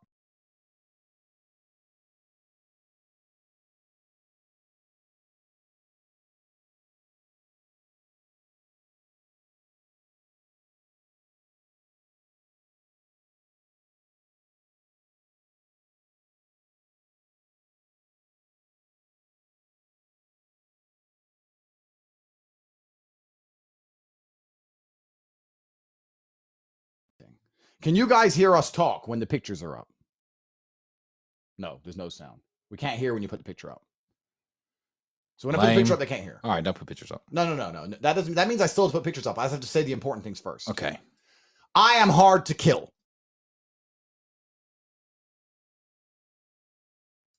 Can 27.84 27.94
you 27.94 28.06
guys 28.06 28.34
hear 28.34 28.56
us 28.56 28.70
talk 28.70 29.08
when 29.08 29.20
the 29.20 29.26
pictures 29.26 29.62
are 29.62 29.76
up? 29.76 29.86
No, 31.58 31.80
there's 31.84 31.98
no 31.98 32.08
sound. 32.08 32.40
We 32.70 32.78
can't 32.78 32.98
hear 32.98 33.12
when 33.12 33.22
you 33.22 33.28
put 33.28 33.38
the 33.38 33.44
picture 33.44 33.70
up. 33.70 33.82
So 35.36 35.48
when 35.48 35.54
I 35.54 35.58
put 35.58 35.66
the 35.68 35.76
picture 35.76 35.92
up, 35.92 35.98
they 35.98 36.06
can't 36.06 36.22
hear. 36.22 36.40
All 36.42 36.50
right, 36.50 36.64
don't 36.64 36.74
put 36.74 36.88
pictures 36.88 37.12
up. 37.12 37.24
No, 37.30 37.44
no, 37.44 37.54
no, 37.54 37.70
no. 37.70 37.94
That 38.00 38.14
doesn't. 38.14 38.36
That 38.36 38.48
means 38.48 38.62
I 38.62 38.66
still 38.66 38.84
have 38.84 38.92
to 38.92 38.98
put 38.98 39.04
pictures 39.04 39.26
up. 39.26 39.38
I 39.38 39.42
just 39.42 39.52
have 39.52 39.60
to 39.60 39.68
say 39.68 39.82
the 39.82 39.92
important 39.92 40.24
things 40.24 40.40
first. 40.40 40.70
Okay. 40.70 40.98
I 41.74 41.96
am 41.96 42.08
hard 42.08 42.46
to 42.46 42.54
kill. 42.54 42.88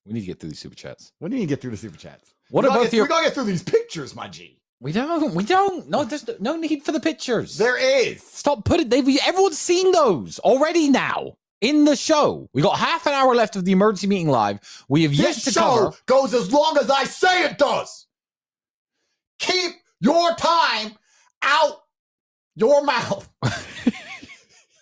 We 0.06 0.14
need 0.14 0.20
to 0.20 0.26
get 0.28 0.40
through 0.40 0.52
these 0.52 0.60
super 0.60 0.76
chats. 0.76 1.12
When 1.18 1.32
do 1.32 1.38
you 1.38 1.48
get 1.48 1.60
through 1.60 1.72
the 1.72 1.78
super 1.78 1.98
chats? 1.98 2.36
What 2.52 2.66
we 2.66 2.70
about 2.70 2.84
get, 2.84 2.94
your? 2.94 3.06
We 3.06 3.10
gotta 3.10 3.26
get 3.26 3.34
through 3.34 3.46
these 3.46 3.64
pictures, 3.64 4.16
my 4.16 4.28
G. 4.28 4.60
We 4.82 4.92
don't. 4.92 5.34
We 5.34 5.44
don't. 5.44 5.90
No, 5.90 6.04
there's 6.04 6.28
no 6.40 6.56
need 6.58 6.84
for 6.84 6.92
the 6.92 7.00
pictures. 7.00 7.58
There 7.58 7.78
is. 7.78 8.22
Stop 8.22 8.66
putting. 8.66 8.90
They've 8.90 9.08
everyone's 9.26 9.58
seen 9.58 9.92
those 9.92 10.38
already 10.40 10.90
now 10.90 11.38
in 11.62 11.86
the 11.86 11.96
show. 11.96 12.50
We 12.54 12.62
got 12.62 12.78
half 12.78 13.06
an 13.08 13.14
hour 13.14 13.34
left 13.34 13.56
of 13.56 13.66
the 13.66 13.72
emergency 13.72 14.08
meeting 14.08 14.28
live. 14.30 14.60
We 14.90 15.04
have 15.04 15.14
yet 15.14 15.36
This 15.36 15.46
to 15.46 15.52
show 15.52 15.62
cover. 15.62 15.98
goes 16.06 16.34
as 16.34 16.52
long 16.52 16.78
as 16.78 16.90
I 16.90 17.06
say 17.06 17.46
it 17.46 17.58
does. 17.58 18.06
Keep 19.40 19.74
your 20.02 20.34
time 20.36 20.92
out 21.42 21.82
your 22.56 22.84
mouth. 22.84 23.30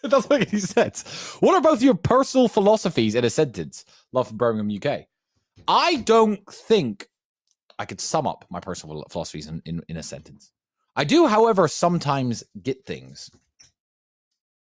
It 0.03 0.09
doesn't 0.09 0.29
make 0.29 0.51
any 0.51 0.59
sense. 0.59 1.03
What 1.39 1.55
are 1.55 1.61
both 1.61 1.81
your 1.81 1.95
personal 1.95 2.49
philosophies 2.49 3.15
in 3.15 3.23
a 3.23 3.29
sentence? 3.29 3.85
Love 4.11 4.27
from 4.27 4.35
Birmingham, 4.37 4.77
UK. 4.83 5.05
I 5.65 5.95
don't 5.97 6.45
think 6.51 7.07
I 7.83 7.85
could 7.85 7.99
sum 7.99 8.25
up 8.25 8.45
my 8.49 8.61
personal 8.61 9.03
philosophies 9.09 9.47
in, 9.47 9.61
in, 9.65 9.83
in 9.89 9.97
a 9.97 10.03
sentence. 10.03 10.53
I 10.95 11.03
do, 11.03 11.27
however, 11.27 11.67
sometimes 11.67 12.41
get 12.61 12.85
things. 12.85 13.29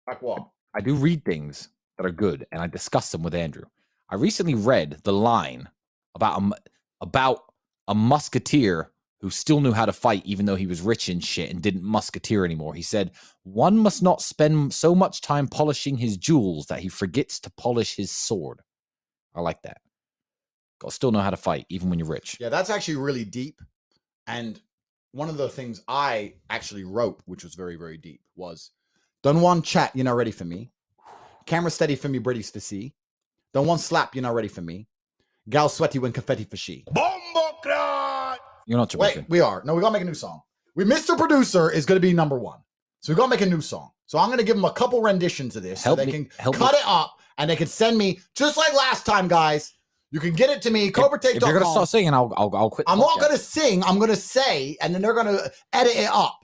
Like 0.05 0.21
what? 0.21 0.49
I 0.75 0.81
do 0.81 0.95
read 0.95 1.23
things 1.23 1.69
that 1.95 2.05
are 2.05 2.11
good 2.11 2.45
and 2.51 2.61
I 2.61 2.67
discuss 2.67 3.13
them 3.13 3.23
with 3.23 3.33
Andrew. 3.33 3.63
I 4.09 4.15
recently 4.15 4.53
read 4.53 4.99
the 5.05 5.13
line 5.13 5.69
about 6.13 6.41
a, 6.41 6.51
about 6.99 7.45
a 7.87 7.95
musketeer 7.95 8.91
who 9.21 9.29
still 9.29 9.61
knew 9.61 9.71
how 9.71 9.85
to 9.85 9.93
fight 9.93 10.25
even 10.25 10.45
though 10.45 10.57
he 10.57 10.67
was 10.67 10.81
rich 10.81 11.07
and 11.07 11.23
shit 11.23 11.49
and 11.49 11.61
didn't 11.61 11.83
musketeer 11.83 12.43
anymore. 12.43 12.73
He 12.73 12.81
said, 12.81 13.11
"One 13.43 13.77
must 13.77 14.03
not 14.03 14.21
spend 14.21 14.73
so 14.73 14.93
much 14.93 15.21
time 15.21 15.47
polishing 15.47 15.95
his 15.95 16.17
jewels 16.17 16.65
that 16.65 16.81
he 16.81 16.89
forgets 16.89 17.39
to 17.39 17.49
polish 17.51 17.95
his 17.95 18.11
sword." 18.11 18.59
I 19.33 19.39
like 19.39 19.61
that. 19.61 19.77
Got 20.79 20.89
to 20.89 20.93
still 20.93 21.11
know 21.11 21.19
how 21.19 21.29
to 21.29 21.37
fight 21.37 21.65
even 21.69 21.89
when 21.89 21.99
you're 21.99 22.07
rich. 22.07 22.37
Yeah, 22.39 22.49
that's 22.49 22.69
actually 22.69 22.97
really 22.97 23.23
deep. 23.23 23.61
And 24.27 24.59
one 25.11 25.29
of 25.29 25.37
the 25.37 25.47
things 25.49 25.81
I 25.87 26.33
actually 26.49 26.83
wrote, 26.83 27.21
which 27.25 27.43
was 27.43 27.55
very, 27.55 27.75
very 27.75 27.97
deep, 27.97 28.21
was 28.35 28.71
done 29.23 29.41
one 29.41 29.61
chat, 29.61 29.91
you're 29.95 30.05
not 30.05 30.15
ready 30.15 30.31
for 30.31 30.45
me. 30.45 30.71
Camera 31.45 31.71
steady 31.71 31.95
for 31.95 32.09
me, 32.09 32.17
Brady's 32.17 32.51
to 32.51 32.59
see. 32.59 32.93
Done 33.53 33.65
one 33.67 33.77
slap, 33.77 34.15
you're 34.15 34.23
not 34.23 34.33
ready 34.33 34.47
for 34.47 34.61
me. 34.61 34.87
Gal 35.49 35.69
sweaty 35.69 35.99
when 35.99 36.11
confetti 36.11 36.43
for 36.43 36.57
she. 36.57 36.83
Bomboclat! 36.93 38.37
You're 38.65 38.79
not 38.79 38.93
Wait, 38.95 39.25
we 39.29 39.39
are. 39.39 39.61
No, 39.63 39.75
we 39.75 39.81
gotta 39.81 39.93
make 39.93 40.01
a 40.01 40.05
new 40.05 40.15
song. 40.15 40.41
We 40.73 40.83
Mr. 40.83 41.15
Producer 41.17 41.71
is 41.71 41.85
gonna 41.85 41.99
be 41.99 42.13
number 42.13 42.37
one. 42.39 42.59
So 42.99 43.13
we 43.13 43.17
gotta 43.17 43.29
make 43.29 43.41
a 43.41 43.45
new 43.45 43.61
song. 43.61 43.91
So 44.07 44.19
I'm 44.19 44.27
going 44.27 44.37
to 44.37 44.43
give 44.43 44.55
them 44.55 44.65
a 44.65 44.71
couple 44.71 45.01
renditions 45.01 45.55
of 45.55 45.63
this 45.63 45.83
Help 45.83 45.97
so 45.99 46.05
they 46.05 46.11
me- 46.11 46.25
can 46.25 46.29
help 46.37 46.55
cut 46.55 46.73
me. 46.73 46.77
it 46.79 46.83
up 46.87 47.19
and 47.37 47.49
they 47.49 47.55
can 47.55 47.67
send 47.67 47.97
me 47.97 48.19
just 48.35 48.55
like 48.57 48.73
last 48.73 49.05
time, 49.05 49.27
guys. 49.27 49.73
You 50.11 50.19
can 50.19 50.33
get 50.33 50.49
it 50.49 50.61
to 50.63 50.71
me, 50.71 50.85
If, 50.85 50.89
if 50.91 50.97
you're 50.97 51.09
gonna 51.09 51.17
CobraTate.com. 51.19 51.71
start 51.71 51.89
singing, 51.89 52.13
I'll 52.13 52.31
I'll, 52.37 52.55
I'll 52.55 52.69
quit. 52.69 52.85
I'm 52.87 52.99
not 52.99 53.19
going 53.19 53.31
to 53.31 53.37
sing. 53.37 53.83
I'm 53.83 53.97
going 53.97 54.09
to 54.11 54.15
say, 54.15 54.77
and 54.81 54.93
then 54.95 55.01
they're 55.01 55.13
going 55.13 55.25
to 55.25 55.51
edit 55.73 55.95
it 55.95 56.09
up 56.09 56.39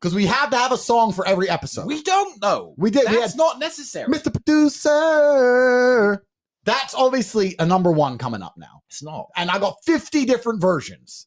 because 0.00 0.14
we 0.14 0.26
have 0.26 0.50
to 0.50 0.56
have 0.56 0.70
a 0.70 0.76
song 0.78 1.12
for 1.12 1.26
every 1.26 1.48
episode. 1.48 1.86
We 1.86 2.02
don't 2.02 2.40
know. 2.40 2.74
We 2.76 2.90
did. 2.90 3.08
We 3.10 3.16
That's 3.16 3.32
had 3.32 3.38
not 3.38 3.58
necessary. 3.58 4.08
Mr. 4.12 4.32
Producer. 4.32 6.24
That's 6.64 6.94
obviously 6.94 7.56
a 7.58 7.66
number 7.66 7.90
one 7.92 8.16
coming 8.16 8.42
up 8.42 8.54
now, 8.56 8.82
It's 8.88 9.02
not. 9.02 9.26
and 9.36 9.50
I 9.50 9.58
got 9.58 9.76
50 9.84 10.24
different 10.24 10.60
versions. 10.62 11.26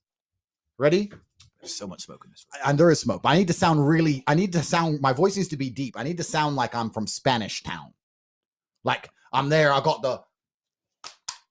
Ready? 0.79 1.11
There's 1.59 1.73
so 1.75 1.85
much 1.87 2.03
smoke 2.03 2.23
in 2.25 2.31
this. 2.31 2.45
and 2.65 2.77
there 2.79 2.89
is 2.91 2.99
smoke. 2.99 3.21
But 3.23 3.29
I 3.29 3.37
need 3.37 3.47
to 3.47 3.53
sound 3.53 3.87
really. 3.87 4.23
I 4.27 4.35
need 4.35 4.53
to 4.53 4.63
sound. 4.63 5.01
My 5.01 5.11
voice 5.13 5.35
needs 5.35 5.49
to 5.49 5.57
be 5.57 5.69
deep. 5.69 5.95
I 5.97 6.03
need 6.03 6.17
to 6.17 6.23
sound 6.23 6.55
like 6.55 6.73
I'm 6.75 6.89
from 6.91 7.07
Spanish 7.07 7.61
Town. 7.63 7.93
Like 8.83 9.09
I'm 9.33 9.49
there. 9.49 9.71
I 9.73 9.81
got 9.81 10.01
the. 10.01 10.21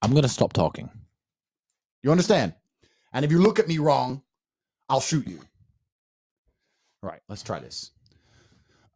I'm 0.07 0.15
gonna 0.15 0.29
stop 0.29 0.53
talking. 0.53 0.89
You 2.05 2.13
understand? 2.13 2.55
And 3.13 3.25
if 3.25 3.33
you 3.33 3.41
look 3.41 3.59
at 3.59 3.67
me 3.67 3.79
wrong, 3.79 4.23
I'll 4.89 5.01
shoot 5.01 5.27
you. 5.27 5.41
All 7.03 7.11
right. 7.11 7.21
Let's 7.29 7.43
try 7.43 7.59
this. 7.59 7.91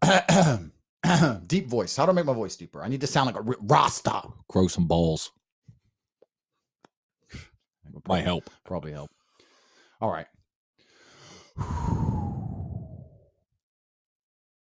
Deep 1.49 1.67
voice. 1.67 1.97
How 1.97 2.07
do 2.07 2.13
I 2.13 2.15
make 2.15 2.27
my 2.27 2.33
voice 2.33 2.55
deeper? 2.55 2.81
I 2.85 2.87
need 2.87 3.01
to 3.01 3.09
sound 3.09 3.27
like 3.27 3.35
a 3.35 3.57
Rasta. 3.63 4.23
Grow 4.49 4.69
some 4.69 4.87
balls. 4.87 5.33
Might 8.07 8.23
help. 8.23 8.49
Probably 8.65 8.93
help. 8.93 9.11
All 10.01 10.13
right. 10.13 10.27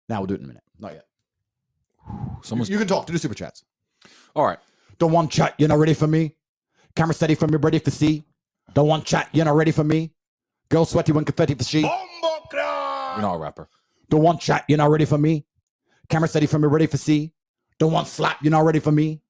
Now 0.07 0.21
we'll 0.21 0.27
do 0.27 0.35
it 0.35 0.39
in 0.39 0.45
a 0.45 0.47
minute. 0.47 0.63
Not 0.79 0.93
yet. 0.93 1.07
Someone's. 2.41 2.69
You 2.69 2.77
can 2.77 2.87
talk 2.87 3.05
to 3.07 3.11
the 3.11 3.19
super 3.19 3.35
chats. 3.35 3.65
All 4.33 4.45
right. 4.45 4.59
Don't 5.01 5.11
want 5.11 5.31
chat, 5.31 5.55
you're 5.57 5.67
not 5.67 5.79
ready 5.79 5.95
for 5.95 6.05
me. 6.05 6.35
Camera 6.95 7.15
steady 7.15 7.33
for 7.33 7.47
me, 7.47 7.57
ready 7.57 7.79
for 7.79 7.89
see. 7.89 8.23
Don't 8.75 8.87
want 8.87 9.03
chat, 9.03 9.27
you're 9.31 9.45
not 9.45 9.55
ready 9.55 9.71
for 9.71 9.83
me. 9.83 10.11
Girl 10.69 10.85
sweaty 10.85 11.11
when 11.11 11.25
confetti 11.25 11.55
for 11.55 11.63
she. 11.63 11.79
You're 11.79 11.89
not 13.23 13.33
a 13.33 13.37
rapper. 13.39 13.67
Don't 14.11 14.21
want 14.21 14.41
chat, 14.41 14.63
you're 14.67 14.77
not 14.77 14.91
ready 14.91 15.05
for 15.05 15.17
me. 15.17 15.43
Camera 16.07 16.27
steady 16.27 16.45
for 16.45 16.59
me, 16.59 16.67
ready 16.67 16.85
for 16.85 16.97
see. 16.97 17.33
Don't 17.79 17.91
want 17.91 18.09
slap, 18.09 18.43
you're 18.43 18.51
not 18.51 18.63
ready 18.63 18.77
for 18.77 18.91
me. 18.91 19.23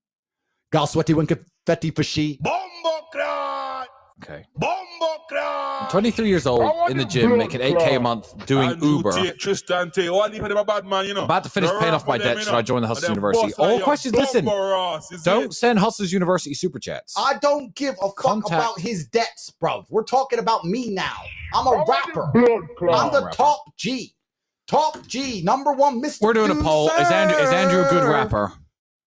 Girl 0.74 0.88
sweaty 0.88 1.14
when 1.14 1.26
confetti 1.26 1.92
for 1.92 2.04
she. 2.04 2.38
Bombo 2.42 3.08
crack. 3.14 3.88
Okay. 4.22 4.46
Bombo 4.58 5.24
crack. 5.30 5.71
I'm 5.92 6.00
23 6.00 6.30
years 6.30 6.48
old 6.48 6.90
in 6.90 6.96
the 6.96 7.04
gym, 7.04 7.38
making 7.38 7.60
8k 7.60 7.98
a 7.98 8.00
month, 8.00 8.46
doing 8.46 8.82
Uber. 8.82 9.12
take 9.12 9.38
Tristan 9.38 9.92
Tate. 9.92 10.10
What 10.10 10.34
if 10.34 10.42
them 10.42 10.56
a 10.56 10.64
bad 10.64 10.86
man, 10.86 11.06
you 11.06 11.14
know? 11.14 11.26
About 11.26 11.44
to 11.44 11.50
finish 11.50 11.70
paying 11.82 11.94
off 11.94 12.08
my 12.08 12.16
rap 12.16 12.22
for 12.22 12.28
debt. 12.36 12.44
Should? 12.46 12.54
I 12.54 12.62
join 12.62 12.82
the 12.82 12.88
Hustlers 12.88 13.10
University? 13.10 13.54
All 13.56 13.80
questions. 13.82 14.16
Listen. 14.16 14.46
bumper 14.46 14.74
ass, 14.74 15.12
you 15.12 15.18
see 15.18 15.24
Don't 15.30 15.54
send 15.54 15.80
Hustlers 15.80 16.14
University 16.14 16.54
super 16.54 16.80
chats. 16.80 17.14
I 17.18 17.38
don't 17.42 17.76
give 17.76 17.96
a 18.02 18.10
fuck 18.22 18.48
about 18.48 18.80
his 18.80 19.06
debts, 19.08 19.52
bro. 19.60 19.86
We're 19.90 20.04
talking 20.04 20.40
about 20.40 20.64
me 20.64 20.94
now. 20.94 21.18
I'm 21.54 21.68
a 21.68 21.84
rapper. 21.86 22.32
Blood 22.80 22.94
I'm 22.94 23.12
the 23.12 23.30
top 23.32 23.62
G. 23.76 24.16
Top 24.68 25.06
G, 25.08 25.42
number 25.44 25.74
one, 25.74 26.02
Mr. 26.02 26.22
We're 26.22 26.34
doing 26.34 26.52
a 26.52 26.56
poll. 26.56 26.88
Is 26.88 27.12
Andrew 27.12 27.38
is 27.38 27.52
Andrew 27.52 27.82
a 27.86 27.90
good 27.90 28.06
rapper? 28.06 28.54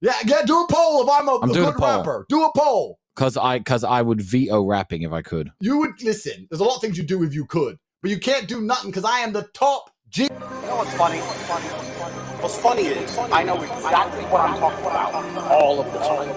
Yeah, 0.03 0.13
yeah, 0.27 0.43
do 0.43 0.61
a 0.61 0.67
poll 0.71 1.03
if 1.03 1.09
I'm 1.09 1.29
a, 1.29 1.39
I'm 1.41 1.51
a 1.51 1.55
doing 1.55 1.69
a 1.69 1.73
good 1.73 1.81
poll. 1.81 1.97
rapper. 1.97 2.27
Do 2.29 2.45
a 2.45 2.53
poll. 2.55 2.99
Cause 3.15 3.37
I 3.37 3.61
cause 3.61 3.85
I 3.85 4.03
would 4.03 4.21
veto 4.21 4.65
rapping 4.65 5.03
if 5.03 5.13
I 5.13 5.23
could. 5.23 5.53
You 5.61 5.79
would 5.79 6.03
listen. 6.03 6.49
There's 6.51 6.61
a 6.61 6.65
lot 6.65 6.75
of 6.75 6.81
things 6.81 6.99
you 6.99 7.05
do 7.05 7.23
if 7.23 7.33
you 7.33 7.47
could, 7.47 7.77
but 8.03 8.11
you 8.11 8.19
can't 8.19 8.49
do 8.49 8.61
nothing 8.61 8.91
because 8.91 9.05
I 9.05 9.21
am 9.21 9.33
the 9.33 9.49
top 9.55 9.91
G. 10.09 10.25
You 10.25 10.29
know 10.31 10.77
what's 10.77 10.93
funny? 10.95 11.19
What's 11.19 12.59
funny 12.59 12.83
is 12.83 13.17
I 13.19 13.45
know 13.45 13.63
exactly 13.63 14.25
what 14.25 14.41
I'm 14.41 14.59
talking 14.59 14.85
about 14.85 15.15
all 15.53 15.81
of 15.81 15.93
the 15.93 15.99
time. 16.01 16.29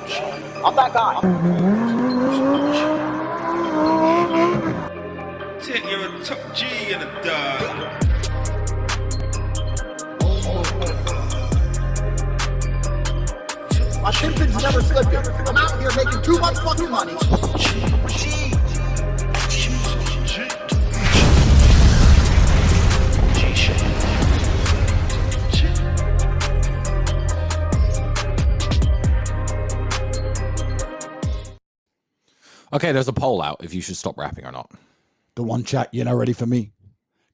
I'm 0.63 0.75
that 0.75 0.93
guy. 0.93 1.21
Take 5.61 5.89
your 5.89 6.23
top 6.23 6.55
G 6.55 6.93
in 6.93 6.99
the 6.99 7.07
dog. 7.23 8.06
My 14.07 14.13
shinpin's 14.13 14.63
never 14.63 14.81
slipping. 14.81 15.19
I'm 15.47 15.57
out 15.57 15.81
here 15.81 15.91
making 15.97 16.21
too 16.21 16.39
much 16.39 16.57
fucking 16.59 16.89
money. 16.89 17.11
G. 17.57 17.83
Okay, 32.71 32.93
there's 32.93 33.09
a 33.09 33.13
poll 33.13 33.41
out 33.41 33.61
if 33.61 33.73
you 33.73 33.81
should 33.81 33.97
stop 33.97 34.17
rapping 34.17 34.45
or 34.45 34.53
not. 34.53 34.71
The 35.35 35.43
one 35.43 35.65
chat, 35.65 35.93
you're 35.93 36.05
not 36.05 36.15
ready 36.15 36.31
for 36.31 36.45
me. 36.45 36.71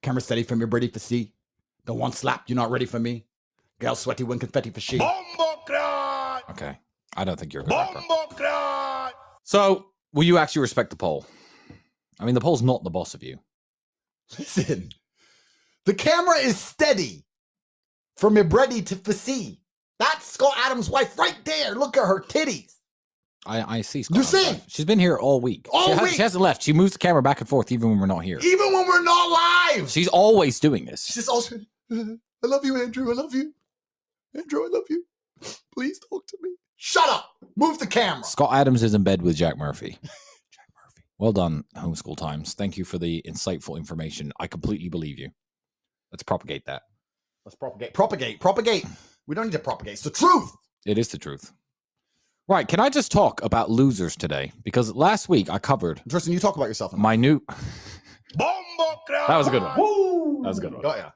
Camera 0.02 0.20
steady 0.20 0.42
for 0.42 0.56
me, 0.56 0.64
ready 0.64 0.88
for 0.88 0.98
see. 0.98 1.34
The 1.84 1.94
one 1.94 2.10
slap, 2.10 2.48
you're 2.48 2.56
not 2.56 2.72
ready 2.72 2.86
for 2.86 2.98
me. 2.98 3.26
Girl 3.78 3.94
sweaty 3.94 4.24
when 4.24 4.40
confetti 4.40 4.70
for 4.70 4.80
she. 4.80 4.98
Bombo 4.98 5.62
crack. 5.66 6.23
Okay. 6.50 6.78
I 7.16 7.24
don't 7.24 7.38
think 7.38 7.52
you're 7.52 7.62
a 7.62 7.66
good 7.66 7.74
rapper. 7.74 9.12
So 9.44 9.86
will 10.12 10.24
you 10.24 10.38
actually 10.38 10.62
respect 10.62 10.90
the 10.90 10.96
poll? 10.96 11.26
I 12.18 12.24
mean 12.24 12.34
the 12.34 12.40
poll's 12.40 12.62
not 12.62 12.84
the 12.84 12.90
boss 12.90 13.14
of 13.14 13.22
you. 13.22 13.38
Listen, 14.38 14.90
the 15.84 15.94
camera 15.94 16.38
is 16.38 16.58
steady 16.58 17.24
from 18.16 18.36
Ibretti 18.36 18.84
to 18.86 18.96
Fasi. 18.96 19.58
That's 19.98 20.26
Scott 20.26 20.54
Adams' 20.58 20.90
wife 20.90 21.18
right 21.18 21.36
there. 21.44 21.74
Look 21.74 21.96
at 21.96 22.06
her 22.06 22.20
titties. 22.20 22.72
I, 23.46 23.78
I 23.78 23.80
see. 23.82 24.02
Scott 24.02 24.16
you 24.16 24.22
see? 24.22 24.60
She's 24.66 24.86
been 24.86 24.98
here 24.98 25.18
all 25.18 25.40
week. 25.40 25.68
All 25.70 25.86
she, 25.86 25.92
has, 25.92 26.02
week. 26.02 26.12
she 26.12 26.22
hasn't 26.22 26.42
left. 26.42 26.62
She 26.62 26.72
moves 26.72 26.92
the 26.92 26.98
camera 26.98 27.22
back 27.22 27.40
and 27.40 27.48
forth 27.48 27.70
even 27.70 27.90
when 27.90 28.00
we're 28.00 28.06
not 28.06 28.24
here. 28.24 28.38
Even 28.42 28.72
when 28.72 28.86
we're 28.86 29.02
not 29.02 29.76
live. 29.76 29.90
She's 29.90 30.08
always 30.08 30.58
doing 30.58 30.86
this. 30.86 31.04
She's 31.04 31.28
also, 31.28 31.56
I 31.92 32.16
love 32.42 32.64
you, 32.64 32.80
Andrew. 32.80 33.10
I 33.10 33.14
love 33.14 33.34
you. 33.34 33.52
Andrew, 34.34 34.64
I 34.64 34.68
love 34.72 34.84
you. 34.88 35.04
Please 35.72 35.98
talk 36.10 36.26
to 36.26 36.38
me. 36.42 36.50
Shut 36.76 37.08
up. 37.08 37.30
Move 37.56 37.78
the 37.78 37.86
camera. 37.86 38.24
Scott 38.24 38.52
Adams 38.52 38.82
is 38.82 38.94
in 38.94 39.02
bed 39.02 39.22
with 39.22 39.36
Jack 39.36 39.56
Murphy. 39.56 39.90
Jack 40.02 40.68
Murphy. 40.74 41.02
Well 41.18 41.32
done, 41.32 41.64
Homeschool 41.76 42.16
Times. 42.16 42.54
Thank 42.54 42.76
you 42.76 42.84
for 42.84 42.98
the 42.98 43.22
insightful 43.26 43.76
information. 43.76 44.32
I 44.38 44.46
completely 44.46 44.88
believe 44.88 45.18
you. 45.18 45.30
Let's 46.12 46.22
propagate 46.22 46.64
that. 46.66 46.82
Let's 47.44 47.56
propagate. 47.56 47.94
Propagate. 47.94 48.40
Propagate. 48.40 48.86
We 49.26 49.34
don't 49.34 49.46
need 49.46 49.52
to 49.52 49.58
propagate. 49.58 49.94
It's 49.94 50.02
the 50.02 50.10
truth. 50.10 50.50
It 50.86 50.98
is 50.98 51.08
the 51.08 51.18
truth. 51.18 51.52
Right. 52.46 52.68
Can 52.68 52.78
I 52.78 52.90
just 52.90 53.10
talk 53.10 53.42
about 53.42 53.70
losers 53.70 54.16
today? 54.16 54.52
Because 54.64 54.94
last 54.94 55.28
week 55.30 55.48
I 55.48 55.58
covered 55.58 56.02
Tristan, 56.08 56.32
you 56.32 56.38
talk 56.40 56.56
about 56.56 56.66
yourself. 56.66 56.92
my 56.92 57.16
new. 57.16 57.40
That 58.36 59.36
was 59.36 59.46
a 59.46 59.50
good 59.50 59.62
one. 59.62 60.42
That 60.42 60.48
was 60.48 60.58
a 60.58 60.60
good 60.60 60.72
one. 60.72 60.82
Got 60.82 60.98
ya. 60.98 61.10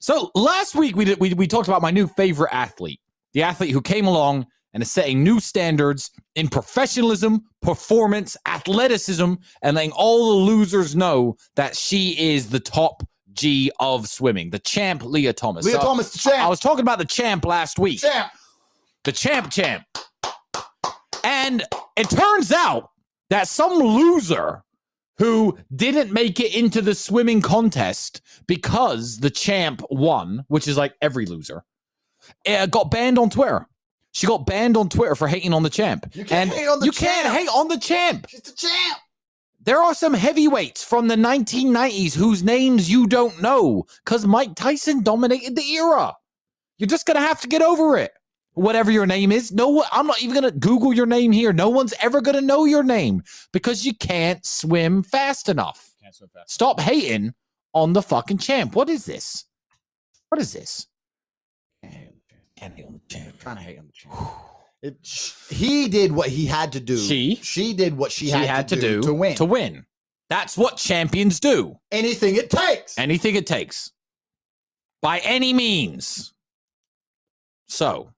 So 0.00 0.30
last 0.34 0.74
week 0.74 0.96
we 0.96 1.04
did 1.04 1.20
we, 1.20 1.32
we 1.34 1.46
talked 1.46 1.68
about 1.68 1.80
my 1.82 1.90
new 1.90 2.06
favorite 2.08 2.52
athlete, 2.52 3.00
the 3.34 3.42
athlete 3.42 3.72
who 3.72 3.82
came 3.82 4.06
along 4.06 4.46
and 4.72 4.82
is 4.82 4.90
setting 4.90 5.22
new 5.22 5.38
standards 5.38 6.10
in 6.34 6.48
professionalism, 6.48 7.42
performance, 7.62 8.36
athleticism, 8.46 9.34
and 9.62 9.76
letting 9.76 9.92
all 9.92 10.30
the 10.30 10.44
losers 10.44 10.96
know 10.96 11.36
that 11.54 11.76
she 11.76 12.32
is 12.32 12.50
the 12.50 12.60
top 12.60 13.02
G 13.32 13.70
of 13.80 14.08
swimming, 14.08 14.50
the 14.50 14.58
champ 14.58 15.02
Lia 15.04 15.32
Thomas. 15.32 15.64
Lia 15.64 15.76
So 15.76 15.80
Thomas, 15.80 16.10
the 16.10 16.18
champ. 16.18 16.38
I 16.38 16.48
was 16.48 16.60
talking 16.60 16.82
about 16.82 16.98
the 16.98 17.04
champ 17.04 17.44
last 17.44 17.78
week. 17.78 18.00
champ. 18.00 18.32
the 19.04 19.12
champ 19.12 19.50
champ. 19.50 19.84
And 21.24 21.64
it 21.96 22.10
turns 22.10 22.52
out 22.52 22.90
that 23.30 23.48
some 23.48 23.72
loser 23.78 24.62
who 25.18 25.56
didn't 25.74 26.12
make 26.12 26.40
it 26.40 26.54
into 26.54 26.82
the 26.82 26.94
swimming 26.94 27.40
contest 27.40 28.20
because 28.46 29.18
the 29.18 29.30
champ 29.30 29.82
won, 29.90 30.44
which 30.48 30.68
is 30.68 30.76
like 30.76 30.94
every 31.00 31.26
loser, 31.26 31.64
uh, 32.48 32.66
got 32.66 32.90
banned 32.90 33.18
on 33.18 33.30
Twitter. 33.30 33.66
She 34.12 34.26
got 34.26 34.46
banned 34.46 34.76
on 34.76 34.88
Twitter 34.88 35.16
for 35.16 35.26
hating 35.26 35.52
on 35.52 35.64
the 35.64 35.70
champ. 35.70 36.06
You 36.14 36.24
can't 36.24 36.50
and 36.50 36.58
hate 36.58 36.68
on 36.68 36.78
the 36.78 36.86
you 36.86 36.92
can't 36.92 37.26
champ. 37.26 37.36
hate 37.36 37.48
on 37.48 37.68
the 37.68 37.78
champ. 37.78 38.26
She's 38.28 38.42
the 38.42 38.52
champ. 38.52 38.98
There 39.60 39.82
are 39.82 39.94
some 39.94 40.14
heavyweights 40.14 40.84
from 40.84 41.08
the 41.08 41.16
1990s 41.16 42.14
whose 42.14 42.42
names 42.42 42.90
you 42.90 43.06
don't 43.06 43.40
know 43.40 43.86
because 44.04 44.26
Mike 44.26 44.54
Tyson 44.54 45.02
dominated 45.02 45.56
the 45.56 45.68
era. 45.72 46.14
You're 46.78 46.86
just 46.86 47.06
gonna 47.06 47.20
have 47.20 47.40
to 47.40 47.48
get 47.48 47.62
over 47.62 47.96
it. 47.96 48.12
Whatever 48.52 48.90
your 48.92 49.06
name 49.06 49.32
is, 49.32 49.50
no. 49.50 49.84
I'm 49.90 50.06
not 50.06 50.22
even 50.22 50.34
gonna 50.34 50.52
Google 50.52 50.92
your 50.92 51.06
name 51.06 51.32
here. 51.32 51.52
No 51.52 51.68
one's 51.70 51.94
ever 52.00 52.20
gonna 52.20 52.40
know 52.40 52.66
your 52.66 52.84
name 52.84 53.22
because 53.52 53.84
you 53.84 53.94
can't 53.94 54.44
swim 54.44 55.02
fast 55.02 55.48
enough. 55.48 55.92
Can't 56.00 56.14
swim 56.14 56.30
fast. 56.32 56.52
Stop 56.52 56.78
hating 56.78 57.34
on 57.72 57.94
the 57.94 58.02
fucking 58.02 58.38
champ. 58.38 58.76
What 58.76 58.88
is 58.88 59.06
this? 59.06 59.44
What 60.28 60.40
is 60.40 60.52
this? 60.52 60.86
Can't 62.56 62.74
hate 62.74 62.86
on 62.86 62.92
the 62.92 63.14
champ. 63.14 63.38
Trying 63.40 63.56
to 63.56 63.62
hate 63.62 63.78
on 63.78 63.86
the 63.86 63.92
champ. 63.92 64.14
It, 64.82 64.96
he 65.50 65.88
did 65.88 66.12
what 66.12 66.28
he 66.28 66.44
had 66.46 66.72
to 66.72 66.80
do. 66.80 66.98
She? 66.98 67.36
she 67.36 67.72
did 67.72 67.96
what 67.96 68.12
she, 68.12 68.26
She 68.26 68.32
had, 68.32 68.68
to, 68.68 68.76
do, 68.76 69.00
to 69.02 69.14
win. 69.14 69.34
To 69.36 69.44
win. 69.44 69.86
That's 70.28 70.58
what 70.58 70.76
champions 70.76 71.40
do. 71.40 71.78
Anything 71.90 72.36
it 72.36 72.50
takes. 72.50 72.98
anything 72.98 73.34
it 73.34 73.46
takes 73.46 73.92
by 75.00 75.18
any 75.20 75.52
means 75.52 76.34
So 77.68 78.10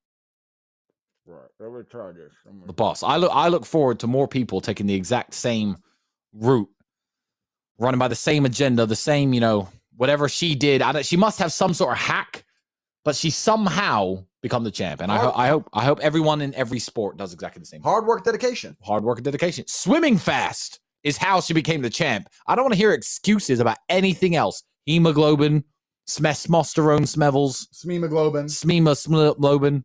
Right. 1.28 1.48
Let 1.58 1.72
me 1.72 1.80
try 1.90 2.12
this. 2.12 2.32
the 2.66 2.72
boss. 2.72 3.02
I 3.02 3.16
look 3.16 3.32
I 3.34 3.48
look 3.48 3.66
forward 3.66 3.98
to 4.00 4.06
more 4.06 4.28
people 4.28 4.60
taking 4.60 4.86
the 4.86 4.94
exact 4.94 5.34
same 5.34 5.76
route, 6.32 6.68
running 7.78 7.98
by 7.98 8.06
the 8.08 8.14
same 8.14 8.46
agenda, 8.46 8.86
the 8.86 8.94
same, 8.94 9.34
you 9.34 9.40
know, 9.40 9.68
whatever 9.96 10.28
she 10.28 10.54
did. 10.54 10.82
I 10.82 10.92
don't, 10.92 11.04
she 11.04 11.16
must 11.16 11.40
have 11.40 11.52
some 11.52 11.74
sort 11.74 11.92
of 11.92 11.98
hack, 11.98 12.44
but 13.06 13.14
she 13.14 13.30
somehow 13.30 14.24
become 14.42 14.64
the 14.64 14.70
champ. 14.70 15.00
And 15.00 15.12
I, 15.12 15.18
ho- 15.18 15.32
I 15.34 15.46
hope 15.46 15.68
I 15.72 15.84
hope 15.84 16.00
everyone 16.00 16.42
in 16.42 16.52
every 16.54 16.80
sport 16.80 17.16
does 17.16 17.32
exactly 17.32 17.60
the 17.60 17.66
same. 17.66 17.80
Hard 17.82 18.04
work, 18.04 18.24
dedication. 18.24 18.76
Hard 18.82 19.04
work 19.04 19.18
and 19.18 19.24
dedication. 19.24 19.64
Swimming 19.68 20.18
fast 20.18 20.80
is 21.04 21.16
how 21.16 21.40
she 21.40 21.54
became 21.54 21.82
the 21.82 21.88
champ. 21.88 22.28
I 22.48 22.56
don't 22.56 22.64
want 22.64 22.72
to 22.74 22.78
hear 22.78 22.92
excuses 22.92 23.60
about 23.60 23.78
anything 23.88 24.34
else. 24.34 24.64
Hemoglobin, 24.86 25.62
smesmosterone, 26.08 27.02
smevels, 27.02 27.68
Smemoglobin. 27.72 28.46
smema, 28.46 28.94
smlobin. 28.96 29.84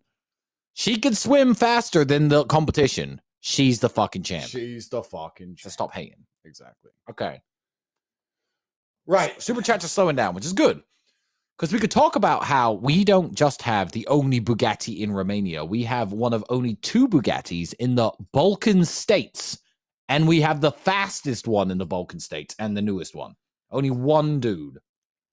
She 0.74 0.98
could 0.98 1.16
swim 1.16 1.54
faster 1.54 2.04
than 2.04 2.28
the 2.30 2.44
competition. 2.46 3.22
She's 3.42 3.80
the 3.80 3.90
fucking 3.90 4.24
champ. 4.24 4.46
She's 4.48 4.90
the 4.90 5.04
fucking 5.04 5.58
So 5.60 5.70
stop 5.70 5.94
hating. 5.94 6.26
Exactly. 6.44 6.90
Okay. 7.12 7.42
Right. 9.06 9.40
Super 9.42 9.62
chats 9.62 9.86
are 9.86 9.90
slowing 9.90 10.16
down, 10.16 10.34
which 10.34 10.46
is 10.46 10.54
good. 10.54 10.82
Because 11.62 11.74
we 11.74 11.80
could 11.80 11.92
talk 11.92 12.16
about 12.16 12.44
how 12.44 12.74
we 12.74 13.04
don't 13.04 13.36
just 13.36 13.62
have 13.62 13.92
the 13.92 14.08
only 14.08 14.42
Bugatti 14.42 15.02
in 15.02 15.12
Romania. 15.12 15.64
We 15.64 15.84
have 15.84 16.12
one 16.12 16.34
of 16.34 16.44
only 16.50 16.74
two 16.78 17.08
Bugattis 17.08 17.76
in 17.76 17.94
the 17.94 18.10
Balkan 18.32 18.84
states. 18.84 19.60
And 20.10 20.28
we 20.28 20.42
have 20.42 20.60
the 20.60 20.72
fastest 20.72 21.48
one 21.48 21.70
in 21.70 21.78
the 21.78 21.86
Balkan 21.86 22.20
states 22.20 22.56
and 22.58 22.76
the 22.76 22.82
newest 22.82 23.14
one. 23.14 23.36
Only 23.70 23.92
one 23.92 24.40
dude 24.40 24.80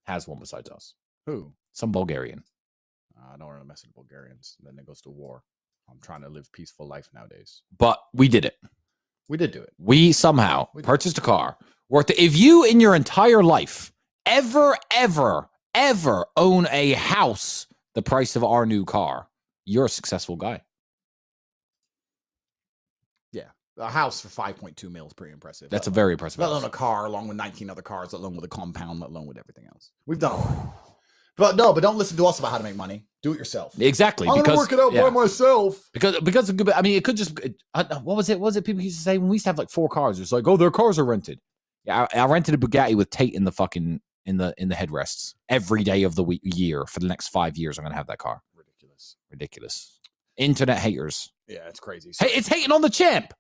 has 0.04 0.28
one 0.28 0.38
besides 0.38 0.68
us. 0.68 0.92
Who? 1.24 1.54
Some 1.72 1.92
Bulgarian. 1.92 2.44
Uh, 3.18 3.32
I 3.32 3.38
don't 3.38 3.46
want 3.46 3.62
to 3.62 3.66
mess 3.66 3.86
with 3.86 3.94
Bulgarians. 3.94 4.58
Then 4.62 4.78
it 4.78 4.84
goes 4.84 5.00
to 5.00 5.10
war. 5.10 5.42
I'm 5.90 5.98
trying 6.02 6.20
to 6.24 6.28
live 6.28 6.52
peaceful 6.52 6.86
life 6.86 7.08
nowadays. 7.14 7.62
But 7.78 8.00
we 8.12 8.28
did 8.28 8.44
it. 8.44 8.58
We 9.30 9.38
did 9.38 9.52
do 9.52 9.62
it. 9.62 9.72
We 9.78 10.12
somehow 10.12 10.68
We 10.74 10.82
purchased 10.82 11.16
a 11.16 11.22
car 11.22 11.56
worth 11.88 12.10
it. 12.10 12.18
if 12.18 12.36
you 12.36 12.64
in 12.64 12.80
your 12.80 12.94
entire 12.94 13.42
life 13.42 13.92
ever, 14.26 14.76
ever, 14.92 15.48
ever 15.78 16.26
own 16.36 16.66
a 16.70 16.92
house 16.92 17.66
the 17.94 18.02
price 18.02 18.36
of 18.36 18.44
our 18.44 18.66
new 18.66 18.84
car, 18.84 19.28
you're 19.64 19.86
a 19.86 19.88
successful 19.88 20.36
guy. 20.36 20.62
Yeah. 23.32 23.50
A 23.78 23.88
house 23.88 24.20
for 24.20 24.28
5.2 24.28 24.90
mil 24.90 25.06
is 25.06 25.12
pretty 25.12 25.32
impressive. 25.32 25.70
That's 25.70 25.86
a 25.86 25.90
very 25.90 26.12
impressive. 26.12 26.40
let 26.40 26.50
alone 26.50 26.64
a 26.64 26.70
car, 26.70 27.06
along 27.06 27.28
with 27.28 27.36
19 27.36 27.70
other 27.70 27.82
cars, 27.82 28.12
let 28.12 28.20
alone 28.20 28.34
with 28.34 28.44
a 28.44 28.48
compound, 28.48 29.00
let 29.00 29.10
alone 29.10 29.26
with 29.26 29.38
everything 29.38 29.66
else. 29.66 29.92
We've 30.06 30.18
done. 30.18 30.40
But 31.36 31.54
no, 31.54 31.72
but 31.72 31.82
don't 31.84 31.96
listen 31.96 32.16
to 32.16 32.26
us 32.26 32.40
about 32.40 32.50
how 32.50 32.58
to 32.58 32.64
make 32.64 32.74
money. 32.74 33.06
Do 33.22 33.32
it 33.32 33.38
yourself. 33.38 33.80
Exactly. 33.80 34.28
I'm 34.28 34.38
because 34.38 34.46
gonna 34.46 34.58
work 34.58 34.72
it 34.72 34.80
out 34.80 34.92
yeah, 34.92 35.02
by 35.02 35.10
myself. 35.10 35.88
because 35.92 36.18
because 36.20 36.50
I 36.50 36.82
mean 36.82 36.96
it 36.96 37.04
could 37.04 37.16
just 37.16 37.38
uh, 37.40 37.84
uh, 37.88 38.00
what 38.00 38.16
was 38.16 38.28
it? 38.28 38.40
What 38.40 38.46
was 38.46 38.56
it 38.56 38.64
people 38.64 38.82
used 38.82 38.98
to 38.98 39.02
say 39.02 39.18
when 39.18 39.28
we 39.28 39.36
used 39.36 39.44
to 39.44 39.50
have 39.50 39.58
like 39.58 39.70
four 39.70 39.88
cars? 39.88 40.18
It's 40.18 40.32
like 40.32 40.48
oh 40.48 40.56
their 40.56 40.72
cars 40.72 40.98
are 40.98 41.04
rented. 41.04 41.38
Yeah, 41.84 42.08
I, 42.12 42.18
I 42.18 42.26
rented 42.26 42.54
a 42.54 42.58
Bugatti 42.58 42.96
with 42.96 43.10
Tate 43.10 43.34
in 43.34 43.44
the 43.44 43.52
fucking 43.52 44.00
in 44.28 44.36
the 44.36 44.54
in 44.58 44.68
the 44.68 44.74
headrests 44.76 45.34
every 45.48 45.82
day 45.82 46.02
of 46.04 46.14
the 46.14 46.22
week 46.22 46.42
year 46.44 46.84
for 46.86 47.00
the 47.00 47.06
next 47.08 47.28
five 47.28 47.56
years. 47.56 47.78
I'm 47.78 47.84
gonna 47.84 47.94
have 47.96 48.06
that 48.06 48.18
car. 48.18 48.42
Ridiculous. 48.54 49.16
Ridiculous. 49.30 49.98
Internet 50.36 50.78
haters. 50.78 51.32
Yeah, 51.48 51.66
it's 51.68 51.80
crazy. 51.80 52.12
Hey, 52.18 52.28
it's 52.28 52.46
hating 52.46 52.70
on 52.72 52.82
the 52.82 52.90
champ. 52.90 53.32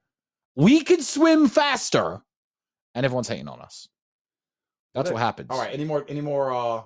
We 0.56 0.80
can 0.82 1.02
swim 1.02 1.46
faster, 1.48 2.20
and 2.94 3.04
everyone's 3.06 3.28
hating 3.28 3.46
on 3.48 3.60
us. 3.60 3.88
That's 4.94 5.10
what 5.12 5.20
happens. 5.20 5.48
all 5.50 5.58
right. 5.60 5.72
Any 5.72 5.84
more? 5.84 6.04
Any 6.08 6.20
more? 6.22 6.52
uh 6.52 6.82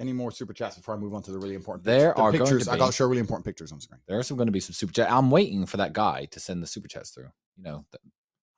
Any 0.00 0.12
more 0.12 0.30
super 0.30 0.54
chats 0.54 0.76
before 0.76 0.94
I 0.94 0.98
move 0.98 1.12
on 1.12 1.22
to 1.24 1.32
the 1.32 1.38
really 1.38 1.56
important? 1.56 1.84
There 1.84 2.14
the 2.16 2.22
are 2.22 2.30
going 2.32 2.38
to 2.38 2.38
pictures. 2.44 2.68
I 2.68 2.78
got 2.78 2.86
to 2.86 2.92
show 2.92 3.06
really 3.06 3.20
important 3.20 3.44
pictures 3.44 3.72
on 3.72 3.80
screen. 3.80 4.00
There 4.06 4.18
are 4.18 4.22
some 4.22 4.36
going 4.36 4.46
to 4.46 4.52
be 4.52 4.60
some 4.60 4.72
super 4.74 4.92
chat. 4.92 5.10
I'm 5.10 5.30
waiting 5.30 5.66
for 5.66 5.76
that 5.78 5.92
guy 5.92 6.26
to 6.26 6.40
send 6.40 6.62
the 6.62 6.66
super 6.66 6.88
chats 6.88 7.10
through. 7.10 7.30
You 7.56 7.64
know 7.64 7.84
th- 7.92 8.00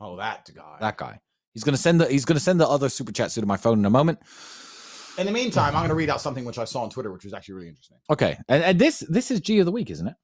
Oh, 0.02 0.16
that 0.16 0.48
guy. 0.54 0.76
that 0.80 0.96
guy. 0.98 1.18
He's 1.54 1.64
going 1.64 1.74
to 1.74 1.80
send 1.80 2.00
the 2.00 2.06
he's 2.06 2.24
going 2.24 2.36
to 2.36 2.42
send 2.42 2.60
the 2.60 2.68
other 2.68 2.88
super 2.88 3.12
chats 3.12 3.34
through 3.34 3.42
to 3.42 3.46
my 3.46 3.56
phone 3.56 3.78
in 3.78 3.84
a 3.84 3.90
moment. 3.90 4.20
In 5.18 5.26
the 5.26 5.32
meantime, 5.32 5.74
I'm 5.74 5.80
going 5.80 5.88
to 5.88 5.94
read 5.94 6.08
out 6.08 6.20
something 6.20 6.44
which 6.44 6.58
I 6.58 6.64
saw 6.64 6.82
on 6.82 6.90
Twitter, 6.90 7.12
which 7.12 7.24
was 7.24 7.34
actually 7.34 7.54
really 7.54 7.68
interesting. 7.68 7.98
Okay, 8.08 8.38
and, 8.48 8.62
and 8.62 8.78
this 8.78 9.00
this 9.08 9.30
is 9.30 9.40
G 9.40 9.58
of 9.58 9.66
the 9.66 9.72
week, 9.72 9.90
isn't 9.90 10.06
it? 10.06 10.14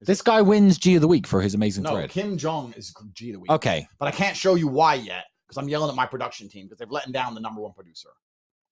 Is 0.00 0.06
This 0.06 0.22
guy 0.22 0.42
wins 0.42 0.78
G 0.78 0.94
of 0.94 1.00
the 1.00 1.08
week 1.08 1.26
for 1.26 1.40
his 1.40 1.54
amazing 1.54 1.84
No, 1.84 1.90
thread. 1.90 2.10
Kim 2.10 2.36
Jong 2.38 2.72
is 2.76 2.94
G 3.12 3.30
of 3.30 3.34
the 3.34 3.40
week. 3.40 3.50
Okay, 3.50 3.86
but 3.98 4.06
I 4.06 4.10
can't 4.10 4.36
show 4.36 4.54
you 4.54 4.68
why 4.68 4.94
yet 4.94 5.24
because 5.46 5.60
I'm 5.60 5.68
yelling 5.68 5.90
at 5.90 5.96
my 5.96 6.06
production 6.06 6.48
team 6.48 6.66
because 6.66 6.78
they've 6.78 6.90
let 6.90 7.10
down 7.12 7.34
the 7.34 7.40
number 7.40 7.60
one 7.60 7.72
producer. 7.72 8.10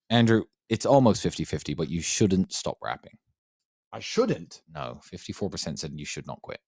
Andrew, 0.09 0.43
it's 0.69 0.85
almost 0.85 1.23
50-50, 1.23 1.75
but 1.75 1.89
you 1.89 2.01
shouldn't 2.01 2.51
stop 2.53 2.77
rapping. 2.81 3.17
I 3.91 3.99
shouldn't. 3.99 4.61
No, 4.73 4.99
54% 5.11 5.77
said 5.77 5.91
you 5.95 6.05
should 6.05 6.27
not 6.27 6.41
quit. 6.41 6.59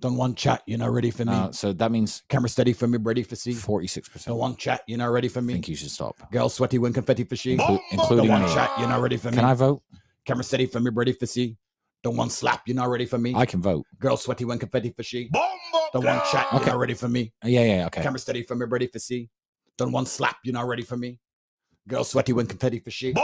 Don't 0.00 0.16
want 0.16 0.36
chat. 0.36 0.62
you 0.66 0.76
know, 0.76 0.88
ready 0.88 1.10
for 1.10 1.24
me. 1.24 1.32
Uh, 1.32 1.50
so 1.50 1.72
that 1.72 1.90
means 1.90 2.22
Camera 2.28 2.48
steady 2.48 2.72
for 2.72 2.86
me, 2.86 2.98
ready 2.98 3.24
for 3.24 3.34
see. 3.34 3.52
46% 3.52 4.26
Don't 4.26 4.38
want 4.38 4.56
chat. 4.58 4.82
you 4.86 4.96
know, 4.96 5.08
ready 5.10 5.26
for 5.28 5.40
I 5.40 5.42
me. 5.42 5.54
think 5.54 5.68
you 5.68 5.74
should 5.74 5.90
stop. 5.90 6.30
Girl 6.30 6.48
sweaty 6.48 6.78
when 6.78 6.92
confetti 6.92 7.24
for 7.24 7.34
she. 7.36 7.56
Inclu- 7.56 7.66
Don't 7.66 7.80
including 7.90 8.30
want 8.30 8.44
me. 8.44 8.54
chat. 8.54 8.70
you 8.78 8.86
know, 8.86 9.00
ready 9.00 9.16
for 9.16 9.30
me. 9.30 9.36
Can 9.36 9.44
I 9.44 9.54
vote? 9.54 9.82
Camera 10.24 10.44
steady 10.44 10.66
for 10.66 10.78
me, 10.78 10.90
ready 10.92 11.12
for 11.12 11.26
see. 11.26 11.56
Don't 12.04 12.16
want 12.16 12.30
slap. 12.30 12.62
you 12.68 12.74
know, 12.74 12.86
ready 12.86 13.06
for 13.06 13.18
me. 13.18 13.34
I 13.34 13.44
can 13.44 13.60
vote. 13.60 13.86
Girl 13.98 14.16
sweaty 14.16 14.44
when 14.44 14.58
confetti 14.60 14.90
for 14.90 15.02
she. 15.02 15.28
Bombo 15.30 15.88
Don't 15.92 16.04
want 16.04 16.22
chat. 16.26 16.46
You're 16.52 16.60
Okay. 16.60 16.70
not 16.70 16.78
ready 16.78 16.94
for 16.94 17.08
me. 17.08 17.32
Yeah, 17.42 17.64
yeah, 17.64 17.86
okay. 17.86 18.02
Camera 18.02 18.20
steady 18.20 18.42
for 18.44 18.54
me, 18.54 18.66
ready 18.66 18.86
for 18.86 19.00
see. 19.00 19.28
Don't 19.76 19.90
want 19.90 20.06
slap. 20.06 20.36
you 20.44 20.52
know, 20.52 20.64
ready 20.64 20.82
for 20.82 20.96
me. 20.96 21.18
Girl 21.88 22.04
sweaty 22.04 22.32
when 22.32 22.46
confetti 22.46 22.78
for 22.78 22.90
she. 22.92 23.14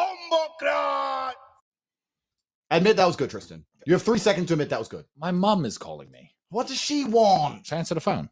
Admit 2.70 2.96
that 2.96 3.06
was 3.06 3.14
good, 3.14 3.30
Tristan. 3.30 3.64
You 3.86 3.92
have 3.92 4.02
three 4.02 4.18
seconds 4.18 4.48
to 4.48 4.54
admit 4.54 4.70
that 4.70 4.78
was 4.78 4.88
good. 4.88 5.04
My 5.16 5.30
mom 5.30 5.64
is 5.64 5.78
calling 5.78 6.10
me. 6.10 6.32
What 6.54 6.68
does 6.68 6.80
she 6.80 7.04
want? 7.04 7.66
Should 7.66 7.74
I 7.74 7.78
answer 7.78 7.94
the 7.96 8.00
phone? 8.00 8.30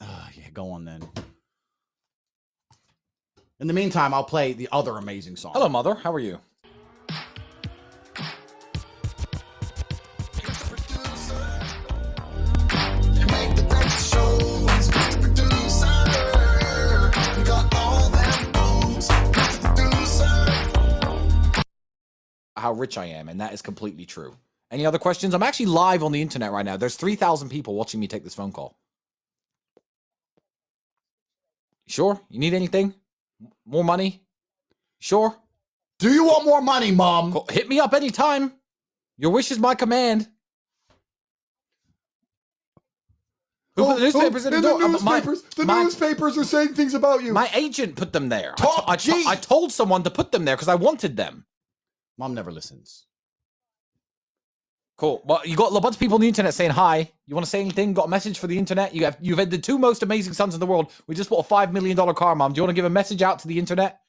Uh, 0.00 0.28
yeah, 0.34 0.48
go 0.50 0.70
on 0.70 0.86
then. 0.86 1.06
In 3.58 3.66
the 3.66 3.74
meantime, 3.74 4.14
I'll 4.14 4.24
play 4.24 4.54
the 4.54 4.66
other 4.72 4.96
amazing 4.96 5.36
song. 5.36 5.52
Hello, 5.52 5.68
mother. 5.68 5.94
How 5.94 6.10
are 6.10 6.18
you? 6.18 6.40
Make 7.10 7.18
the 13.56 13.66
best 13.68 14.14
shows, 14.14 14.88
Mr. 14.88 15.20
Producer. 15.20 15.86
You 17.38 17.44
got 17.44 17.74
all 17.74 18.08
them 18.08 18.52
moves, 18.54 19.08
Mr. 19.08 19.76
Producer. 19.76 20.32
How 22.56 22.72
rich 22.72 22.96
I 22.96 23.04
am, 23.04 23.28
and 23.28 23.38
that 23.42 23.52
is 23.52 23.60
completely 23.60 24.06
true. 24.06 24.34
Any 24.70 24.86
other 24.86 24.98
questions? 24.98 25.34
I'm 25.34 25.42
actually 25.42 25.66
live 25.66 26.02
on 26.02 26.12
the 26.12 26.22
internet 26.22 26.52
right 26.52 26.64
now. 26.64 26.76
There's 26.76 26.96
3,000 26.96 27.48
people 27.48 27.74
watching 27.74 27.98
me 27.98 28.06
take 28.06 28.22
this 28.22 28.34
phone 28.34 28.52
call. 28.52 28.76
Sure? 31.88 32.20
You 32.28 32.38
need 32.38 32.54
anything? 32.54 32.94
More 33.66 33.82
money? 33.82 34.22
Sure? 35.00 35.34
Do 35.98 36.12
you 36.12 36.24
want 36.24 36.44
more 36.44 36.62
money, 36.62 36.92
Mom? 36.92 37.36
Hit 37.50 37.68
me 37.68 37.80
up 37.80 37.94
anytime. 37.94 38.52
Your 39.18 39.32
wish 39.32 39.50
is 39.50 39.58
my 39.58 39.74
command. 39.74 40.28
Who 43.76 43.84
put 43.86 43.96
the 43.96 44.02
newspapers 44.04 44.46
in 44.46 44.52
the 44.52 44.60
door? 44.60 44.82
Uh, 44.82 44.88
my- 45.00 45.20
the 45.20 45.64
my- 45.64 45.82
newspapers 45.82 46.38
are 46.38 46.44
saying 46.44 46.74
things 46.74 46.94
about 46.94 47.22
you. 47.22 47.32
My 47.32 47.50
agent 47.54 47.96
put 47.96 48.12
them 48.12 48.28
there. 48.28 48.52
I 48.52 48.62
Top 48.62 48.86
to- 48.98 49.12
I, 49.26 49.34
to- 49.36 49.40
told 49.42 49.72
someone 49.72 50.02
to 50.04 50.10
put 50.10 50.32
them 50.32 50.44
there 50.44 50.54
because 50.56 50.68
I 50.68 50.74
wanted 50.76 51.16
them. 51.16 51.46
Mom 52.18 52.34
never 52.34 52.52
listens. 52.52 53.06
Cool. 55.00 55.22
Well, 55.24 55.40
you 55.46 55.56
got 55.56 55.74
a 55.74 55.80
bunch 55.80 55.94
of 55.94 55.98
people 55.98 56.16
on 56.16 56.20
the 56.20 56.28
internet 56.28 56.52
saying 56.52 56.72
hi. 56.72 57.10
You 57.24 57.34
want 57.34 57.46
to 57.46 57.50
say 57.50 57.58
anything? 57.62 57.94
Got 57.94 58.04
a 58.04 58.08
message 58.10 58.38
for 58.38 58.46
the 58.48 58.58
internet? 58.58 58.94
You 58.94 59.06
have 59.06 59.16
you've 59.18 59.38
had 59.38 59.50
the 59.50 59.56
two 59.56 59.78
most 59.78 60.02
amazing 60.02 60.34
sons 60.34 60.52
in 60.52 60.60
the 60.60 60.66
world. 60.66 60.92
We 61.06 61.14
just 61.14 61.30
bought 61.30 61.38
a 61.38 61.48
five 61.48 61.72
million 61.72 61.96
dollar 61.96 62.12
car, 62.12 62.36
mom. 62.36 62.52
Do 62.52 62.58
you 62.58 62.62
want 62.64 62.68
to 62.72 62.74
give 62.74 62.84
a 62.84 62.90
message 62.90 63.22
out 63.22 63.38
to 63.38 63.48
the 63.48 63.58
internet? 63.58 64.00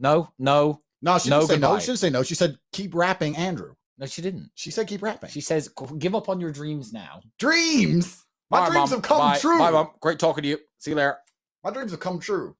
No, 0.00 0.28
no, 0.40 0.82
No, 1.02 1.18
she 1.18 1.30
No, 1.30 1.38
didn't 1.46 1.50
say 1.50 1.58
no. 1.58 1.78
She 1.78 1.86
didn't 1.86 1.98
say 2.00 2.10
no. 2.10 2.24
She 2.24 2.34
said 2.34 2.58
keep 2.72 2.96
rapping, 2.96 3.36
Andrew. 3.36 3.74
no. 3.96 4.06
She 4.06 4.22
didn't. 4.22 4.50
She 4.56 4.72
said 4.72 4.88
keep 4.88 5.02
rapping. 5.02 5.30
She 5.30 5.40
says, 5.40 5.68
"Give 5.98 6.16
up 6.16 6.28
on 6.28 6.40
your 6.40 6.50
dreams 6.50 6.92
now." 6.92 7.20
dreams. 7.38 8.24
My 8.50 8.58
Bye, 8.58 8.70
dreams 8.70 8.90
Mom. 8.90 8.98
have 8.98 9.02
come 9.02 9.18
Bye. 9.18 9.38
true. 9.38 9.58
Bye, 9.58 9.70
mom. 9.70 9.90
Great 10.00 10.18
talking 10.18 10.42
to 10.42 10.48
you. 10.48 10.58
See 10.78 10.90
you 10.90 10.96
later. 10.96 11.16
My 11.62 11.70
dreams 11.70 11.92
have 11.92 12.00
come 12.00 12.18
true. 12.18 12.56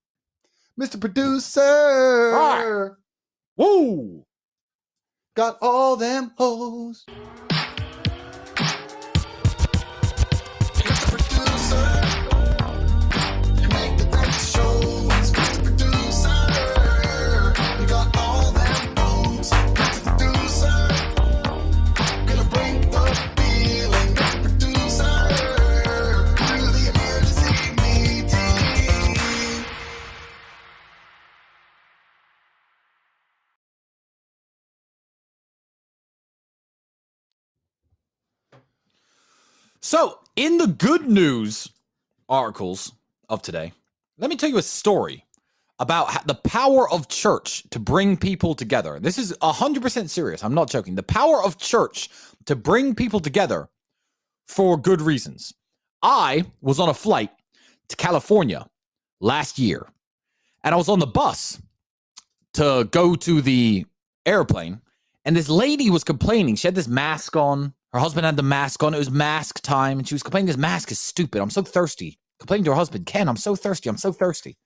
Mr. 0.81 1.01
Producer. 1.01 2.97
Woo! 3.57 4.25
Got 5.35 5.59
all 5.61 5.97
them 5.97 6.31
hoes. 6.37 7.05
So, 39.85 40.19
in 40.35 40.57
the 40.57 40.67
good 40.67 41.11
news 41.11 41.69
articles 42.27 42.95
of 43.29 43.43
today, 43.43 43.75
let 44.17 44.31
me 44.31 44.37
tell 44.37 44.49
you 44.49 44.57
a 44.57 44.63
story 44.63 45.27
about 45.79 46.27
the 46.27 46.37
power 46.37 46.91
of 46.91 47.09
church 47.09 47.69
to 47.69 47.79
bring 47.79 48.17
people 48.17 48.55
together. 48.55 48.99
This 48.99 49.19
is 49.19 49.37
100% 49.43 50.09
serious. 50.09 50.43
I'm 50.43 50.55
not 50.55 50.71
joking. 50.71 50.95
The 50.95 51.03
power 51.03 51.45
of 51.45 51.59
church 51.59 52.09
to 52.47 52.57
bring 52.57 52.95
people 52.95 53.21
together 53.21 53.69
for 54.49 54.79
good 54.79 55.03
reasons. 55.03 55.53
I 56.03 56.47
was 56.63 56.81
on 56.81 56.89
a 56.89 56.95
flight 56.95 57.33
to 57.91 57.97
California 57.97 58.67
last 59.21 59.59
year, 59.59 59.87
and 60.63 60.75
I 60.75 60.79
was 60.79 60.89
on 60.89 60.99
the 60.99 61.07
bus 61.07 61.61
to 62.55 62.89
go 62.91 63.17
to 63.17 63.43
the 63.43 63.85
airplane, 64.25 64.81
and 65.27 65.37
this 65.37 65.51
lady 65.51 65.91
was 65.91 66.05
complaining. 66.05 66.57
She 66.57 66.69
had 66.69 66.75
this 66.75 66.89
mask 66.89 67.37
on. 67.37 67.75
Her 67.95 68.01
husband 68.01 68.27
had 68.27 68.37
the 68.37 68.43
mask 68.43 68.83
on. 68.83 68.93
It 68.93 68.99
was 68.99 69.11
mask 69.11 69.63
time, 69.63 70.01
and 70.01 70.09
she 70.09 70.17
was 70.17 70.25
complaining 70.25 70.49
this 70.49 70.57
mask 70.57 70.91
is 70.91 70.99
stupid. 70.99 71.41
I'm 71.41 71.51
so 71.51 71.63
thirsty. 71.63 72.19
Complaining 72.41 72.65
to 72.65 72.73
her 72.73 72.77
husband, 72.77 73.07
Ken, 73.07 73.29
I'm 73.29 73.37
so 73.37 73.55
thirsty. 73.55 73.89
I'm 73.89 73.97
so 73.99 74.13
thirsty. 74.13 74.59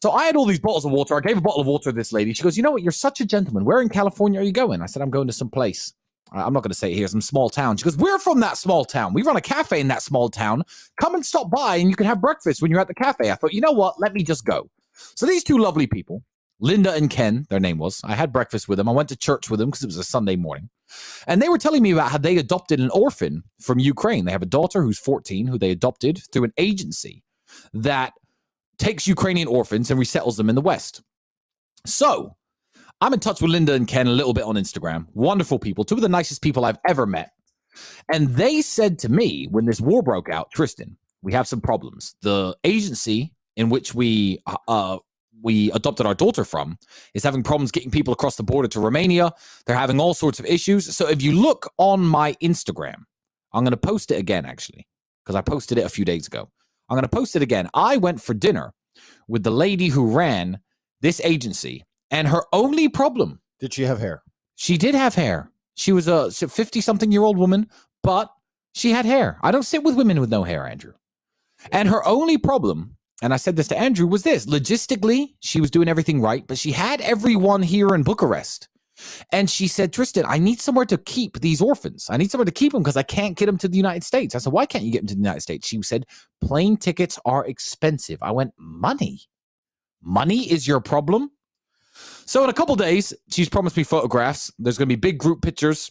So 0.00 0.12
I 0.12 0.26
had 0.26 0.36
all 0.36 0.46
these 0.46 0.60
bottles 0.60 0.84
of 0.84 0.92
water. 0.92 1.16
I 1.16 1.20
gave 1.20 1.38
a 1.38 1.40
bottle 1.42 1.60
of 1.60 1.66
water 1.66 1.90
to 1.90 1.96
this 1.96 2.12
lady. 2.12 2.32
She 2.32 2.44
goes, 2.44 2.56
You 2.56 2.62
know 2.62 2.70
what? 2.70 2.82
You're 2.82 2.92
such 2.92 3.20
a 3.20 3.26
gentleman. 3.26 3.64
Where 3.64 3.82
in 3.82 3.88
California 3.88 4.40
are 4.40 4.44
you 4.44 4.52
going? 4.52 4.80
I 4.80 4.86
said, 4.86 5.02
I'm 5.02 5.10
going 5.10 5.26
to 5.26 5.32
some 5.32 5.50
place. 5.50 5.92
I'm 6.32 6.52
not 6.52 6.62
going 6.62 6.70
to 6.70 6.78
say 6.78 6.92
it 6.92 6.94
here, 6.94 7.08
some 7.08 7.20
small 7.20 7.50
town. 7.50 7.76
She 7.76 7.84
goes, 7.84 7.96
We're 7.96 8.20
from 8.20 8.38
that 8.40 8.56
small 8.56 8.84
town. 8.84 9.12
We 9.12 9.22
run 9.22 9.36
a 9.36 9.40
cafe 9.40 9.80
in 9.80 9.88
that 9.88 10.02
small 10.02 10.30
town. 10.30 10.62
Come 11.00 11.16
and 11.16 11.26
stop 11.26 11.50
by 11.50 11.76
and 11.76 11.90
you 11.90 11.96
can 11.96 12.06
have 12.06 12.20
breakfast 12.20 12.62
when 12.62 12.70
you're 12.70 12.80
at 12.80 12.88
the 12.88 12.94
cafe. 12.94 13.32
I 13.32 13.34
thought, 13.34 13.52
You 13.52 13.60
know 13.60 13.72
what? 13.72 14.00
Let 14.00 14.14
me 14.14 14.22
just 14.22 14.44
go. 14.44 14.70
So 14.94 15.26
these 15.26 15.42
two 15.44 15.58
lovely 15.58 15.88
people, 15.88 16.22
Linda 16.60 16.92
and 16.92 17.08
Ken, 17.08 17.46
their 17.48 17.60
name 17.60 17.78
was, 17.78 18.00
I 18.04 18.14
had 18.14 18.32
breakfast 18.32 18.68
with 18.68 18.76
them. 18.76 18.88
I 18.88 18.92
went 18.92 19.08
to 19.08 19.16
church 19.16 19.50
with 19.50 19.58
them 19.58 19.70
because 19.70 19.82
it 19.82 19.86
was 19.86 19.96
a 19.96 20.04
Sunday 20.04 20.36
morning. 20.36 20.68
And 21.26 21.40
they 21.40 21.48
were 21.48 21.58
telling 21.58 21.82
me 21.82 21.92
about 21.92 22.10
how 22.10 22.18
they 22.18 22.36
adopted 22.36 22.80
an 22.80 22.90
orphan 22.90 23.44
from 23.60 23.78
Ukraine. 23.78 24.24
They 24.24 24.32
have 24.32 24.42
a 24.42 24.46
daughter 24.46 24.82
who's 24.82 24.98
14 24.98 25.46
who 25.46 25.58
they 25.58 25.70
adopted 25.70 26.20
through 26.32 26.44
an 26.44 26.52
agency 26.58 27.22
that 27.72 28.12
takes 28.78 29.06
Ukrainian 29.06 29.48
orphans 29.48 29.90
and 29.90 29.98
resettles 29.98 30.36
them 30.36 30.48
in 30.48 30.54
the 30.54 30.60
West. 30.60 31.02
So 31.86 32.36
I'm 33.00 33.14
in 33.14 33.20
touch 33.20 33.40
with 33.40 33.50
Linda 33.50 33.72
and 33.72 33.88
Ken 33.88 34.06
a 34.06 34.12
little 34.12 34.34
bit 34.34 34.44
on 34.44 34.56
Instagram. 34.56 35.06
Wonderful 35.14 35.58
people, 35.58 35.84
two 35.84 35.94
of 35.94 36.00
the 36.02 36.08
nicest 36.08 36.42
people 36.42 36.64
I've 36.64 36.78
ever 36.86 37.06
met. 37.06 37.30
And 38.12 38.28
they 38.30 38.60
said 38.62 38.98
to 39.00 39.08
me 39.08 39.46
when 39.50 39.64
this 39.64 39.80
war 39.80 40.02
broke 40.02 40.28
out, 40.28 40.50
Tristan, 40.52 40.96
we 41.22 41.32
have 41.32 41.48
some 41.48 41.60
problems. 41.60 42.14
The 42.22 42.56
agency 42.64 43.32
in 43.56 43.68
which 43.68 43.94
we 43.94 44.42
uh, 44.68 44.98
we 45.42 45.70
adopted 45.72 46.06
our 46.06 46.14
daughter 46.14 46.44
from 46.44 46.78
is 47.14 47.24
having 47.24 47.42
problems 47.42 47.70
getting 47.70 47.90
people 47.90 48.12
across 48.12 48.36
the 48.36 48.42
border 48.42 48.68
to 48.68 48.80
Romania. 48.80 49.32
They're 49.66 49.76
having 49.76 50.00
all 50.00 50.14
sorts 50.14 50.38
of 50.38 50.46
issues. 50.46 50.94
So 50.94 51.08
if 51.08 51.22
you 51.22 51.32
look 51.32 51.70
on 51.78 52.00
my 52.00 52.34
Instagram, 52.42 53.04
I'm 53.52 53.64
going 53.64 53.70
to 53.72 53.76
post 53.76 54.10
it 54.10 54.18
again 54.18 54.44
actually 54.44 54.86
because 55.24 55.36
I 55.36 55.40
posted 55.42 55.78
it 55.78 55.84
a 55.86 55.88
few 55.88 56.04
days 56.04 56.26
ago. 56.26 56.48
I'm 56.88 56.96
going 56.96 57.02
to 57.02 57.08
post 57.08 57.36
it 57.36 57.42
again. 57.42 57.68
I 57.74 57.96
went 57.96 58.20
for 58.20 58.34
dinner 58.34 58.72
with 59.28 59.44
the 59.44 59.50
lady 59.50 59.88
who 59.88 60.10
ran 60.10 60.58
this 61.00 61.20
agency, 61.24 61.84
and 62.10 62.28
her 62.28 62.44
only 62.52 62.88
problem 62.88 63.40
Did 63.60 63.72
she 63.72 63.84
have 63.84 64.00
hair? 64.00 64.22
she 64.56 64.76
did 64.76 64.94
have 64.94 65.14
hair. 65.14 65.50
She 65.76 65.92
was 65.92 66.08
a 66.08 66.30
50 66.30 66.80
something 66.80 67.10
year 67.10 67.22
old 67.22 67.38
woman, 67.38 67.68
but 68.02 68.28
she 68.74 68.90
had 68.90 69.06
hair. 69.06 69.38
I 69.42 69.50
don't 69.50 69.62
sit 69.62 69.82
with 69.82 69.96
women 69.96 70.20
with 70.20 70.30
no 70.30 70.42
hair, 70.42 70.66
Andrew. 70.66 70.92
And 71.72 71.88
her 71.88 72.06
only 72.06 72.36
problem, 72.38 72.96
and 73.22 73.34
I 73.34 73.36
said 73.36 73.56
this 73.56 73.68
to 73.68 73.78
Andrew, 73.78 74.06
was 74.06 74.22
this 74.22 74.46
logistically, 74.46 75.34
she 75.40 75.60
was 75.60 75.70
doing 75.70 75.88
everything 75.88 76.20
right, 76.20 76.46
but 76.46 76.58
she 76.58 76.72
had 76.72 77.00
everyone 77.00 77.62
here 77.62 77.94
in 77.94 78.02
Bucharest. 78.02 78.68
And 79.32 79.48
she 79.48 79.66
said, 79.66 79.92
Tristan, 79.92 80.24
I 80.26 80.38
need 80.38 80.60
somewhere 80.60 80.84
to 80.86 80.98
keep 80.98 81.40
these 81.40 81.60
orphans. 81.60 82.06
I 82.10 82.16
need 82.16 82.30
somewhere 82.30 82.44
to 82.44 82.52
keep 82.52 82.72
them 82.72 82.82
because 82.82 82.96
I 82.96 83.02
can't 83.02 83.36
get 83.36 83.46
them 83.46 83.58
to 83.58 83.68
the 83.68 83.76
United 83.76 84.04
States. 84.04 84.34
I 84.34 84.38
said, 84.38 84.52
Why 84.52 84.66
can't 84.66 84.84
you 84.84 84.92
get 84.92 85.00
them 85.00 85.08
to 85.08 85.14
the 85.14 85.20
United 85.20 85.40
States? 85.40 85.66
She 85.66 85.80
said, 85.82 86.04
Plane 86.42 86.76
tickets 86.76 87.18
are 87.24 87.46
expensive. 87.46 88.18
I 88.22 88.32
went, 88.32 88.52
Money? 88.58 89.20
Money 90.02 90.50
is 90.50 90.66
your 90.66 90.80
problem? 90.80 91.30
So 92.26 92.44
in 92.44 92.50
a 92.50 92.54
couple 92.54 92.76
days, 92.76 93.12
she's 93.30 93.48
promised 93.48 93.76
me 93.76 93.84
photographs. 93.84 94.52
There's 94.58 94.78
going 94.78 94.88
to 94.88 94.96
be 94.96 95.00
big 95.00 95.18
group 95.18 95.42
pictures. 95.42 95.90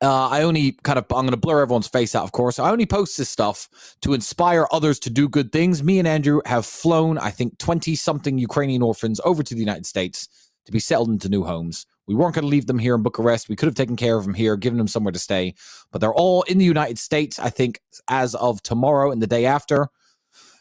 Uh, 0.00 0.28
I 0.28 0.42
only 0.42 0.72
kind 0.82 0.98
of 0.98 1.04
I'm 1.10 1.22
going 1.22 1.30
to 1.30 1.36
blur 1.36 1.62
everyone's 1.62 1.88
face 1.88 2.14
out, 2.14 2.24
of 2.24 2.32
course. 2.32 2.58
I 2.58 2.70
only 2.70 2.86
post 2.86 3.16
this 3.16 3.30
stuff 3.30 3.68
to 4.02 4.14
inspire 4.14 4.66
others 4.72 4.98
to 5.00 5.10
do 5.10 5.28
good 5.28 5.52
things. 5.52 5.82
Me 5.82 5.98
and 5.98 6.08
Andrew 6.08 6.40
have 6.46 6.66
flown, 6.66 7.18
I 7.18 7.30
think, 7.30 7.58
twenty 7.58 7.94
something 7.94 8.38
Ukrainian 8.38 8.82
orphans 8.82 9.20
over 9.24 9.42
to 9.42 9.54
the 9.54 9.60
United 9.60 9.86
States 9.86 10.28
to 10.66 10.72
be 10.72 10.78
settled 10.78 11.08
into 11.08 11.28
new 11.28 11.44
homes. 11.44 11.86
We 12.06 12.14
weren't 12.14 12.34
going 12.34 12.44
to 12.44 12.48
leave 12.48 12.66
them 12.66 12.78
here 12.78 12.94
in 12.94 13.02
Bucharest. 13.02 13.48
We 13.48 13.56
could 13.56 13.66
have 13.66 13.74
taken 13.74 13.96
care 13.96 14.16
of 14.16 14.24
them 14.24 14.34
here, 14.34 14.56
given 14.56 14.78
them 14.78 14.88
somewhere 14.88 15.12
to 15.12 15.18
stay, 15.18 15.54
but 15.90 16.00
they're 16.00 16.14
all 16.14 16.42
in 16.42 16.58
the 16.58 16.64
United 16.64 16.98
States. 16.98 17.38
I 17.38 17.50
think 17.50 17.80
as 18.08 18.34
of 18.34 18.62
tomorrow 18.62 19.10
and 19.10 19.22
the 19.22 19.26
day 19.26 19.46
after. 19.46 19.88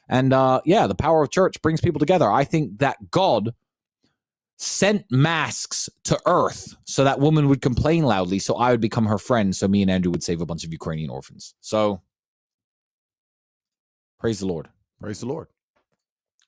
And 0.08 0.34
uh, 0.34 0.62
yeah, 0.66 0.88
the 0.88 0.96
power 0.96 1.24
of 1.24 1.32
church 1.32 1.62
brings 1.62 1.82
people 1.82 2.00
together. 2.00 2.30
I 2.30 2.44
think 2.44 2.80
that 2.80 3.12
God 3.12 3.54
sent 4.62 5.06
masks 5.10 5.90
to 6.04 6.20
Earth 6.26 6.76
so 6.86 7.04
that 7.04 7.20
woman 7.20 7.48
would 7.50 7.62
complain 7.62 8.04
loudly, 8.04 8.40
so 8.40 8.56
I 8.56 8.72
would 8.72 8.82
become 8.82 9.06
her 9.06 9.18
friend, 9.18 9.56
so 9.56 9.68
me 9.68 9.82
and 9.82 9.90
Andrew 9.90 10.12
would 10.12 10.24
save 10.24 10.42
a 10.42 10.46
bunch 10.46 10.64
of 10.64 10.72
Ukrainian 10.72 11.10
orphans. 11.10 11.56
So 11.62 12.02
praise 14.20 14.40
the 14.40 14.46
Lord. 14.46 14.70
Praise 15.00 15.20
the 15.20 15.26
Lord. 15.26 15.48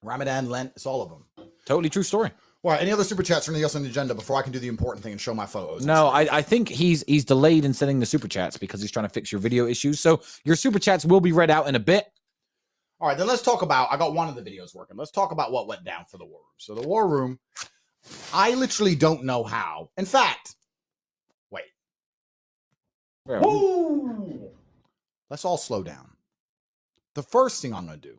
Ramadan, 0.03 0.49
Lent, 0.49 0.73
it's 0.75 0.85
all 0.85 1.01
of 1.01 1.09
them. 1.09 1.47
Totally 1.65 1.89
true 1.89 2.03
story. 2.03 2.29
All 2.61 2.71
right, 2.71 2.81
any 2.81 2.91
other 2.91 3.03
super 3.03 3.23
chats 3.23 3.47
or 3.47 3.51
anything 3.51 3.63
else 3.63 3.75
on 3.75 3.83
the 3.83 3.89
agenda 3.89 4.13
before 4.13 4.37
I 4.37 4.41
can 4.41 4.53
do 4.53 4.59
the 4.59 4.69
important 4.69 5.03
thing 5.03 5.11
and 5.11 5.19
show 5.19 5.33
my 5.33 5.45
photos? 5.45 5.85
No, 5.85 6.07
I, 6.07 6.37
I 6.37 6.41
think 6.41 6.69
he's 6.69 7.03
he's 7.07 7.25
delayed 7.25 7.65
in 7.65 7.73
sending 7.73 7.99
the 7.99 8.05
super 8.05 8.27
chats 8.27 8.57
because 8.57 8.79
he's 8.79 8.91
trying 8.91 9.05
to 9.05 9.09
fix 9.09 9.33
your 9.33 9.41
video 9.41 9.67
issues. 9.67 9.99
So 9.99 10.21
your 10.45 10.55
super 10.55 10.79
chats 10.79 11.03
will 11.03 11.19
be 11.19 11.33
read 11.33 11.51
out 11.51 11.67
in 11.67 11.75
a 11.75 11.79
bit. 11.79 12.05
All 13.01 13.09
right, 13.09 13.17
then 13.17 13.27
let's 13.27 13.41
talk 13.41 13.63
about. 13.63 13.91
I 13.91 13.97
got 13.97 14.13
one 14.13 14.29
of 14.29 14.35
the 14.35 14.41
videos 14.41 14.73
working. 14.73 14.95
Let's 14.95 15.11
talk 15.11 15.33
about 15.33 15.51
what 15.51 15.67
went 15.67 15.83
down 15.83 16.05
for 16.09 16.17
the 16.17 16.25
war 16.25 16.39
room. 16.39 16.55
So 16.57 16.73
the 16.73 16.87
war 16.87 17.05
room, 17.05 17.37
I 18.33 18.53
literally 18.55 18.95
don't 18.95 19.23
know 19.23 19.43
how. 19.43 19.89
In 19.97 20.05
fact, 20.05 20.55
wait. 21.51 21.65
Let's 25.29 25.45
all 25.45 25.57
slow 25.57 25.83
down. 25.83 26.11
The 27.15 27.23
first 27.23 27.61
thing 27.61 27.73
I'm 27.73 27.85
going 27.85 27.99
to 27.99 28.09
do 28.09 28.17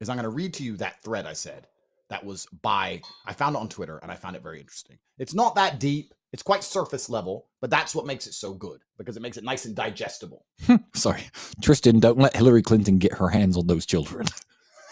is 0.00 0.08
I'm 0.08 0.16
going 0.16 0.24
to 0.24 0.30
read 0.30 0.54
to 0.54 0.64
you 0.64 0.76
that 0.78 1.02
thread 1.02 1.26
I 1.26 1.32
said 1.32 1.66
that 2.08 2.24
was 2.24 2.46
by 2.62 3.00
I 3.26 3.32
found 3.32 3.56
it 3.56 3.60
on 3.60 3.68
Twitter 3.68 3.98
and 3.98 4.10
I 4.10 4.16
found 4.16 4.36
it 4.36 4.42
very 4.42 4.60
interesting. 4.60 4.98
It's 5.18 5.34
not 5.34 5.54
that 5.56 5.80
deep. 5.80 6.14
It's 6.32 6.42
quite 6.42 6.64
surface 6.64 7.10
level, 7.10 7.48
but 7.60 7.70
that's 7.70 7.94
what 7.94 8.06
makes 8.06 8.26
it 8.26 8.32
so 8.32 8.54
good 8.54 8.80
because 8.96 9.16
it 9.16 9.22
makes 9.22 9.36
it 9.36 9.44
nice 9.44 9.66
and 9.66 9.74
digestible. 9.76 10.46
Sorry, 10.94 11.24
Tristan, 11.60 12.00
don't 12.00 12.18
let 12.18 12.36
Hillary 12.36 12.62
Clinton 12.62 12.98
get 12.98 13.14
her 13.14 13.28
hands 13.28 13.56
on 13.56 13.66
those 13.66 13.84
children. 13.86 14.26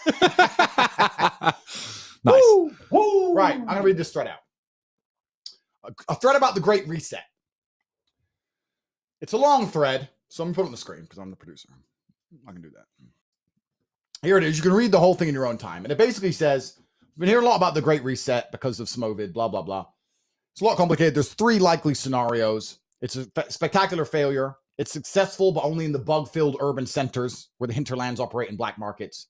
nice. 2.23 2.41
Right. 2.91 3.55
I'm 3.55 3.65
going 3.65 3.77
to 3.77 3.83
read 3.83 3.97
this 3.97 4.11
thread 4.11 4.27
out. 4.27 4.39
A, 5.83 6.13
a 6.13 6.15
thread 6.15 6.35
about 6.35 6.55
the 6.55 6.61
Great 6.61 6.87
Reset. 6.87 7.23
It's 9.21 9.33
a 9.33 9.37
long 9.37 9.67
thread, 9.67 10.09
so 10.29 10.43
I'm 10.43 10.47
going 10.47 10.53
to 10.53 10.55
put 10.57 10.63
it 10.63 10.65
on 10.65 10.71
the 10.71 10.77
screen 10.77 11.01
because 11.01 11.19
I'm 11.19 11.29
the 11.29 11.35
producer. 11.35 11.69
I 12.47 12.51
can 12.51 12.61
do 12.61 12.71
that. 12.71 12.85
Here 14.23 14.37
it 14.37 14.43
is. 14.43 14.57
You 14.57 14.63
can 14.63 14.73
read 14.73 14.91
the 14.91 14.99
whole 14.99 15.15
thing 15.15 15.27
in 15.27 15.33
your 15.33 15.47
own 15.47 15.57
time. 15.57 15.83
And 15.83 15.91
it 15.91 15.97
basically 15.97 16.31
says, 16.31 16.79
I've 17.01 17.19
been 17.19 17.29
hearing 17.29 17.45
a 17.45 17.49
lot 17.49 17.57
about 17.57 17.73
the 17.73 17.81
Great 17.81 18.03
Reset 18.03 18.51
because 18.51 18.79
of 18.79 18.87
Smovid, 18.87 19.33
blah, 19.33 19.47
blah, 19.47 19.61
blah. 19.61 19.87
It's 20.53 20.61
a 20.61 20.65
lot 20.65 20.77
complicated. 20.77 21.15
There's 21.15 21.33
three 21.33 21.59
likely 21.59 21.93
scenarios. 21.93 22.79
It's 23.01 23.15
a 23.15 23.27
spectacular 23.49 24.05
failure. 24.05 24.55
It's 24.77 24.91
successful, 24.91 25.51
but 25.51 25.63
only 25.63 25.85
in 25.85 25.91
the 25.91 25.99
bug-filled 25.99 26.57
urban 26.59 26.85
centers 26.85 27.49
where 27.57 27.67
the 27.67 27.73
hinterlands 27.73 28.19
operate 28.19 28.49
in 28.49 28.55
black 28.55 28.77
markets, 28.77 29.27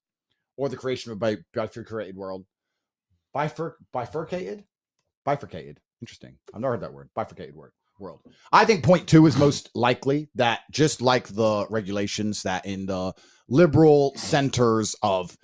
or 0.58 0.70
the 0.70 0.78
creation 0.78 1.12
of 1.12 1.22
a 1.22 1.38
bifurcated 1.54 2.16
world. 2.16 2.46
Bifur- 3.36 3.76
bifurcated? 3.94 4.64
Bifurcated. 5.26 5.80
Interesting. 6.02 6.38
I've 6.54 6.62
never 6.62 6.74
heard 6.74 6.82
that 6.82 6.94
word. 6.94 7.10
Bifurcated 7.16 7.56
word. 7.56 7.72
World. 8.00 8.22
I 8.52 8.66
think 8.66 8.84
point 8.84 9.08
two 9.08 9.28
is 9.28 9.38
most 9.38 9.70
likely 9.76 10.30
that 10.34 10.62
just 10.72 11.04
like 11.04 11.28
the 11.28 11.68
regulations 11.70 12.42
that 12.44 12.66
in 12.66 12.88
the 12.88 13.14
liberal 13.48 14.14
centers 14.16 14.96
of 15.04 15.38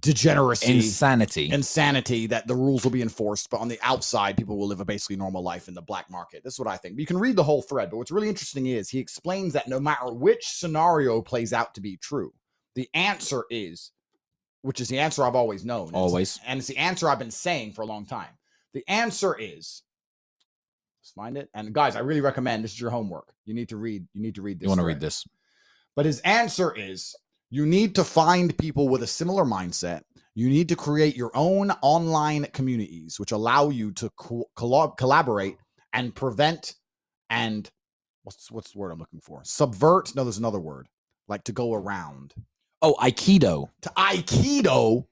degeneracy 0.00 0.76
Insanity. 0.76 1.50
insanity 1.50 2.26
that 2.28 2.46
the 2.46 2.54
rules 2.54 2.84
will 2.84 2.92
be 2.92 3.02
enforced, 3.02 3.50
but 3.50 3.60
on 3.60 3.66
the 3.66 3.78
outside, 3.82 4.36
people 4.36 4.56
will 4.56 4.68
live 4.68 4.80
a 4.80 4.84
basically 4.84 5.16
normal 5.16 5.42
life 5.42 5.66
in 5.66 5.74
the 5.74 5.82
black 5.82 6.08
market. 6.10 6.42
That's 6.44 6.58
what 6.60 6.68
I 6.68 6.76
think. 6.76 6.94
But 6.94 7.00
you 7.00 7.06
can 7.06 7.18
read 7.18 7.34
the 7.36 7.42
whole 7.42 7.62
thread. 7.62 7.90
But 7.90 7.96
what's 7.96 8.12
really 8.12 8.28
interesting 8.28 8.66
is 8.66 8.88
he 8.88 9.00
explains 9.00 9.52
that 9.54 9.68
no 9.68 9.80
matter 9.80 10.12
which 10.12 10.46
scenario 10.46 11.20
plays 11.22 11.52
out 11.52 11.74
to 11.74 11.80
be 11.80 11.96
true, 11.96 12.32
the 12.76 12.88
answer 12.94 13.44
is, 13.50 13.90
which 14.66 14.80
is 14.80 14.88
the 14.88 14.98
answer 14.98 15.22
I've 15.24 15.34
always 15.36 15.64
known. 15.64 15.88
and 15.88 15.96
it's- 15.96 16.02
Always. 16.02 16.40
And 16.46 16.58
it's 16.58 16.68
the 16.68 16.76
answer 16.76 17.08
I've 17.08 17.18
been 17.18 17.30
saying 17.30 17.72
for 17.72 17.82
a 17.82 17.86
long 17.86 18.04
time. 18.04 18.30
The 18.74 18.84
answer 18.88 19.34
is, 19.38 19.82
let's 21.00 21.12
find 21.14 21.36
it. 21.38 21.48
And 21.54 21.72
guys, 21.72 21.96
I 21.96 22.00
really 22.00 22.20
recommend 22.20 22.64
this 22.64 22.72
is 22.72 22.80
your 22.80 22.90
homework. 22.90 23.32
You 23.44 23.54
need 23.54 23.68
to 23.70 23.76
read, 23.76 24.06
you 24.12 24.20
need 24.22 24.34
to 24.34 24.42
read 24.42 24.58
this. 24.58 24.64
you 24.66 24.68
want 24.70 24.80
to 24.80 24.84
read 24.86 25.00
this? 25.00 25.24
But 25.94 26.04
his 26.04 26.20
answer 26.20 26.74
is 26.76 27.14
you 27.50 27.64
need 27.64 27.94
to 27.94 28.04
find 28.04 28.56
people 28.58 28.88
with 28.88 29.02
a 29.02 29.06
similar 29.06 29.44
mindset. 29.44 30.02
You 30.34 30.50
need 30.50 30.68
to 30.68 30.76
create 30.76 31.16
your 31.16 31.30
own 31.34 31.70
online 31.80 32.44
communities, 32.52 33.18
which 33.18 33.32
allow 33.32 33.70
you 33.70 33.92
to 33.92 34.10
co- 34.16 34.50
collab- 34.58 34.96
collaborate 34.98 35.56
and 35.92 36.14
prevent 36.14 36.74
and 37.30 37.70
what's 38.24 38.50
what's 38.50 38.72
the 38.72 38.78
word 38.78 38.90
I'm 38.90 38.98
looking 38.98 39.20
for? 39.20 39.40
Subvert. 39.44 40.14
No, 40.14 40.24
there's 40.24 40.36
another 40.38 40.60
word. 40.60 40.88
Like 41.28 41.44
to 41.44 41.52
go 41.52 41.72
around. 41.72 42.34
Oh, 42.88 42.94
Aikido. 43.00 43.68
To 43.82 43.88
Aikido, 43.96 45.06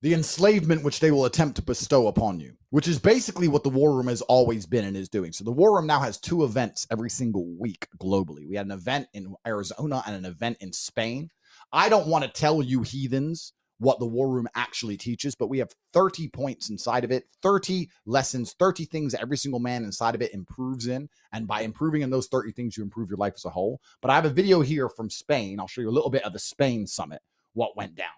the 0.00 0.14
enslavement 0.14 0.84
which 0.84 1.00
they 1.00 1.10
will 1.10 1.24
attempt 1.24 1.56
to 1.56 1.62
bestow 1.62 2.06
upon 2.06 2.38
you, 2.38 2.52
which 2.70 2.86
is 2.86 3.00
basically 3.00 3.48
what 3.48 3.64
the 3.64 3.68
War 3.68 3.96
Room 3.96 4.06
has 4.06 4.22
always 4.22 4.64
been 4.64 4.84
and 4.84 4.96
is 4.96 5.08
doing. 5.08 5.32
So 5.32 5.42
the 5.42 5.50
War 5.50 5.74
Room 5.74 5.88
now 5.88 5.98
has 5.98 6.18
two 6.18 6.44
events 6.44 6.86
every 6.88 7.10
single 7.10 7.46
week 7.58 7.88
globally. 7.98 8.48
We 8.48 8.54
had 8.54 8.66
an 8.66 8.70
event 8.70 9.08
in 9.12 9.34
Arizona 9.44 10.04
and 10.06 10.14
an 10.14 10.24
event 10.24 10.58
in 10.60 10.72
Spain. 10.72 11.30
I 11.72 11.88
don't 11.88 12.06
want 12.06 12.22
to 12.22 12.30
tell 12.30 12.62
you 12.62 12.82
heathens 12.82 13.52
what 13.78 13.98
the 13.98 14.06
War 14.06 14.28
Room 14.28 14.48
actually 14.54 14.96
teaches, 14.96 15.34
but 15.34 15.48
we 15.48 15.58
have 15.58 15.72
30 15.92 16.28
points 16.28 16.70
inside 16.70 17.04
of 17.04 17.10
it, 17.10 17.24
30 17.42 17.88
lessons, 18.06 18.54
30 18.58 18.84
things 18.86 19.14
every 19.14 19.36
single 19.36 19.60
man 19.60 19.84
inside 19.84 20.14
of 20.14 20.22
it 20.22 20.32
improves 20.32 20.86
in. 20.86 21.08
And 21.32 21.46
by 21.46 21.62
improving 21.62 22.02
in 22.02 22.10
those 22.10 22.28
30 22.28 22.52
things, 22.52 22.76
you 22.76 22.82
improve 22.82 23.10
your 23.10 23.18
life 23.18 23.34
as 23.36 23.44
a 23.44 23.50
whole. 23.50 23.80
But 24.00 24.10
I 24.10 24.14
have 24.14 24.24
a 24.24 24.30
video 24.30 24.60
here 24.60 24.88
from 24.88 25.10
Spain. 25.10 25.60
I'll 25.60 25.66
show 25.66 25.80
you 25.82 25.88
a 25.88 25.90
little 25.90 26.10
bit 26.10 26.24
of 26.24 26.32
the 26.32 26.38
Spain 26.38 26.86
summit, 26.86 27.20
what 27.52 27.76
went 27.76 27.94
down. 27.94 28.08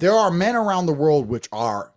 There 0.00 0.14
are 0.14 0.30
men 0.30 0.56
around 0.56 0.86
the 0.86 0.94
world 0.94 1.28
which 1.28 1.46
are 1.52 1.92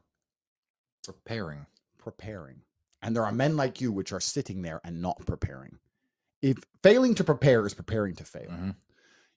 Preparing. 1.06 1.66
preparing, 1.98 2.62
and 3.02 3.16
there 3.16 3.26
are 3.26 3.32
men 3.32 3.56
like 3.56 3.80
you 3.80 3.92
which 3.94 4.12
are 4.12 4.20
sitting 4.20 4.62
there 4.62 4.82
and 4.84 5.02
not 5.02 5.26
preparing. 5.26 5.80
If 6.42 6.58
failing 6.82 7.16
to 7.16 7.24
prepare 7.24 7.66
is 7.66 7.74
preparing 7.74 8.16
to 8.16 8.26
fail, 8.26 8.50
Mhm. 8.50 8.76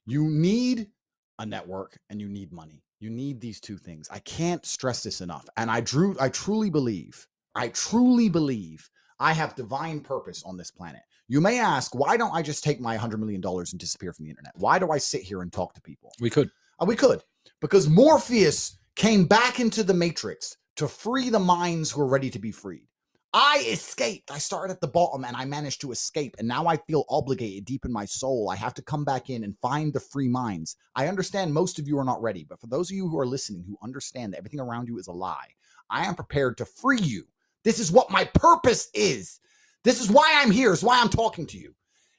you 0.05 0.25
need 0.29 0.91
a 1.39 1.45
network 1.45 1.97
and 2.09 2.19
you 2.19 2.27
need 2.27 2.51
money. 2.51 2.83
You 2.99 3.09
need 3.09 3.39
these 3.39 3.61
two 3.61 3.77
things. 3.77 4.09
I 4.09 4.19
can't 4.19 4.65
stress 4.65 5.03
this 5.03 5.21
enough. 5.21 5.47
And 5.55 5.71
I 5.71 5.79
drew 5.81 6.17
I 6.19 6.27
truly 6.29 6.69
believe, 6.69 7.25
I 7.55 7.69
truly 7.69 8.27
believe 8.27 8.89
I 9.19 9.31
have 9.33 9.55
divine 9.55 10.01
purpose 10.01 10.43
on 10.43 10.57
this 10.57 10.71
planet. 10.71 11.03
You 11.29 11.39
may 11.41 11.59
ask, 11.59 11.95
why 11.95 12.17
don't 12.17 12.33
I 12.33 12.41
just 12.41 12.63
take 12.63 12.79
my 12.81 12.95
100 12.95 13.17
million 13.19 13.39
dollars 13.41 13.71
and 13.71 13.79
disappear 13.79 14.11
from 14.13 14.25
the 14.25 14.29
internet? 14.31 14.57
Why 14.57 14.77
do 14.79 14.91
I 14.91 14.97
sit 14.97 15.21
here 15.23 15.41
and 15.41 15.51
talk 15.53 15.73
to 15.75 15.81
people? 15.81 16.11
We 16.19 16.29
could. 16.29 16.51
Uh, 16.79 16.85
we 16.85 16.95
could, 16.95 17.23
because 17.61 17.89
Morpheus 17.89 18.77
came 18.95 19.25
back 19.25 19.59
into 19.59 19.83
the 19.83 19.93
Matrix 19.93 20.57
to 20.75 20.87
free 20.87 21.29
the 21.29 21.39
minds 21.39 21.91
who 21.91 22.01
are 22.01 22.07
ready 22.07 22.29
to 22.29 22.39
be 22.39 22.51
freed. 22.51 22.87
I 23.33 23.65
escaped. 23.69 24.31
I 24.31 24.37
started 24.37 24.73
at 24.73 24.81
the 24.81 24.87
bottom 24.87 25.23
and 25.25 25.35
I 25.35 25.45
managed 25.45 25.81
to 25.81 25.91
escape. 25.91 26.35
And 26.39 26.47
now 26.47 26.65
I 26.65 26.77
feel 26.77 27.05
obligated 27.09 27.65
deep 27.65 27.85
in 27.85 27.91
my 27.91 28.05
soul. 28.05 28.49
I 28.49 28.55
have 28.55 28.73
to 28.75 28.81
come 28.81 29.03
back 29.03 29.29
in 29.29 29.43
and 29.43 29.57
find 29.61 29.93
the 29.93 29.99
free 29.99 30.27
minds. 30.27 30.77
I 30.95 31.07
understand 31.07 31.53
most 31.53 31.77
of 31.77 31.87
you 31.87 31.99
are 31.99 32.05
not 32.05 32.21
ready, 32.21 32.45
but 32.47 32.59
for 32.59 32.67
those 32.67 32.89
of 32.89 32.95
you 32.95 33.07
who 33.07 33.19
are 33.19 33.27
listening 33.27 33.63
who 33.67 33.77
understand 33.83 34.33
that 34.33 34.37
everything 34.37 34.59
around 34.59 34.87
you 34.87 34.97
is 34.97 35.07
a 35.07 35.11
lie, 35.11 35.49
I 35.89 36.05
am 36.05 36.15
prepared 36.15 36.57
to 36.57 36.65
free 36.65 36.99
you. 36.99 37.25
This 37.63 37.79
is 37.79 37.91
what 37.91 38.09
my 38.09 38.23
purpose 38.25 38.89
is. 38.93 39.39
This 39.83 40.01
is 40.01 40.09
why 40.09 40.31
I'm 40.35 40.51
here. 40.51 40.73
is 40.73 40.83
why 40.83 40.99
I'm 40.99 41.09
talking 41.09 41.45
to 41.47 41.57
you. 41.57 41.75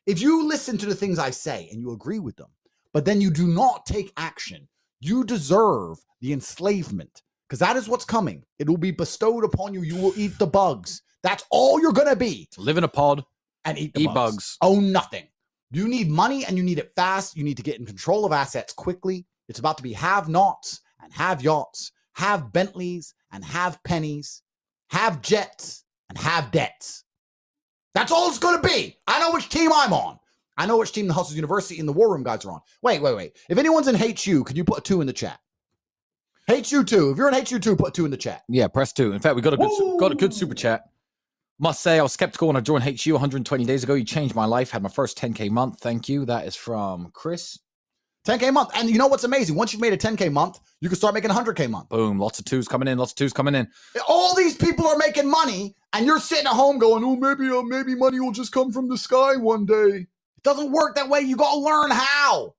If 0.06 0.20
you 0.20 0.46
listen 0.46 0.78
to 0.78 0.86
the 0.86 0.94
things 0.94 1.18
I 1.18 1.30
say 1.30 1.68
and 1.72 1.80
you 1.80 1.92
agree 1.92 2.18
with 2.18 2.36
them, 2.36 2.50
but 2.92 3.04
then 3.04 3.20
you 3.20 3.30
do 3.30 3.46
not 3.46 3.86
take 3.86 4.12
action, 4.16 4.68
you 5.00 5.24
deserve 5.24 5.98
the 6.20 6.32
enslavement 6.32 7.22
because 7.48 7.58
that 7.60 7.76
is 7.76 7.88
what's 7.88 8.04
coming. 8.04 8.44
It 8.58 8.68
will 8.68 8.76
be 8.76 8.90
bestowed 8.90 9.44
upon 9.44 9.74
you. 9.74 9.82
You 9.82 9.96
will 9.96 10.12
eat 10.16 10.38
the 10.38 10.46
bugs. 10.46 11.02
That's 11.22 11.44
all 11.50 11.80
you're 11.80 11.92
going 11.92 12.08
to 12.08 12.16
be 12.16 12.48
Live 12.58 12.78
in 12.78 12.84
a 12.84 12.88
pod. 12.88 13.24
and 13.64 13.78
eat 13.78 13.94
the 13.94 14.02
Eat 14.02 14.06
bugs. 14.06 14.34
bugs. 14.34 14.58
Own 14.62 14.92
nothing. 14.92 15.24
You 15.70 15.88
need 15.88 16.08
money 16.10 16.44
and 16.44 16.56
you 16.56 16.62
need 16.62 16.78
it 16.78 16.92
fast. 16.96 17.36
You 17.36 17.44
need 17.44 17.56
to 17.58 17.62
get 17.62 17.78
in 17.78 17.86
control 17.86 18.24
of 18.24 18.32
assets 18.32 18.72
quickly. 18.72 19.26
It's 19.48 19.58
about 19.58 19.76
to 19.78 19.82
be 19.82 19.92
have 19.94 20.28
nots 20.28 20.80
and 21.02 21.12
have 21.12 21.42
yachts, 21.42 21.92
have 22.14 22.52
Bentleys 22.52 23.14
and 23.32 23.44
have 23.44 23.82
pennies, 23.84 24.42
have 24.90 25.20
jets 25.22 25.84
and 26.08 26.16
have 26.18 26.50
debts. 26.50 27.04
That's 27.94 28.12
all 28.12 28.28
it's 28.28 28.38
going 28.38 28.60
to 28.62 28.66
be. 28.68 28.96
I 29.06 29.20
know 29.20 29.32
which 29.32 29.48
team 29.48 29.70
I'm 29.74 29.92
on. 29.92 30.18
I 30.58 30.66
know 30.66 30.76
which 30.76 30.92
team 30.92 31.06
the 31.06 31.14
Hustlers 31.14 31.36
University 31.36 31.78
and 31.78 31.88
the 31.88 31.92
War 31.92 32.10
Room 32.12 32.24
guys 32.24 32.44
are 32.44 32.50
on. 32.50 32.60
Wait, 32.82 33.00
wait, 33.00 33.14
wait. 33.16 33.36
If 33.48 33.56
anyone's 33.58 33.88
in 33.88 33.94
HU, 33.94 34.44
could 34.44 34.56
you 34.56 34.64
put 34.64 34.78
a 34.78 34.80
two 34.82 35.00
in 35.00 35.06
the 35.06 35.12
chat? 35.12 35.38
HU2. 36.50 37.12
If 37.12 37.18
you're 37.18 37.28
in 37.28 37.34
HU2, 37.34 37.78
put 37.78 37.88
a 37.88 37.92
two 37.92 38.04
in 38.04 38.10
the 38.10 38.16
chat. 38.16 38.42
Yeah, 38.48 38.68
press 38.68 38.92
two. 38.92 39.12
In 39.12 39.20
fact, 39.20 39.36
we 39.36 39.42
got 39.42 39.54
a 39.54 39.56
good 39.56 39.70
su- 39.72 39.96
got 40.00 40.12
a 40.12 40.16
good 40.16 40.34
super 40.34 40.54
chat. 40.54 40.82
Must 41.60 41.80
say, 41.80 41.98
I 41.98 42.02
was 42.02 42.12
skeptical 42.12 42.48
when 42.48 42.56
I 42.56 42.60
joined 42.60 42.84
HU 42.84 43.12
120 43.12 43.64
days 43.64 43.82
ago. 43.84 43.94
You 43.94 44.04
changed 44.04 44.34
my 44.34 44.44
life. 44.44 44.70
Had 44.70 44.82
my 44.82 44.88
first 44.88 45.18
10k 45.18 45.50
month. 45.50 45.80
Thank 45.80 46.08
you. 46.08 46.24
That 46.24 46.46
is 46.46 46.54
from 46.56 47.10
Chris. 47.12 47.58
10k 48.26 48.52
month. 48.52 48.70
And 48.74 48.90
you 48.90 48.98
know 48.98 49.06
what's 49.06 49.24
amazing? 49.24 49.56
Once 49.56 49.72
you've 49.72 49.80
made 49.82 49.92
a 49.92 49.96
10K 49.96 50.30
month, 50.30 50.58
you 50.80 50.88
can 50.88 50.96
start 50.96 51.14
making 51.14 51.30
100k 51.30 51.68
month. 51.70 51.88
Boom. 51.88 52.18
Lots 52.18 52.38
of 52.38 52.44
twos 52.44 52.68
coming 52.68 52.88
in. 52.88 52.98
Lots 52.98 53.12
of 53.12 53.16
twos 53.16 53.32
coming 53.32 53.54
in. 53.54 53.68
all 54.08 54.34
these 54.34 54.56
people 54.56 54.86
are 54.86 54.96
making 54.98 55.28
money 55.30 55.74
and 55.92 56.04
you're 56.06 56.20
sitting 56.20 56.46
at 56.46 56.52
home 56.52 56.78
going 56.78 57.02
oh 57.04 57.16
maybe 57.16 57.48
uh, 57.48 57.62
maybe 57.62 57.94
money 57.94 58.20
will 58.20 58.32
just 58.32 58.52
come 58.52 58.70
from 58.72 58.88
the 58.88 58.98
sky 58.98 59.36
one 59.36 59.64
day 59.64 60.06
it 60.38 60.44
doesn't 60.44 60.70
work 60.70 60.94
that 60.94 61.08
way. 61.08 61.20
You 61.20 61.36
got 61.36 61.52
to 61.52 61.58
learn 61.58 61.90
how. 61.90 62.54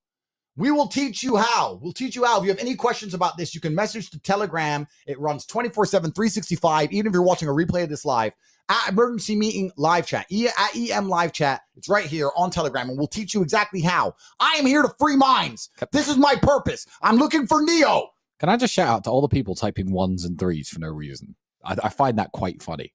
We 0.57 0.69
will 0.71 0.87
teach 0.89 1.23
you 1.23 1.37
how. 1.37 1.79
We'll 1.81 1.93
teach 1.93 2.17
you 2.17 2.25
how. 2.25 2.37
If 2.39 2.43
you 2.43 2.49
have 2.49 2.59
any 2.59 2.75
questions 2.75 3.13
about 3.13 3.37
this 3.37 3.55
you 3.55 3.61
can 3.61 3.73
message 3.73 4.09
to 4.09 4.19
telegram. 4.19 4.85
It 5.07 5.17
runs 5.17 5.45
24 5.45 5.85
7 5.85 6.11
365 6.11 6.91
even 6.91 7.07
if 7.07 7.13
you're 7.13 7.21
watching 7.23 7.47
a 7.47 7.53
replay 7.53 7.83
of 7.83 7.89
this 7.89 8.03
live 8.03 8.33
at 8.67 8.89
emergency 8.89 9.37
meeting 9.37 9.71
live 9.77 10.05
chat 10.05 10.25
e- 10.29 10.47
at 10.49 10.75
em 10.75 11.07
live 11.07 11.31
chat 11.31 11.61
it's 11.75 11.87
right 11.87 12.05
here 12.05 12.29
on 12.35 12.51
telegram 12.51 12.89
and 12.89 12.97
we'll 12.97 13.07
teach 13.07 13.33
you 13.33 13.41
exactly 13.41 13.79
how. 13.79 14.13
I 14.41 14.55
am 14.55 14.65
here 14.65 14.81
to 14.81 14.93
free 14.99 15.15
minds. 15.15 15.69
This 15.93 16.09
is 16.09 16.17
my 16.17 16.35
purpose. 16.35 16.85
I'm 17.01 17.15
looking 17.15 17.47
for 17.47 17.63
neo. 17.63 18.09
Can 18.39 18.49
I 18.49 18.57
just 18.57 18.73
shout 18.73 18.89
out 18.89 19.03
to 19.05 19.09
all 19.09 19.21
the 19.21 19.29
people 19.29 19.55
typing 19.55 19.93
ones 19.93 20.25
and 20.25 20.37
threes 20.37 20.67
for 20.67 20.79
no 20.79 20.89
reason? 20.89 21.35
I, 21.63 21.77
I 21.85 21.89
find 21.89 22.17
that 22.19 22.33
quite 22.33 22.61
funny. 22.61 22.93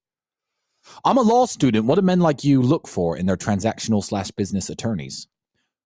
I'm 1.05 1.19
a 1.19 1.23
law 1.23 1.47
student. 1.47 1.87
What 1.87 1.97
do 1.97 2.03
men 2.03 2.21
like 2.21 2.45
you 2.45 2.63
look 2.63 2.89
for 2.89 3.17
in 3.17 3.27
their 3.27 3.37
transactional 3.37 4.03
slash 4.03 4.31
business 4.31 4.71
attorneys? 4.71 5.27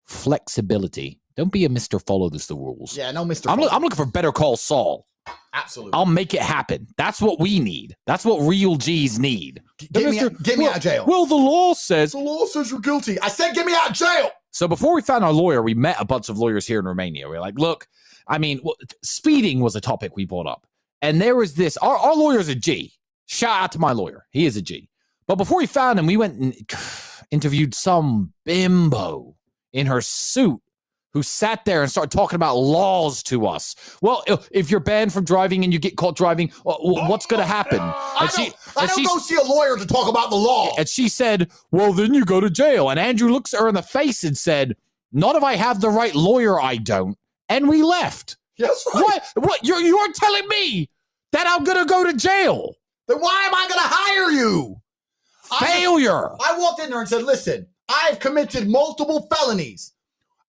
Flexibility. 0.06 1.20
Don't 1.36 1.52
be 1.52 1.66
a 1.66 1.70
Mr. 1.70 2.04
Follow 2.06 2.30
this 2.30 2.48
the 2.48 2.56
rules. 2.56 2.98
yeah 2.98 3.12
no 3.12 3.24
mr 3.24 3.52
I'm, 3.52 3.60
loo- 3.60 3.70
I'm 3.70 3.82
looking 3.82 3.98
for 3.98 4.06
Better 4.06 4.32
Call 4.32 4.58
Saul. 4.58 5.06
Absolutely. 5.54 5.94
I'll 5.94 6.06
make 6.06 6.34
it 6.34 6.42
happen. 6.42 6.88
That's 6.98 7.22
what 7.22 7.40
we 7.40 7.60
need. 7.60 7.96
That's 8.06 8.24
what 8.24 8.40
real 8.40 8.76
G's 8.76 9.20
need. 9.20 9.62
G- 9.78 9.90
get, 9.92 10.10
me, 10.10 10.18
Mr. 10.18 10.44
get 10.44 10.58
me 10.58 10.64
well, 10.64 10.72
out 10.72 10.78
of 10.78 10.84
jail. 10.84 11.06
Well, 11.08 11.26
the 11.26 11.36
law 11.36 11.74
says 11.74 12.14
the 12.14 12.20
law 12.20 12.46
says 12.46 12.72
you're 12.72 12.80
guilty. 12.80 13.20
I 13.20 13.28
said, 13.28 13.54
get 13.54 13.66
me 13.66 13.74
out 13.76 13.90
of 13.90 13.96
jail. 13.96 14.32
So 14.52 14.68
before 14.68 14.96
we 14.96 15.02
found 15.02 15.24
our 15.24 15.34
lawyer, 15.34 15.62
we 15.62 15.74
met 15.74 15.98
a 16.00 16.06
bunch 16.06 16.30
of 16.30 16.38
lawyers 16.38 16.66
here 16.66 16.80
in 16.80 16.86
Romania. 16.86 17.28
We 17.30 17.36
are 17.36 17.42
like, 17.42 17.60
look, 17.60 17.88
I 18.28 18.38
mean, 18.38 18.60
well, 18.64 18.76
speeding 19.04 19.60
was 19.60 19.76
a 19.76 19.82
topic 19.82 20.16
we 20.16 20.26
brought 20.26 20.48
up. 20.48 20.66
And 21.02 21.22
there 21.22 21.36
was 21.36 21.54
this, 21.56 21.78
our, 21.78 21.98
our 21.98 22.16
lawyer's 22.16 22.48
a 22.48 22.56
G. 22.56 22.94
Shout 23.28 23.62
out 23.64 23.72
to 23.74 23.80
my 23.80 23.92
lawyer. 23.92 24.26
He 24.32 24.46
is 24.46 24.58
a 24.58 24.62
G. 24.62 24.90
But 25.28 25.36
before 25.36 25.58
we 25.58 25.66
found 25.68 26.00
him, 26.00 26.08
we 26.08 26.18
went 26.18 26.40
and 26.40 26.56
interviewed 27.32 27.76
some 27.76 28.34
bimbo 28.46 29.36
in 29.74 29.86
her 29.88 30.02
suit 30.02 30.62
who 31.14 31.24
sat 31.24 31.66
there 31.66 31.82
and 31.82 31.90
started 31.92 32.12
talking 32.12 32.36
about 32.36 32.56
laws 32.58 33.24
to 33.24 33.46
us. 33.48 33.76
Well, 34.02 34.24
if 34.52 34.70
you're 34.70 34.80
banned 34.80 35.14
from 35.14 35.24
driving 35.26 35.64
and 35.64 35.74
you 35.74 35.80
get 35.80 35.98
caught 35.98 36.16
driving, 36.16 36.52
uh, 36.66 36.74
wh- 36.76 37.10
what's 37.10 37.26
going 37.26 37.40
to 37.42 37.46
happen? 37.48 37.80
I 37.80 38.18
And 38.22 38.30
don't, 38.30 38.46
she, 38.46 38.54
I 38.78 38.86
don't 38.86 38.96
she 38.98 39.06
go 39.06 39.18
see 39.18 39.36
a 39.36 39.42
lawyer 39.44 39.78
to 39.78 39.86
talk 39.86 40.08
about 40.10 40.30
the 40.30 40.36
law. 40.36 40.74
and 40.78 40.88
she 40.88 41.10
said, 41.10 41.52
Well, 41.72 41.92
then 41.94 42.14
you 42.14 42.24
go 42.24 42.40
to 42.40 42.50
jail. 42.50 42.90
And 42.90 43.00
Andrew 43.00 43.30
looks 43.30 43.54
her 43.54 43.68
in 43.68 43.76
the 43.76 43.82
face 43.82 44.24
and 44.24 44.38
said, 44.38 44.76
Not 45.12 45.36
if 45.36 45.44
I 45.44 45.56
have 45.56 45.82
the 45.82 45.90
right 45.90 46.14
lawyer, 46.16 46.62
I 46.62 46.78
don't. 46.78 47.18
And 47.50 47.68
we 47.68 47.84
left. 47.84 48.38
Yes, 48.58 48.86
right. 48.94 49.04
What? 49.04 49.32
What? 49.36 49.64
You're, 49.66 49.80
you're 49.80 50.12
telling 50.14 50.48
me 50.50 50.90
that 51.32 51.48
I'm 51.48 51.64
going 51.64 51.78
to 51.80 51.86
go 51.86 52.04
to 52.04 52.14
jail? 52.16 52.76
Then 53.08 53.20
why 53.20 53.44
am 53.46 53.56
I 53.56 53.68
going 53.68 53.82
to 53.82 53.88
hire 53.88 54.32
you? 54.32 54.82
Failure. 55.60 56.32
I 56.42 56.58
walked 56.58 56.82
in 56.82 56.90
there 56.90 57.00
and 57.00 57.08
said, 57.08 57.24
listen, 57.24 57.68
I've 57.88 58.20
committed 58.20 58.68
multiple 58.68 59.28
felonies. 59.34 59.94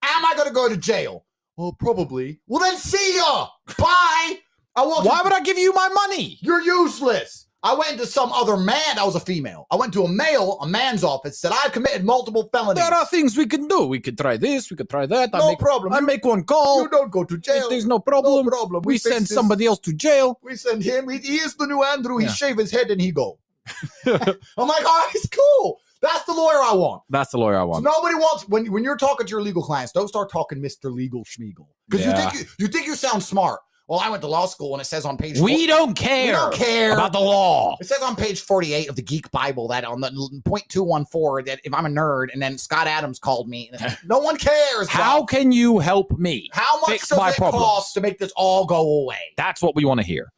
Am 0.03 0.25
I 0.25 0.35
going 0.35 0.49
to 0.49 0.55
go 0.55 0.69
to 0.69 0.77
jail? 0.77 1.25
Well, 1.57 1.77
probably. 1.79 2.41
Well, 2.47 2.63
then 2.63 2.77
see 2.77 3.17
ya. 3.17 3.49
Bye. 3.79 4.39
I 4.77 4.87
walked 4.87 5.07
Why 5.07 5.21
would 5.25 5.33
I 5.33 5.41
give 5.41 5.59
you 5.59 5.73
my 5.73 5.89
money? 5.89 6.39
You're 6.41 6.63
useless. 6.63 7.48
I 7.63 7.75
went 7.75 7.93
into 7.93 8.07
some 8.07 8.31
other 8.33 8.57
man. 8.57 8.99
I 8.99 9.05
was 9.05 9.17
a 9.17 9.21
female. 9.21 9.67
I 9.71 9.77
went 9.77 9.93
to 9.95 10.05
a 10.05 10.09
male, 10.09 10.59
a 10.61 10.67
man's 10.69 11.03
office, 11.03 11.41
said 11.41 11.51
I've 11.53 11.73
committed 11.73 12.05
multiple 12.05 12.49
felonies. 12.53 12.83
There 12.85 12.95
are 12.95 13.05
things 13.07 13.37
we 13.37 13.47
can 13.47 13.67
do. 13.67 13.85
We 13.87 13.99
could 13.99 14.17
try 14.17 14.37
this. 14.37 14.71
We 14.71 14.77
could 14.77 14.89
try 14.89 15.07
that. 15.07 15.31
I 15.33 15.39
no 15.39 15.49
make, 15.49 15.59
problem. 15.59 15.93
I 15.93 15.99
you, 15.99 16.07
make 16.07 16.25
one 16.25 16.45
call. 16.45 16.83
you 16.83 16.89
don't 16.89 17.11
go 17.11 17.25
to 17.25 17.37
jail. 17.37 17.69
There's 17.69 17.85
no 17.87 17.99
problem. 17.99 18.45
No 18.45 18.51
problem. 18.51 18.83
We, 18.85 18.95
fix 18.95 19.05
send 19.13 19.23
this. 19.27 19.35
somebody 19.35 19.67
else 19.67 19.81
to 19.81 19.93
jail. 19.93 20.39
We 20.43 20.55
send 20.55 20.85
him. 20.85 21.09
He, 21.09 21.19
he 21.19 21.37
is 21.37 21.57
the 21.57 21.67
new 21.67 21.83
Andrew. 21.83 22.19
He 22.19 22.27
Yeah. 22.27 22.33
shave 22.33 22.59
his 22.59 22.71
head 22.71 22.91
and 22.93 23.01
he 23.01 23.11
go. 23.11 23.39
I'm 24.07 24.15
like, 24.17 24.37
all 24.57 24.67
right, 24.67 25.11
it's 25.15 25.29
cool. 25.29 25.81
That's 26.01 26.23
the 26.25 26.33
lawyer 26.35 26.63
I 26.63 26.75
want. 26.75 27.03
That's 27.11 27.33
the 27.33 27.39
lawyer 27.39 27.57
I 27.57 27.63
So 27.63 27.67
want. 27.67 27.85
nobody 27.85 28.15
wants 28.15 28.49
when 28.49 28.71
when 28.71 28.85
you're 28.85 28.97
talking 28.97 29.27
to 29.27 29.31
your 29.33 29.43
legal 29.43 29.65
clients, 29.65 29.91
don't 29.93 30.07
start 30.07 30.31
talking 30.31 30.63
Mr. 30.63 30.93
Legal 30.95 31.25
Schmiegel. 31.25 31.67
Because 31.89 32.07
Yeah. 32.07 32.13
you 32.25 32.31
think 32.31 32.35
you, 32.35 32.55
you 32.61 32.69
think 32.69 32.87
you 32.87 32.95
sound 32.95 33.21
smart. 33.25 33.61
Well, 33.89 34.01
I 34.01 34.11
went 34.11 34.21
to 34.21 34.29
law 34.29 34.45
school 34.45 34.75
and 34.75 34.83
it 34.83 34.85
says 34.85 35.07
on 35.07 35.17
page 35.17 35.41
We 35.41 35.53
40 35.53 35.67
don't 35.67 35.95
care. 35.95 36.27
We 36.27 36.33
don't 36.33 36.55
care. 36.55 36.93
about 36.93 37.13
the 37.15 37.21
law. 37.21 37.77
It 37.81 37.87
says 37.87 38.03
on 38.03 38.17
page 38.17 38.43
48 38.43 38.91
of 38.91 38.97
the 38.97 39.03
Geek 39.03 39.31
Bible 39.31 39.67
that 39.69 39.85
on 39.87 40.01
the 40.03 40.43
point 40.45 40.69
214 40.69 41.47
that 41.47 41.61
if 41.65 41.73
I'm 41.73 41.87
a 41.87 41.89
nerd 41.89 42.27
and 42.33 42.43
then 42.43 42.59
Scott 42.59 42.87
Adams 42.87 43.19
called 43.19 43.49
me, 43.49 43.71
no 44.05 44.19
one 44.19 44.37
cares. 44.37 44.89
How 44.89 45.25
can 45.25 45.53
you 45.53 45.79
help 45.79 46.13
me? 46.19 46.51
how 46.53 46.81
much 46.83 46.91
fix 46.91 47.09
does 47.09 47.19
my 47.19 47.31
it 47.31 47.37
problems? 47.37 47.65
cost 47.65 47.95
to 47.95 48.03
make 48.03 48.19
this 48.19 48.31
all 48.37 48.67
go 48.67 49.01
away? 49.03 49.33
That's 49.39 49.63
what 49.63 49.75
we 49.75 49.87
want 49.87 50.01
to 50.01 50.07
hear. 50.07 50.33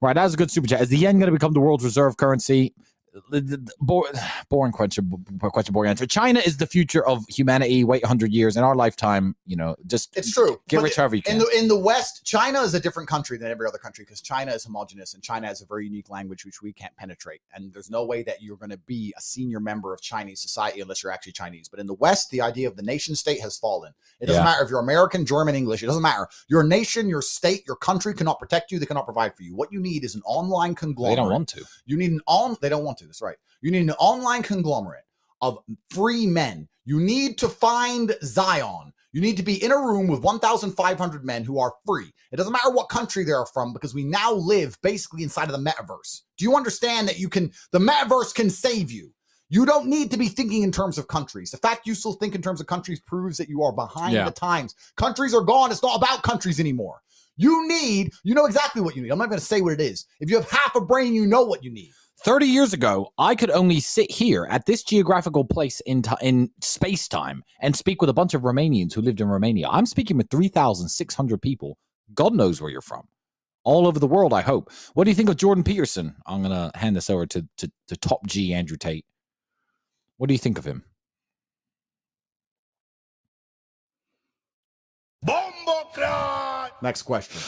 Right, 0.00 0.14
that's 0.14 0.34
a 0.34 0.36
good 0.36 0.50
super 0.50 0.66
chat. 0.66 0.80
Is 0.82 0.88
the 0.88 0.98
yen 0.98 1.18
going 1.18 1.26
to 1.26 1.32
become 1.32 1.52
the 1.52 1.60
world's 1.60 1.84
reserve 1.84 2.16
currency? 2.16 2.74
Boring 3.80 4.72
question, 4.72 5.10
question, 5.40 5.72
boring 5.72 5.90
answer. 5.90 6.06
China 6.06 6.40
is 6.40 6.56
the 6.56 6.66
future 6.66 7.06
of 7.06 7.24
humanity. 7.28 7.84
Wait 7.84 8.02
100 8.02 8.32
years 8.32 8.56
in 8.56 8.64
our 8.64 8.74
lifetime. 8.74 9.36
You 9.46 9.56
know, 9.56 9.76
just 9.86 10.16
It's 10.16 10.32
true. 10.32 10.60
Get 10.68 10.78
But 10.78 10.84
rich 10.84 10.96
however 10.96 11.16
you 11.16 11.22
in 11.28 11.38
the 11.38 11.48
in 11.56 11.68
the 11.68 11.78
West, 11.78 12.24
China 12.24 12.60
is 12.60 12.74
a 12.74 12.80
different 12.80 13.08
country 13.08 13.38
than 13.38 13.50
every 13.50 13.66
other 13.66 13.78
country 13.78 14.04
because 14.04 14.20
China 14.20 14.52
is 14.52 14.64
homogenous 14.64 15.14
and 15.14 15.22
China 15.22 15.46
has 15.46 15.62
a 15.62 15.66
very 15.66 15.84
unique 15.86 16.10
language 16.10 16.44
which 16.44 16.62
we 16.62 16.72
can't 16.72 16.94
penetrate. 16.96 17.40
And 17.54 17.72
there's 17.72 17.90
no 17.90 18.04
way 18.04 18.22
that 18.24 18.42
you're 18.42 18.56
going 18.56 18.70
to 18.70 18.78
be 18.78 19.14
a 19.16 19.20
senior 19.20 19.60
member 19.60 19.92
of 19.92 20.00
Chinese 20.00 20.40
society 20.40 20.80
unless 20.80 21.02
you're 21.02 21.12
actually 21.12 21.32
Chinese. 21.32 21.68
But 21.68 21.80
in 21.80 21.86
the 21.86 21.94
West, 21.94 22.30
the 22.30 22.40
idea 22.40 22.68
of 22.68 22.76
the 22.76 22.82
nation 22.82 23.14
state 23.14 23.40
has 23.40 23.56
fallen. 23.56 23.92
It 24.20 24.26
doesn't 24.26 24.40
Yeah. 24.40 24.44
matter 24.44 24.64
if 24.64 24.70
you're 24.70 24.80
American, 24.80 25.24
German, 25.24 25.54
English. 25.54 25.82
It 25.82 25.86
doesn't 25.86 26.02
matter. 26.02 26.28
Your 26.48 26.62
nation, 26.64 27.08
your 27.08 27.22
state, 27.22 27.64
your 27.66 27.76
country 27.76 28.14
cannot 28.14 28.38
protect 28.38 28.72
you. 28.72 28.78
They 28.78 28.86
cannot 28.86 29.04
provide 29.04 29.36
for 29.36 29.42
you. 29.42 29.54
What 29.54 29.72
you 29.72 29.80
need 29.80 30.04
is 30.04 30.14
an 30.14 30.22
online 30.24 30.74
conglomerate. 30.74 31.16
they 31.16 31.22
don't 31.22 31.30
want 31.32 31.48
to. 31.50 31.64
You 31.86 31.96
need 31.96 32.12
an 32.12 32.20
on. 32.26 32.56
They 32.60 32.68
don't 32.68 32.84
want 32.84 32.98
to. 32.98 33.03
That's 33.06 33.22
right. 33.22 33.36
You 33.60 33.70
need 33.70 33.82
an 33.82 33.90
online 33.92 34.42
conglomerate 34.42 35.04
of 35.40 35.58
free 35.90 36.26
men. 36.26 36.68
You 36.84 37.00
need 37.00 37.38
to 37.38 37.48
find 37.48 38.14
Zion. 38.22 38.92
You 39.12 39.20
need 39.20 39.36
to 39.36 39.42
be 39.42 39.62
in 39.62 39.70
a 39.70 39.78
room 39.78 40.08
with 40.08 40.22
1,500 40.22 41.24
men 41.24 41.44
who 41.44 41.58
are 41.60 41.72
free. 41.86 42.12
It 42.32 42.36
doesn't 42.36 42.52
matter 42.52 42.70
what 42.70 42.88
country 42.88 43.22
they're 43.24 43.46
from 43.46 43.72
because 43.72 43.94
we 43.94 44.04
now 44.04 44.32
live 44.32 44.76
basically 44.82 45.22
inside 45.22 45.48
of 45.48 45.52
the 45.52 45.70
metaverse. 45.70 46.22
Do 46.36 46.44
you 46.44 46.56
understand 46.56 47.06
that 47.08 47.18
you 47.18 47.28
can? 47.28 47.52
The 47.70 47.78
metaverse 47.78 48.34
can 48.34 48.50
save 48.50 48.90
you. 48.90 49.12
You 49.50 49.66
don't 49.66 49.86
need 49.86 50.10
to 50.10 50.16
be 50.16 50.26
thinking 50.28 50.62
in 50.64 50.72
terms 50.72 50.98
of 50.98 51.06
countries. 51.06 51.52
The 51.52 51.58
fact 51.58 51.86
you 51.86 51.94
still 51.94 52.14
think 52.14 52.34
in 52.34 52.42
terms 52.42 52.60
of 52.60 52.66
countries 52.66 52.98
proves 53.00 53.36
that 53.38 53.48
you 53.48 53.62
are 53.62 53.72
behind 53.72 54.14
Yeah. 54.14 54.24
the 54.24 54.32
times. 54.32 54.74
Countries 54.96 55.32
are 55.32 55.42
gone. 55.42 55.70
It's 55.70 55.82
not 55.82 55.96
about 55.96 56.22
countries 56.24 56.58
anymore. 56.58 57.02
You 57.36 57.68
need, 57.68 58.12
you 58.24 58.34
know 58.34 58.46
exactly 58.46 58.80
what 58.80 58.96
you 58.96 59.02
need. 59.02 59.10
I'm 59.10 59.18
not 59.18 59.28
going 59.28 59.38
to 59.40 59.44
say 59.44 59.60
what 59.60 59.72
it 59.74 59.80
is. 59.80 60.06
If 60.18 60.30
you 60.30 60.36
have 60.36 60.48
half 60.50 60.74
a 60.74 60.80
brain, 60.80 61.14
you 61.14 61.26
know 61.26 61.42
what 61.44 61.62
you 61.62 61.70
need. 61.70 61.92
30 62.20 62.46
years 62.46 62.72
ago, 62.72 63.12
I 63.18 63.34
could 63.34 63.50
only 63.50 63.80
sit 63.80 64.10
here 64.10 64.46
at 64.48 64.66
this 64.66 64.82
geographical 64.82 65.44
place 65.44 65.80
in 65.80 66.02
ti 66.02 66.14
in 66.22 66.50
space 66.60 67.08
time 67.08 67.42
and 67.60 67.76
speak 67.76 68.00
with 68.00 68.10
a 68.10 68.14
bunch 68.14 68.34
of 68.34 68.42
Romanians 68.42 68.94
who 68.94 69.02
lived 69.02 69.20
in 69.20 69.28
Romania. 69.28 69.68
I'm 69.68 69.86
speaking 69.86 70.16
with 70.16 70.30
3,600 70.30 71.42
people. 71.42 71.76
God 72.14 72.34
knows 72.34 72.60
where 72.60 72.70
you're 72.70 72.80
from. 72.80 73.08
All 73.64 73.86
over 73.86 73.98
the 73.98 74.06
world, 74.06 74.32
I 74.32 74.42
hope. 74.42 74.70
What 74.92 75.04
do 75.04 75.10
you 75.10 75.14
think 75.14 75.28
of 75.28 75.36
Jordan 75.36 75.64
Peterson? 75.64 76.14
I'm 76.26 76.42
going 76.42 76.52
to 76.52 76.78
hand 76.78 76.94
this 76.94 77.10
over 77.10 77.26
to, 77.26 77.46
to, 77.58 77.70
to 77.88 77.96
top 77.96 78.26
G 78.26 78.52
Andrew 78.52 78.76
Tate. 78.76 79.06
What 80.18 80.28
do 80.28 80.34
you 80.34 80.38
think 80.38 80.58
of 80.58 80.64
him? 80.64 80.84
Bombocrat! 85.26 86.70
Next 86.82 87.02
question. 87.02 87.40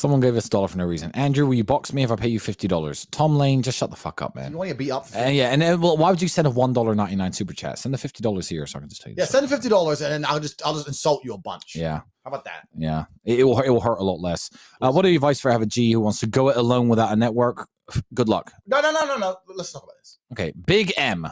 Someone 0.00 0.20
gave 0.20 0.34
us 0.34 0.46
a 0.46 0.48
dollar 0.48 0.66
for 0.66 0.78
no 0.78 0.86
reason. 0.86 1.10
Andrew, 1.12 1.44
will 1.46 1.52
you 1.52 1.62
box 1.62 1.92
me 1.92 2.02
if 2.02 2.10
I 2.10 2.16
pay 2.16 2.28
you 2.28 2.40
$50? 2.40 3.06
Tom 3.10 3.36
Lane, 3.36 3.60
just 3.60 3.76
shut 3.76 3.90
the 3.90 3.96
fuck 3.96 4.22
up, 4.22 4.34
man. 4.34 4.52
You 4.52 4.56
want 4.56 4.70
to 4.70 4.74
beat 4.74 4.90
up? 4.90 5.06
Uh, 5.14 5.24
yeah, 5.26 5.50
and 5.50 5.60
then, 5.60 5.78
well, 5.78 5.98
why 5.98 6.08
would 6.08 6.22
you 6.22 6.26
send 6.28 6.48
a 6.48 6.50
$1.99 6.50 7.34
super 7.34 7.52
chat? 7.52 7.78
Send 7.78 7.92
the 7.92 7.98
$50 7.98 8.48
here 8.48 8.66
so 8.66 8.78
I 8.78 8.80
can 8.80 8.88
just 8.88 9.02
tell 9.02 9.10
you. 9.10 9.16
yeah, 9.18 9.26
send 9.26 9.46
fifty 9.50 9.68
dollars 9.68 10.00
and 10.00 10.10
then 10.10 10.24
I'll 10.24 10.40
just 10.40 10.64
I'll 10.64 10.72
just 10.72 10.88
insult 10.88 11.22
you 11.22 11.34
a 11.34 11.38
bunch. 11.38 11.74
Yeah. 11.76 11.98
How 12.24 12.28
about 12.28 12.44
that? 12.44 12.66
Yeah, 12.74 13.04
it, 13.26 13.40
it 13.40 13.44
will 13.44 13.60
it 13.60 13.68
will 13.68 13.82
hurt 13.82 13.98
a 13.98 14.02
lot 14.02 14.20
less. 14.20 14.48
Uh, 14.80 14.90
what 14.90 15.04
are 15.04 15.08
your 15.08 15.16
advice 15.18 15.38
for 15.38 15.50
have 15.50 15.60
a 15.60 15.66
G 15.66 15.92
who 15.92 16.00
wants 16.00 16.20
to 16.20 16.26
go 16.26 16.48
it 16.48 16.56
alone 16.56 16.88
without 16.88 17.12
a 17.12 17.16
network? 17.16 17.68
Good 18.14 18.30
luck. 18.30 18.52
No, 18.66 18.80
no, 18.80 18.92
no, 18.92 19.04
no, 19.04 19.18
no. 19.18 19.36
Let's 19.54 19.70
talk 19.72 19.82
about 19.82 19.96
this. 20.00 20.18
Okay, 20.32 20.54
Big 20.66 20.94
M. 20.96 21.26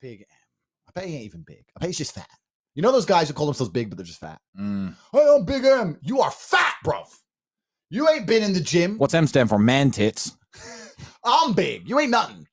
Big 0.00 0.20
M. 0.20 0.26
I 0.88 0.92
bet 0.98 1.08
he 1.08 1.16
ain't 1.16 1.24
even 1.24 1.42
big. 1.42 1.64
I 1.76 1.80
bet 1.80 1.88
he's 1.90 1.98
just 1.98 2.14
fat. 2.14 2.28
You 2.74 2.80
know 2.82 2.90
those 2.90 3.04
guys 3.06 3.28
who 3.28 3.34
call 3.34 3.46
themselves 3.46 3.70
big, 3.70 3.90
but 3.90 3.98
they're 3.98 4.06
just 4.06 4.20
fat. 4.20 4.40
Mm. 4.58 4.94
Hey, 5.12 5.26
I'm 5.28 5.44
Big 5.44 5.64
M. 5.64 5.98
You 6.02 6.20
are 6.22 6.30
fat, 6.30 6.74
bruv. 6.84 7.06
You 7.90 8.08
ain't 8.08 8.26
been 8.26 8.42
in 8.42 8.52
the 8.52 8.60
gym. 8.60 8.98
What's 8.98 9.14
M 9.14 9.26
stand 9.26 9.48
for? 9.48 9.58
Man 9.58 9.90
tits. 9.90 10.36
I'm 11.24 11.52
big. 11.52 11.88
You 11.88 11.98
ain't 12.00 12.10
nothing. 12.10 12.46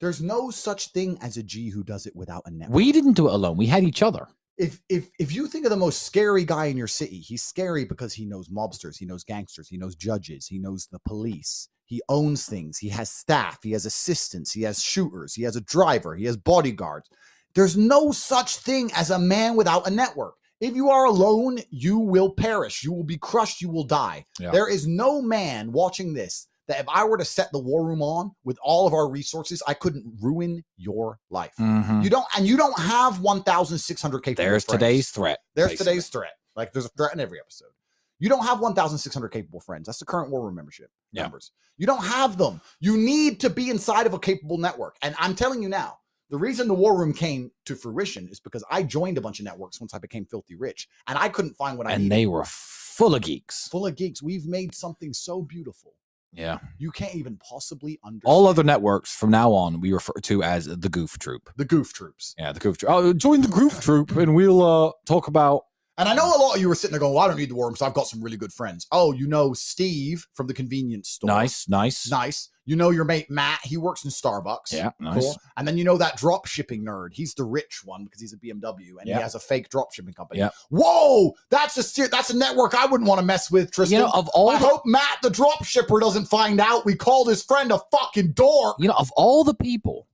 There's 0.00 0.20
no 0.20 0.50
such 0.50 0.88
thing 0.92 1.18
as 1.20 1.36
a 1.36 1.42
G 1.42 1.68
who 1.68 1.82
does 1.84 2.06
it 2.06 2.16
without 2.16 2.42
a 2.46 2.50
network. 2.50 2.74
We 2.74 2.92
didn't 2.92 3.14
do 3.14 3.28
it 3.28 3.34
alone. 3.34 3.56
We 3.56 3.66
had 3.66 3.84
each 3.84 4.02
other. 4.02 4.28
if 4.58 4.80
if 4.88 5.08
if 5.18 5.32
you 5.32 5.46
think 5.46 5.64
of 5.64 5.70
the 5.70 5.76
most 5.76 6.02
scary 6.04 6.44
guy 6.44 6.66
in 6.66 6.76
your 6.76 6.86
city, 6.86 7.18
he's 7.18 7.42
scary 7.42 7.84
because 7.84 8.12
he 8.14 8.24
knows 8.26 8.48
mobsters, 8.48 8.96
he 8.98 9.06
knows 9.06 9.24
gangsters, 9.24 9.68
he 9.68 9.76
knows 9.78 9.94
judges, 9.94 10.46
he 10.46 10.58
knows 10.58 10.88
the 10.90 10.98
police. 11.00 11.68
He 11.86 12.00
owns 12.08 12.46
things. 12.46 12.78
He 12.78 12.88
has 12.90 13.10
staff. 13.10 13.58
He 13.62 13.72
has 13.72 13.84
assistants. 13.84 14.52
He 14.52 14.62
has 14.62 14.80
shooters. 14.80 15.34
He 15.34 15.42
has 15.42 15.56
a 15.56 15.60
driver. 15.62 16.14
He 16.14 16.24
has 16.26 16.36
bodyguards. 16.36 17.08
There's 17.54 17.76
no 17.76 18.12
such 18.12 18.58
thing 18.58 18.92
as 18.94 19.10
a 19.10 19.18
man 19.18 19.56
without 19.56 19.88
a 19.88 19.90
network. 19.90 20.34
If 20.60 20.74
you 20.76 20.90
are 20.90 21.06
alone, 21.06 21.58
you 21.70 21.98
will 21.98 22.30
perish. 22.30 22.84
You 22.84 22.92
will 22.92 23.04
be 23.04 23.16
crushed. 23.18 23.60
You 23.62 23.70
will 23.70 23.84
die. 23.84 24.26
Yeah. 24.38 24.50
There 24.50 24.68
is 24.68 24.86
no 24.86 25.22
man 25.22 25.72
watching 25.72 26.12
this 26.12 26.46
that 26.68 26.78
if 26.80 26.88
I 26.88 27.04
were 27.04 27.16
to 27.18 27.24
set 27.24 27.50
the 27.50 27.58
war 27.58 27.84
room 27.84 28.00
on 28.02 28.32
with 28.44 28.58
all 28.62 28.86
of 28.86 28.92
our 28.94 29.08
resources, 29.08 29.62
I 29.66 29.74
couldn't 29.74 30.04
ruin 30.20 30.62
your 30.76 31.18
life. 31.30 31.54
Mhm. 31.58 32.04
You 32.04 32.10
don't, 32.10 32.26
and 32.36 32.46
you 32.46 32.56
don't 32.56 32.78
have 32.78 33.20
1,600 33.20 34.20
capable 34.20 34.44
There's 34.48 34.64
today's 34.64 35.10
threat. 35.10 35.40
There's 35.54 35.70
basically. 35.70 35.92
today's 35.92 36.08
threat. 36.08 36.32
Like 36.54 36.72
there's 36.72 36.84
a 36.86 36.90
threat 36.90 37.12
in 37.14 37.20
every 37.20 37.40
episode. 37.40 37.70
You 38.18 38.28
don't 38.28 38.44
have 38.44 38.60
1,600 38.60 39.30
capable 39.30 39.60
friends. 39.60 39.86
That's 39.86 39.98
the 39.98 40.04
current 40.04 40.30
war 40.30 40.44
room 40.44 40.54
membership 40.54 40.90
Yeah. 41.10 41.22
numbers. 41.22 41.52
You 41.78 41.86
don't 41.86 42.04
have 42.04 42.36
them. 42.36 42.60
You 42.78 42.96
need 42.98 43.40
to 43.40 43.48
be 43.50 43.70
inside 43.70 44.06
of 44.06 44.12
a 44.12 44.18
capable 44.18 44.58
network. 44.58 44.96
And 45.00 45.14
I'm 45.18 45.34
telling 45.34 45.62
you 45.62 45.70
now, 45.70 45.99
the 46.30 46.38
reason 46.38 46.68
the 46.68 46.74
war 46.74 46.98
room 46.98 47.12
came 47.12 47.50
to 47.66 47.74
fruition 47.74 48.28
is 48.28 48.40
because 48.40 48.64
I 48.70 48.82
joined 48.84 49.18
a 49.18 49.20
bunch 49.20 49.40
of 49.40 49.44
networks 49.44 49.80
once 49.80 49.92
I 49.94 49.98
became 49.98 50.24
filthy 50.26 50.54
rich, 50.54 50.88
and 51.06 51.18
I 51.18 51.28
couldn't 51.28 51.54
find 51.56 51.76
what 51.76 51.86
I 51.86 51.92
and 51.92 52.04
needed. 52.04 52.16
they 52.16 52.26
were 52.26 52.44
full 52.46 53.14
of 53.14 53.22
geeks. 53.22 53.68
full 53.68 53.86
of 53.86 53.96
geeks. 53.96 54.22
We've 54.22 54.46
made 54.46 54.74
something 54.74 55.12
so 55.12 55.42
beautiful. 55.42 55.94
Yeah. 56.32 56.58
You 56.78 56.92
can't 56.92 57.16
even 57.16 57.38
possibly 57.38 57.98
understand. 58.04 58.22
All 58.32 58.46
other 58.46 58.62
networks 58.62 59.12
from 59.14 59.30
now 59.30 59.52
on 59.52 59.80
we 59.80 59.92
refer 59.92 60.12
to 60.22 60.42
as 60.44 60.66
the 60.66 60.88
Goof 60.88 61.18
Troop. 61.18 61.50
the 61.56 61.64
goof 61.64 61.92
troops. 61.92 62.34
Yeah, 62.38 62.52
the 62.52 62.60
Goof 62.60 62.78
Troop. 62.78 62.92
Oh, 62.92 63.12
join 63.12 63.40
the 63.40 63.48
Goof 63.48 63.80
Troop, 63.80 64.14
and 64.16 64.34
we'll 64.36 64.62
uh, 64.62 64.92
talk 65.06 65.26
about 65.26 65.62
And 65.98 66.08
I 66.08 66.14
know 66.14 66.24
a 66.26 66.38
lot 66.38 66.54
of 66.54 66.60
you 66.60 66.70
are 66.70 66.74
sitting 66.76 66.92
there 66.92 67.00
going, 67.00 67.14
well, 67.14 67.24
I 67.24 67.28
don't 67.28 67.36
need 67.36 67.50
the 67.50 67.56
war 67.56 67.66
room, 67.66 67.74
so 67.74 67.84
I've 67.84 67.94
got 67.94 68.06
some 68.06 68.22
really 68.22 68.36
good 68.36 68.52
friends. 68.52 68.86
Oh, 68.92 69.12
you 69.12 69.26
know 69.26 69.54
Steve 69.54 70.24
from 70.34 70.46
the 70.46 70.54
convenience 70.54 71.08
store. 71.08 71.26
Nice, 71.26 71.68
nice. 71.68 72.08
Nice. 72.08 72.48
You 72.70 72.76
know 72.76 72.90
your 72.90 73.04
mate 73.04 73.28
Matt, 73.28 73.58
he 73.64 73.76
works 73.76 74.04
in 74.04 74.12
Starbucks. 74.12 74.72
Yeah, 74.72 74.90
nice. 75.00 75.22
Cool. 75.24 75.36
And 75.56 75.66
then 75.66 75.76
you 75.76 75.82
know 75.82 75.96
that 75.96 76.16
drop 76.16 76.46
shipping 76.46 76.84
nerd. 76.84 77.08
He's 77.12 77.34
the 77.34 77.42
rich 77.42 77.80
one 77.84 78.04
because 78.04 78.20
he's 78.20 78.32
a 78.32 78.36
BMW 78.36 78.90
and 79.00 79.06
Yeah. 79.08 79.16
he 79.16 79.22
has 79.22 79.34
a 79.34 79.40
fake 79.40 79.70
drop 79.70 79.92
shipping 79.92 80.14
company. 80.14 80.38
Yeah. 80.38 80.50
Whoa, 80.68 81.32
that's 81.50 81.76
a 81.78 81.82
ser- 81.82 82.06
that's 82.06 82.30
a 82.30 82.36
network 82.36 82.76
I 82.76 82.86
wouldn't 82.86 83.08
want 83.08 83.18
to 83.18 83.26
mess 83.26 83.50
with, 83.50 83.72
Tristan. 83.72 83.98
You 83.98 84.04
know, 84.04 84.12
of 84.12 84.28
all 84.28 84.50
I 84.50 84.58
the, 84.60 84.68
hope 84.68 84.82
Matt, 84.86 85.18
the 85.20 85.30
drop 85.30 85.64
shipper, 85.64 85.98
doesn't 85.98 86.26
find 86.26 86.60
out 86.60 86.84
we 86.86 86.94
called 86.94 87.28
his 87.28 87.42
friend 87.42 87.72
a 87.72 87.80
fucking 87.90 88.34
dork. 88.34 88.76
you 88.78 88.86
know, 88.86 88.94
of 88.96 89.10
all 89.16 89.42
the 89.42 89.54
people 89.54 90.06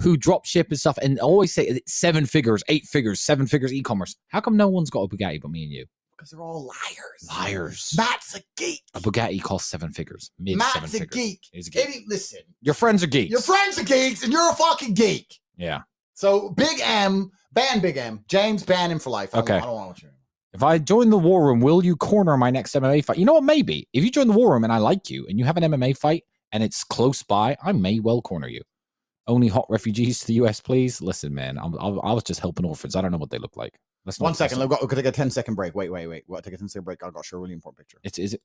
who 0.00 0.16
drop 0.16 0.46
ship 0.46 0.68
and 0.70 0.80
stuff 0.80 0.96
and 1.02 1.18
always 1.18 1.52
say 1.52 1.78
seven 1.86 2.24
figures, 2.24 2.62
eight 2.68 2.86
figures, 2.86 3.20
seven 3.20 3.46
figures 3.46 3.70
e-commerce, 3.70 4.16
how 4.28 4.40
come 4.40 4.56
no 4.56 4.68
one's 4.68 4.88
got 4.88 5.02
a 5.02 5.08
Bugatti 5.08 5.42
but 5.42 5.50
me 5.50 5.64
and 5.64 5.72
you? 5.72 5.84
Because 6.18 6.30
they're 6.30 6.40
all 6.42 6.66
liars. 6.66 7.28
Liars. 7.28 7.94
Matt's 7.96 8.34
a 8.36 8.40
geek. 8.56 8.82
A 8.94 9.00
Bugatti 9.00 9.40
costs 9.40 9.70
seven 9.70 9.92
figures. 9.92 10.32
Mid 10.38 10.60
seven 10.60 10.80
Matt's 10.82 10.94
a 10.94 10.98
figures. 10.98 11.14
geek. 11.14 11.40
He's 11.52 11.68
a 11.68 11.70
geek. 11.70 11.86
Any- 11.86 12.04
listen, 12.08 12.40
Your 12.60 12.74
friends 12.74 13.04
are 13.04 13.06
geeks. 13.06 13.30
your 13.30 13.40
friends 13.40 13.78
are 13.78 13.84
geeks 13.84 14.24
and 14.24 14.32
you're 14.32 14.50
a 14.50 14.54
fucking 14.54 14.94
geek. 14.94 15.38
yeah. 15.56 15.82
So 16.14 16.50
Big 16.50 16.80
M, 16.82 17.30
ban 17.52 17.78
Big 17.80 17.96
M. 17.96 18.24
James, 18.26 18.64
ban 18.64 18.90
him 18.90 18.98
for 18.98 19.10
life. 19.10 19.32
I 19.32 19.38
don't, 19.38 19.44
Okay. 19.44 19.56
I 19.58 19.60
don't 19.60 19.76
want 19.76 20.02
you. 20.02 20.08
If 20.52 20.64
I 20.64 20.78
join 20.78 21.10
the 21.10 21.18
war 21.18 21.46
room, 21.46 21.60
will 21.60 21.84
you 21.84 21.94
corner 21.94 22.36
my 22.36 22.50
next 22.50 22.74
MMA 22.74 23.04
fight? 23.04 23.18
You 23.18 23.24
know 23.24 23.34
what? 23.34 23.44
Maybe. 23.44 23.86
If 23.92 24.02
you 24.02 24.10
join 24.10 24.26
the 24.26 24.32
war 24.32 24.52
room 24.54 24.64
and 24.64 24.72
I 24.72 24.78
like 24.78 25.08
you 25.10 25.24
and 25.28 25.38
you 25.38 25.44
have 25.44 25.56
an 25.56 25.62
MMA 25.62 25.96
fight 25.96 26.24
and 26.50 26.64
it's 26.64 26.82
close 26.82 27.22
by, 27.22 27.56
I 27.62 27.70
may 27.70 28.00
well 28.00 28.20
corner 28.20 28.48
you. 28.48 28.62
Only 29.28 29.46
hot 29.46 29.66
refugees 29.68 30.18
to 30.20 30.26
the 30.26 30.32
US, 30.44 30.60
please. 30.60 31.00
Listen, 31.00 31.32
man, 31.32 31.58
I'm, 31.58 31.78
I 31.78 32.12
was 32.12 32.24
just 32.24 32.40
helping 32.40 32.64
orphans. 32.66 32.96
I 32.96 33.02
don't 33.02 33.12
know 33.12 33.18
what 33.18 33.30
they 33.30 33.38
look 33.38 33.56
like. 33.56 33.78
Let's 34.08 34.20
One 34.20 34.32
second. 34.32 34.58
We've 34.58 34.70
got, 34.70 34.80
we've 34.80 34.88
got 34.88 34.96
to 34.96 35.02
take 35.02 35.12
a 35.12 35.12
10 35.14 35.30
second 35.30 35.54
break. 35.54 35.74
Wait, 35.74 35.90
wait, 35.90 36.06
wait. 36.06 36.24
We've 36.26 36.34
got 36.34 36.42
to 36.42 36.48
take 36.48 36.54
a 36.54 36.58
10 36.58 36.70
second 36.70 36.84
break. 36.84 37.02
I've 37.02 37.12
got 37.12 37.24
to 37.24 37.28
show 37.28 37.36
a 37.36 37.40
really 37.40 37.52
important 37.52 37.76
picture. 37.76 37.98
It's 38.02 38.18
is 38.18 38.32
it 38.32 38.40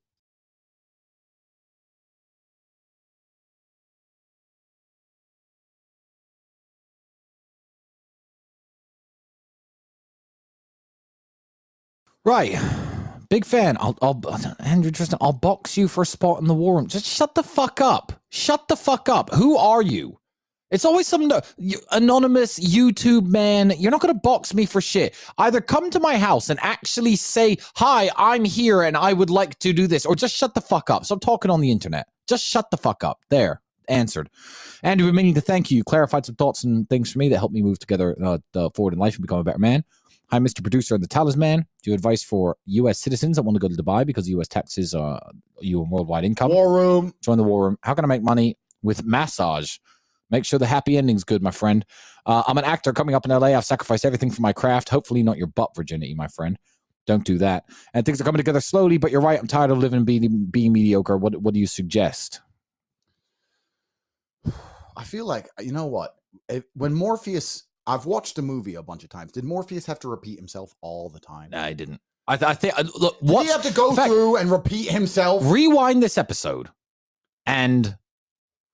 Right. 12.26 12.59
Big 13.30 13.45
fan. 13.45 13.78
I'll, 13.80 13.97
I'll, 14.01 14.22
Andrew 14.59 14.91
Tristan, 14.91 15.18
I'll 15.22 15.32
box 15.32 15.78
you 15.78 15.88
for 15.88 16.01
a 16.01 16.05
spot 16.05 16.41
in 16.41 16.47
the 16.47 16.53
war 16.53 16.76
room. 16.76 16.88
Just 16.88 17.05
shut 17.05 17.36
the 17.36 17.43
fuck 17.43 17.80
up. 17.80 18.11
Shut 18.30 18.68
the 18.68 18.76
fuck 18.76 19.07
up. 19.07 19.34
Who 19.34 19.55
are 19.55 19.82
you? 19.82 20.20
It's 20.74 20.86
always 20.86 21.07
some 21.07 21.28
no- 21.28 21.41
you, 21.57 21.78
anonymous 21.91 22.59
YouTube 22.59 23.28
man. 23.28 23.74
You're 23.78 23.91
not 23.91 24.01
going 24.01 24.13
to 24.13 24.19
box 24.19 24.55
me 24.55 24.65
for 24.65 24.82
shit. 24.82 25.15
Either 25.38 25.61
come 25.61 25.91
to 25.91 25.99
my 25.99 26.17
house 26.17 26.49
and 26.49 26.59
actually 26.63 27.15
say, 27.15 27.57
Hi, 27.76 28.09
I'm 28.17 28.43
here 28.43 28.82
and 28.82 28.97
I 28.97 29.13
would 29.13 29.30
like 29.30 29.59
to 29.59 29.71
do 29.71 29.86
this, 29.86 30.03
or 30.03 30.15
just 30.15 30.36
shut 30.36 30.55
the 30.55 30.61
fuck 30.61 30.89
up. 30.89 31.05
Stop 31.05 31.21
talking 31.21 31.51
on 31.51 31.61
the 31.61 31.71
internet. 31.71 32.07
Just 32.28 32.43
shut 32.43 32.71
the 32.71 32.78
fuck 32.78 33.03
up. 33.03 33.19
There. 33.30 33.61
Answered. 33.88 34.32
Andrew, 34.82 35.05
we're 35.07 35.13
meaning 35.13 35.36
to 35.36 35.41
thank 35.41 35.69
you. 35.69 35.78
You 35.78 35.84
clarified 35.84 36.26
some 36.26 36.36
thoughts 36.36 36.63
and 36.63 36.89
things 36.89 37.11
for 37.11 37.19
me 37.19 37.30
that 37.30 37.38
helped 37.38 37.53
me 37.53 37.61
move 37.61 37.78
together 37.78 38.15
uh, 38.24 38.39
uh, 38.55 38.69
forward 38.74 38.93
in 38.93 38.99
life 38.99 39.15
and 39.15 39.21
become 39.21 39.39
a 39.39 39.43
better 39.43 39.59
man. 39.59 39.84
Hi, 40.32 40.39
Mr. 40.39 40.63
Producer 40.63 40.95
and 40.95 41.03
the 41.03 41.07
Talisman. 41.07 41.67
Do 41.84 41.91
you 41.91 41.93
advice 41.93 42.24
for 42.24 42.55
U.S. 42.65 42.99
citizens 42.99 43.36
that 43.36 43.43
want 43.43 43.55
to 43.55 43.59
go 43.59 43.67
to 43.67 43.76
Dubai 43.76 44.07
because 44.07 44.28
U.S. 44.30 44.47
taxes 44.47 44.95
are 44.95 45.21
you 45.59 45.82
on 45.82 45.89
worldwide 45.91 46.24
income? 46.24 46.49
War 46.49 46.74
room. 46.74 47.13
join 47.21 47.38
the 47.38 47.43
war 47.43 47.65
room. 47.65 47.78
How 47.84 47.93
can 47.93 48.05
I 48.05 48.07
make 48.07 48.24
money 48.24 48.57
with 48.82 49.03
massage? 49.05 49.78
Make 50.30 50.45
sure 50.45 50.57
the 50.59 50.65
happy 50.65 50.97
ending's 50.97 51.24
good, 51.24 51.43
my 51.43 51.51
friend. 51.51 51.86
Uh, 52.26 52.43
I'm 52.47 52.57
an 52.57 52.63
actor 52.63 52.91
coming 52.93 53.13
up 53.15 53.26
in 53.26 53.32
LA. 53.32 53.47
I've 53.47 53.65
sacrificed 53.65 54.05
everything 54.05 54.32
for 54.32 54.41
my 54.41 54.53
craft. 54.53 54.89
Hopefully, 54.89 55.21
not 55.24 55.38
your 55.38 55.47
butt 55.47 55.76
virginity, 55.76 56.13
my 56.15 56.28
friend. 56.28 56.57
Don't 57.05 57.26
do 57.26 57.38
that. 57.39 57.65
And 57.93 58.05
things 58.05 58.19
are 58.21 58.24
coming 58.24 58.38
together 58.38 58.61
slowly, 58.61 58.97
but 58.97 59.11
you're 59.11 59.19
right. 59.21 59.38
I'm 59.39 59.47
tired 59.47 59.71
of 59.71 59.78
living 59.78 59.97
and 59.97 60.05
being, 60.05 60.45
being 60.49 60.71
mediocre. 60.74 61.17
What 61.17 61.36
What 61.41 61.53
do 61.53 61.59
you 61.59 61.67
suggest? 61.67 62.41
I 64.95 65.03
feel 65.03 65.26
like, 65.26 65.49
you 65.59 65.71
know 65.71 65.86
what? 65.86 66.15
When 66.76 66.93
Morpheus, 66.93 67.63
I've 67.88 68.05
watched 68.05 68.36
the 68.36 68.41
movie 68.41 68.76
a 68.76 68.84
bunch 68.84 69.03
of 69.03 69.09
times. 69.09 69.32
Did 69.32 69.43
Morpheus 69.43 69.86
have 69.86 69.99
to 69.99 70.07
repeat 70.07 70.38
himself 70.39 70.74
all 70.82 71.09
the 71.09 71.19
time? 71.19 71.49
Nah, 71.51 71.63
I 71.63 71.74
didn't. 71.74 71.99
I, 72.28 72.38
th- 72.38 72.49
I 72.49 72.53
think. 72.53 72.80
uh, 72.80 72.84
Look, 72.97 73.19
Did 73.19 73.30
what? 73.30 73.45
he 73.45 73.51
have 73.51 73.63
to 73.63 73.74
go 73.74 73.93
fact- 73.93 74.07
through 74.09 74.38
and 74.38 74.49
repeat 74.51 74.89
himself? 74.89 75.43
Rewind 75.45 76.01
this 76.01 76.17
episode 76.17 76.69
and 77.45 77.97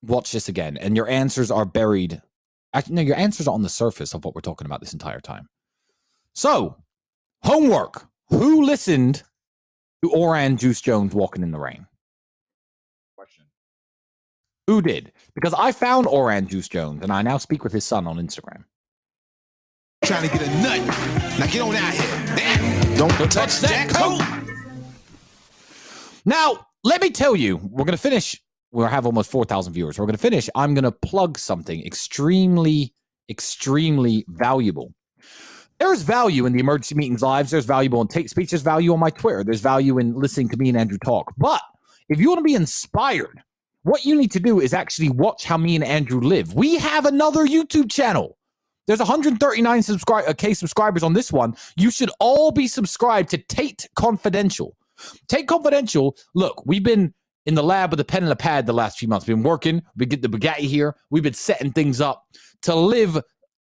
watch 0.01 0.31
this 0.31 0.49
again, 0.49 0.77
and 0.77 0.95
your 0.95 1.07
answers 1.07 1.51
are 1.51 1.65
buried. 1.65 2.21
Actually, 2.73 2.95
no, 2.95 3.01
your 3.01 3.17
answers 3.17 3.47
are 3.47 3.53
on 3.53 3.63
the 3.63 3.69
surface 3.69 4.13
of 4.13 4.23
what 4.23 4.35
we're 4.35 4.41
talking 4.41 4.65
about 4.65 4.79
this 4.79 4.93
entire 4.93 5.19
time. 5.19 5.47
So, 6.35 6.77
homework. 7.43 8.07
Who 8.29 8.63
listened 8.63 9.23
to 10.03 10.11
Oran 10.11 10.57
Juice 10.57 10.81
Jones 10.81 11.15
walking 11.15 11.41
in 11.41 11.51
the 11.51 11.59
rain? 11.59 11.87
Question. 13.17 13.45
Who 14.67 14.83
did? 14.83 15.11
Because 15.33 15.55
I 15.55 15.71
found 15.71 16.05
Oran 16.05 16.47
Juice 16.47 16.67
Jones, 16.67 17.01
and 17.01 17.11
I 17.11 17.23
now 17.23 17.39
speak 17.39 17.63
with 17.63 17.73
his 17.73 17.85
son 17.85 18.05
on 18.05 18.17
Instagram. 18.17 18.65
Trying 20.03 20.29
to 20.29 20.37
get 20.37 20.47
a 20.47 20.61
nut. 20.61 20.79
Now 21.39 21.47
get 21.47 21.61
on 21.61 21.75
out 21.75 21.93
here. 21.93 22.95
Don't, 22.97 23.31
touch 23.31 23.59
that 23.61 23.89
coat. 23.89 24.21
Now, 26.25 26.67
let 26.83 27.01
me 27.01 27.09
tell 27.09 27.35
you, 27.35 27.57
we're 27.57 27.85
going 27.85 27.97
to 27.97 27.97
finish. 27.97 28.41
We'll 28.71 28.87
have 28.87 29.05
almost 29.05 29.31
4,000 29.31 29.73
viewers. 29.73 29.97
We're 29.97 30.05
going 30.05 30.15
to 30.15 30.21
finish. 30.21 30.49
I'm 30.55 30.73
going 30.73 30.83
to 30.83 30.91
plug 30.91 31.39
something 31.39 31.83
extremely, 31.85 32.93
extremely 33.29 34.25
valuable. 34.27 34.93
There's 35.79 36.01
value 36.01 36.45
in 36.45 36.53
the 36.53 36.59
emergency 36.59 36.95
meetings 36.95 37.21
lives. 37.21 37.51
There's 37.51 37.65
valuable 37.65 38.01
in 38.01 38.07
Tatespeech. 38.07 38.49
There's 38.49 38.61
value 38.61 38.93
on 38.93 38.99
my 38.99 39.09
Twitter. 39.09 39.43
There's 39.43 39.61
value 39.61 39.97
in 39.97 40.13
listening 40.13 40.49
to 40.49 40.57
me 40.57 40.69
and 40.69 40.77
Andrew 40.77 40.97
talk. 41.03 41.33
But 41.37 41.61
if 42.09 42.19
you 42.19 42.27
want 42.27 42.39
to 42.39 42.43
be 42.43 42.53
inspired, 42.53 43.41
what 43.83 44.03
you 44.05 44.15
need 44.15 44.31
to 44.33 44.39
do 44.39 44.59
is 44.59 44.73
actually 44.73 45.09
watch 45.09 45.45
how 45.45 45.57
me 45.57 45.75
and 45.75 45.83
Andrew 45.83 46.19
live. 46.19 46.53
We 46.53 46.75
have 46.75 47.05
another 47.05 47.47
YouTube 47.47 47.89
channel. 47.89 48.37
There's 48.87 48.99
139 48.99 49.83
subscribe 49.83 50.25
uh, 50.27 50.33
K 50.33 50.53
subscribers 50.53 51.03
on 51.03 51.13
this 51.13 51.31
one. 51.31 51.55
You 51.77 51.91
should 51.91 52.09
all 52.19 52.51
be 52.51 52.67
subscribed 52.67 53.29
to 53.29 53.37
Tate 53.37 53.87
Confidential. 53.95 54.75
Tate 55.27 55.47
Confidential. 55.47 56.17
Look, 56.33 56.65
we've 56.65 56.83
been 56.83 57.13
in 57.49 57.55
the 57.55 57.63
lab 57.63 57.89
with 57.89 57.99
a 57.99 58.05
pen 58.05 58.21
and 58.21 58.31
a 58.31 58.35
pad 58.35 58.67
the 58.67 58.73
last 58.73 58.99
few 58.99 59.07
months. 59.07 59.25
Been 59.25 59.41
working. 59.41 59.81
We 59.97 60.05
get 60.05 60.21
the 60.21 60.29
Bugatti 60.29 60.59
here. 60.59 60.95
We've 61.09 61.23
been 61.23 61.33
setting 61.33 61.71
things 61.71 61.99
up 61.99 62.23
to 62.61 62.75
live 62.75 63.19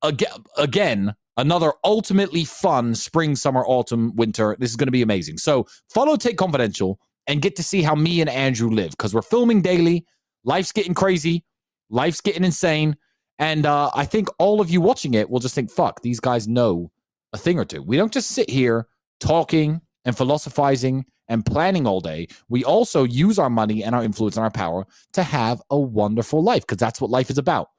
aga- 0.04 0.40
again 0.56 1.16
another 1.36 1.74
ultimately 1.84 2.46
fun 2.46 2.94
spring, 2.94 3.36
summer, 3.36 3.66
autumn, 3.66 4.16
winter. 4.16 4.56
This 4.60 4.70
is 4.70 4.76
going 4.76 4.86
to 4.86 4.92
be 4.92 5.02
amazing. 5.02 5.40
So 5.40 5.66
follow 5.92 6.16
Tate 6.16 6.38
Confidential 6.38 7.00
and 7.26 7.42
get 7.42 7.56
to 7.56 7.64
see 7.64 7.82
how 7.82 7.96
me 7.96 8.22
and 8.22 8.30
Andrew 8.30 8.70
live 8.70 8.92
because 8.92 9.16
we're 9.16 9.24
filming 9.24 9.64
daily. 9.64 10.06
Life's 10.44 10.72
getting 10.72 10.94
crazy. 10.94 11.44
Life's 11.90 12.22
getting 12.22 12.44
insane. 12.44 12.96
And 13.40 13.66
uh, 13.66 13.90
I 13.96 14.06
think 14.06 14.28
all 14.38 14.62
of 14.62 14.70
you 14.70 14.80
watching 14.80 15.16
it 15.16 15.28
will 15.28 15.40
just 15.40 15.56
think, 15.56 15.72
fuck, 15.72 16.04
these 16.04 16.20
guys 16.20 16.48
know 16.48 16.92
a 17.34 17.38
thing 17.40 17.58
or 17.58 17.66
two. 17.66 17.82
We 17.82 17.98
don't 17.98 18.14
just 18.14 18.30
sit 18.30 18.48
here 18.48 18.86
talking 19.20 19.82
and 20.06 20.16
philosophizing 20.16 21.06
and 21.32 21.46
planning 21.46 21.88
all 21.88 22.02
day. 22.02 22.28
We 22.50 22.64
also 22.64 23.04
use 23.04 23.40
our 23.40 23.50
money 23.50 23.84
and 23.84 23.96
our 23.96 24.04
influence 24.04 24.36
and 24.36 24.44
our 24.44 24.52
power 24.52 24.86
to 25.14 25.24
have 25.24 25.62
a 25.72 25.80
wonderful 25.80 26.44
life 26.44 26.64
because 26.64 26.78
that's 26.78 27.00
what 27.00 27.10
life 27.10 27.30
is 27.30 27.38
about. 27.38 27.70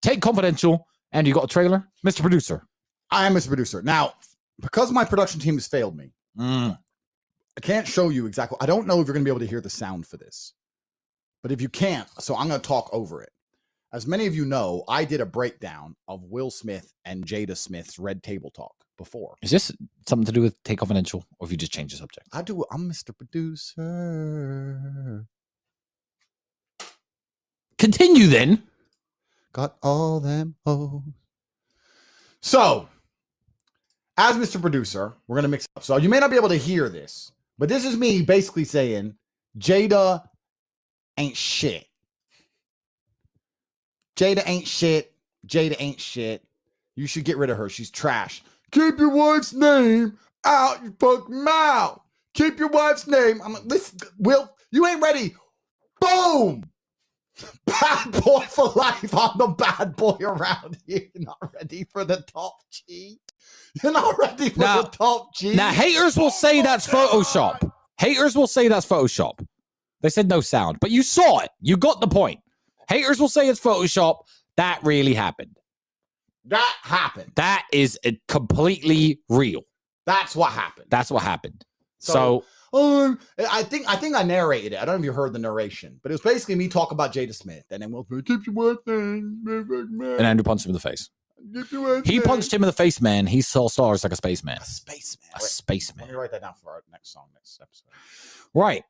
Tate 0.00 0.22
Confidential. 0.22 0.86
And 1.12 1.26
you 1.26 1.34
got 1.34 1.44
a 1.44 1.48
trailer, 1.48 1.88
Mr. 2.06 2.20
Producer. 2.20 2.64
I 3.10 3.26
am 3.26 3.34
Mr. 3.34 3.48
Producer. 3.48 3.82
Now, 3.82 4.12
because 4.60 4.92
my 4.92 5.04
production 5.04 5.40
team 5.40 5.54
has 5.54 5.66
failed 5.66 5.96
me, 5.96 6.12
Mm. 6.38 6.78
I 7.56 7.60
can't 7.60 7.86
show 7.86 8.08
you 8.08 8.26
exactly. 8.26 8.56
I 8.60 8.66
don't 8.66 8.86
know 8.86 9.00
if 9.00 9.06
you're 9.06 9.14
going 9.14 9.24
to 9.24 9.28
be 9.28 9.30
able 9.30 9.40
to 9.40 9.46
hear 9.46 9.60
the 9.60 9.70
sound 9.70 10.06
for 10.06 10.16
this, 10.16 10.54
but 11.42 11.52
if 11.52 11.60
you 11.60 11.68
can't, 11.68 12.08
so 12.20 12.36
I'm 12.36 12.48
going 12.48 12.60
to 12.60 12.66
talk 12.66 12.88
over 12.92 13.22
it. 13.22 13.30
As 13.92 14.06
many 14.06 14.26
of 14.26 14.36
you 14.36 14.44
know, 14.44 14.84
I 14.88 15.04
did 15.04 15.20
a 15.20 15.26
breakdown 15.26 15.96
of 16.06 16.22
Will 16.22 16.50
Smith 16.50 16.94
and 17.04 17.26
Jada 17.26 17.56
Smith's 17.56 17.98
Red 17.98 18.22
Table 18.22 18.50
Talk 18.50 18.74
before. 19.00 19.34
Is 19.40 19.50
this 19.50 19.72
something 20.06 20.26
to 20.26 20.32
do 20.32 20.42
with 20.42 20.62
Tate 20.62 20.78
Confidential, 20.78 21.24
or 21.38 21.46
if 21.46 21.50
you 21.50 21.56
just 21.56 21.72
change 21.72 21.92
the 21.92 21.98
subject? 21.98 22.28
I 22.32 22.42
do. 22.42 22.62
I'm 22.70 22.88
Mr. 22.88 23.16
Producer. 23.16 23.76
Continue 27.78 28.26
then. 28.26 28.62
Got 29.54 29.76
all 29.82 30.20
them 30.20 30.54
hoes. 30.66 31.00
So, 32.42 32.88
as 34.18 34.36
Mr. 34.36 34.60
Producer, 34.60 35.14
we're 35.26 35.36
gonna 35.36 35.48
mix 35.48 35.66
up. 35.76 35.82
So 35.82 35.96
you 35.96 36.10
may 36.10 36.20
not 36.20 36.30
be 36.30 36.36
able 36.36 36.50
to 36.50 36.56
hear 36.56 36.90
this, 36.90 37.32
but 37.58 37.70
this 37.70 37.86
is 37.86 37.96
me 37.96 38.20
basically 38.20 38.64
saying 38.64 39.14
Jada 39.58 40.28
ain't 41.16 41.36
shit. 41.36 41.86
Jada 44.16 44.42
ain't 44.46 44.68
shit. 44.68 45.14
Jada 45.46 45.76
ain't 45.78 46.00
shit. 46.00 46.44
You 46.96 47.06
should 47.06 47.24
get 47.24 47.38
rid 47.38 47.48
of 47.48 47.56
her. 47.56 47.70
She's 47.70 47.90
trash. 47.90 48.42
Keep 48.72 48.98
your 48.98 49.10
wife's 49.10 49.52
name 49.52 50.16
out 50.44 50.82
your 50.82 50.92
fucking 51.00 51.44
mouth. 51.44 52.00
Keep 52.34 52.58
your 52.58 52.68
wife's 52.68 53.06
name. 53.06 53.40
I'm 53.44 53.52
like, 53.54 53.64
listen, 53.66 53.98
Will, 54.18 54.50
you 54.70 54.86
ain't 54.86 55.02
ready. 55.02 55.34
Boom. 56.00 56.64
Bad 57.66 58.12
boy 58.22 58.40
for 58.48 58.68
life. 58.76 59.14
I'm 59.14 59.38
the 59.38 59.48
bad 59.48 59.96
boy 59.96 60.16
around 60.20 60.76
here. 60.86 61.02
You're 61.14 61.24
not 61.24 61.38
ready 61.54 61.86
for 61.90 62.04
the 62.04 62.22
top 62.32 62.54
G. 62.70 63.18
You're 63.82 63.92
not 63.92 64.18
ready 64.18 64.50
for 64.50 64.60
Now- 64.60 64.82
the 64.82 64.88
top 64.88 65.34
G. 65.34 65.54
Now, 65.54 65.70
haters 65.70 66.16
will 66.18 66.30
say 66.30 66.60
that's 66.60 66.86
Photoshop. 66.86 67.72
Haters 67.98 68.36
will 68.36 68.46
say 68.46 68.68
that's 68.68 68.86
Photoshop. 68.86 69.46
They 70.02 70.10
said 70.10 70.28
no 70.28 70.40
sound, 70.40 70.78
but 70.80 70.90
you 70.90 71.02
saw 71.02 71.38
it. 71.40 71.50
You 71.60 71.76
got 71.76 72.00
the 72.00 72.08
point. 72.08 72.40
Haters 72.88 73.20
will 73.20 73.28
say 73.28 73.48
it's 73.48 73.60
Photoshop. 73.60 74.18
That 74.56 74.80
really 74.82 75.14
happened. 75.14 75.58
That 76.46 76.76
happened. 76.82 77.32
That 77.36 77.66
is 77.72 77.98
uh, 78.04 78.12
completely 78.28 79.20
real. 79.28 79.62
That's 80.06 80.34
what 80.34 80.52
happened. 80.52 80.86
That's 80.90 81.10
what 81.10 81.22
happened. 81.22 81.64
So- 81.98 82.12
So, 82.12 82.44
Um, 82.72 83.18
I 83.50 83.64
think 83.64 83.88
I 83.88 83.96
think 83.96 84.14
I 84.14 84.22
narrated 84.22 84.74
it. 84.74 84.76
I 84.80 84.84
don't 84.84 84.94
know 84.94 84.98
if 85.00 85.04
you 85.04 85.12
heard 85.12 85.32
the 85.32 85.40
narration, 85.40 85.98
but 86.04 86.12
it 86.12 86.14
was 86.14 86.20
basically 86.20 86.54
me 86.54 86.68
talking 86.68 86.94
about 86.94 87.12
Jada 87.12 87.34
Smith, 87.34 87.64
and 87.70 87.82
then 87.82 87.90
we'll 87.90 88.04
keep 88.22 88.46
your 88.46 88.54
word 88.54 88.76
thing. 88.84 89.42
and 89.44 90.20
Andrew 90.20 90.44
punched 90.44 90.66
him 90.66 90.70
in 90.70 90.74
the 90.74 90.78
face. 90.80 91.10
Keep 91.52 92.04
He 92.06 92.20
punched 92.20 92.52
him 92.54 92.62
in 92.62 92.66
the 92.68 92.72
face, 92.72 93.00
man. 93.00 93.26
He 93.26 93.40
saw 93.40 93.68
stars 93.68 94.04
like 94.04 94.12
a 94.12 94.16
spaceman. 94.16 94.58
a 94.58 94.64
spaceman. 94.64 95.30
A 95.34 95.40
spaceman. 95.40 96.04
Let 96.06 96.10
me 96.12 96.16
write 96.16 96.30
that 96.30 96.42
down 96.42 96.54
for 96.62 96.70
our 96.70 96.84
next 96.92 97.12
song, 97.12 97.24
next 97.34 97.58
episode. 97.60 97.88
Right. 98.54 98.84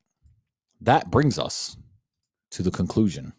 That 0.82 1.11
brings 1.11 1.38
us 1.38 1.76
to 2.51 2.62
the 2.62 2.70
conclusion, 2.70 3.32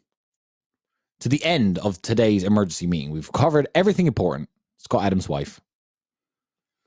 to 1.21 1.29
the 1.29 1.43
end 1.45 1.77
of 1.79 2.01
today's 2.01 2.43
emergency 2.43 2.87
meeting. 2.87 3.11
We've 3.11 3.31
covered 3.31 3.67
everything 3.73 4.07
important. 4.07 4.49
Scott 4.77 5.05
Adams' 5.05 5.29
wife. 5.29 5.61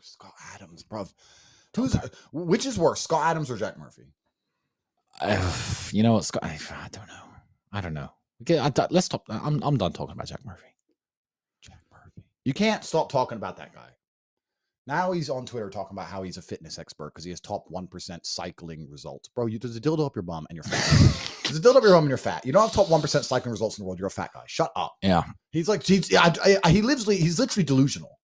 Scott 0.00 0.34
Adams, 0.54 0.82
bro. 0.82 1.06
Who's 1.76 1.96
which 2.32 2.66
is 2.66 2.78
worse, 2.78 3.00
Scott 3.00 3.24
Adams 3.24 3.50
or 3.50 3.56
Jack 3.56 3.78
Murphy? 3.78 4.12
Uh, 5.20 5.52
you 5.92 6.02
know 6.02 6.14
what, 6.14 6.24
Scott? 6.24 6.44
I, 6.44 6.58
I 6.70 6.88
don't 6.90 7.06
know. 7.08 7.22
I 7.72 7.80
don't 7.80 7.94
know. 7.94 8.10
Okay, 8.42 8.58
I, 8.58 8.70
let's 8.90 9.06
stop. 9.06 9.24
I'm, 9.28 9.62
I'm 9.62 9.76
done 9.78 9.92
talking 9.92 10.12
about 10.12 10.26
Jack 10.26 10.44
Murphy. 10.44 10.66
Jack 11.62 11.80
Murphy. 11.90 12.26
You 12.44 12.52
can't 12.52 12.84
stop 12.84 13.10
talking 13.10 13.36
about 13.36 13.56
that 13.56 13.72
guy. 13.74 13.88
Now 14.86 15.12
he's 15.12 15.30
on 15.30 15.46
Twitter 15.46 15.70
talking 15.70 15.96
about 15.96 16.08
how 16.08 16.22
he's 16.24 16.36
a 16.36 16.42
fitness 16.42 16.78
expert 16.78 17.14
because 17.14 17.24
he 17.24 17.30
has 17.30 17.40
top 17.40 17.64
one 17.68 17.86
percent 17.86 18.26
cycling 18.26 18.90
results. 18.90 19.28
Bro, 19.28 19.46
you 19.46 19.58
there's 19.58 19.76
a 19.76 19.80
dildo 19.80 20.04
up 20.04 20.14
your 20.16 20.22
bum 20.22 20.46
and 20.50 20.56
you're 20.56 20.64
fat. 20.64 21.30
there's 21.44 21.58
a 21.58 21.60
dildo 21.60 21.76
up 21.76 21.82
your 21.82 21.92
bum 21.92 22.04
and 22.04 22.08
you're 22.08 22.18
fat. 22.18 22.44
You 22.44 22.52
don't 22.52 22.62
have 22.62 22.72
top 22.72 22.90
one 22.90 23.00
percent 23.00 23.24
cycling 23.24 23.52
results 23.52 23.78
in 23.78 23.82
the 23.82 23.86
world. 23.86 23.98
You're 23.98 24.08
a 24.08 24.10
fat 24.10 24.30
guy. 24.34 24.42
Shut 24.46 24.72
up. 24.76 24.94
Yeah. 25.02 25.24
He's 25.52 25.68
like, 25.68 25.82
he's, 25.84 26.14
I, 26.14 26.58
I, 26.64 26.70
he 26.70 26.82
lives, 26.82 27.06
he's 27.06 27.38
literally 27.38 27.64
delusional. 27.64 28.18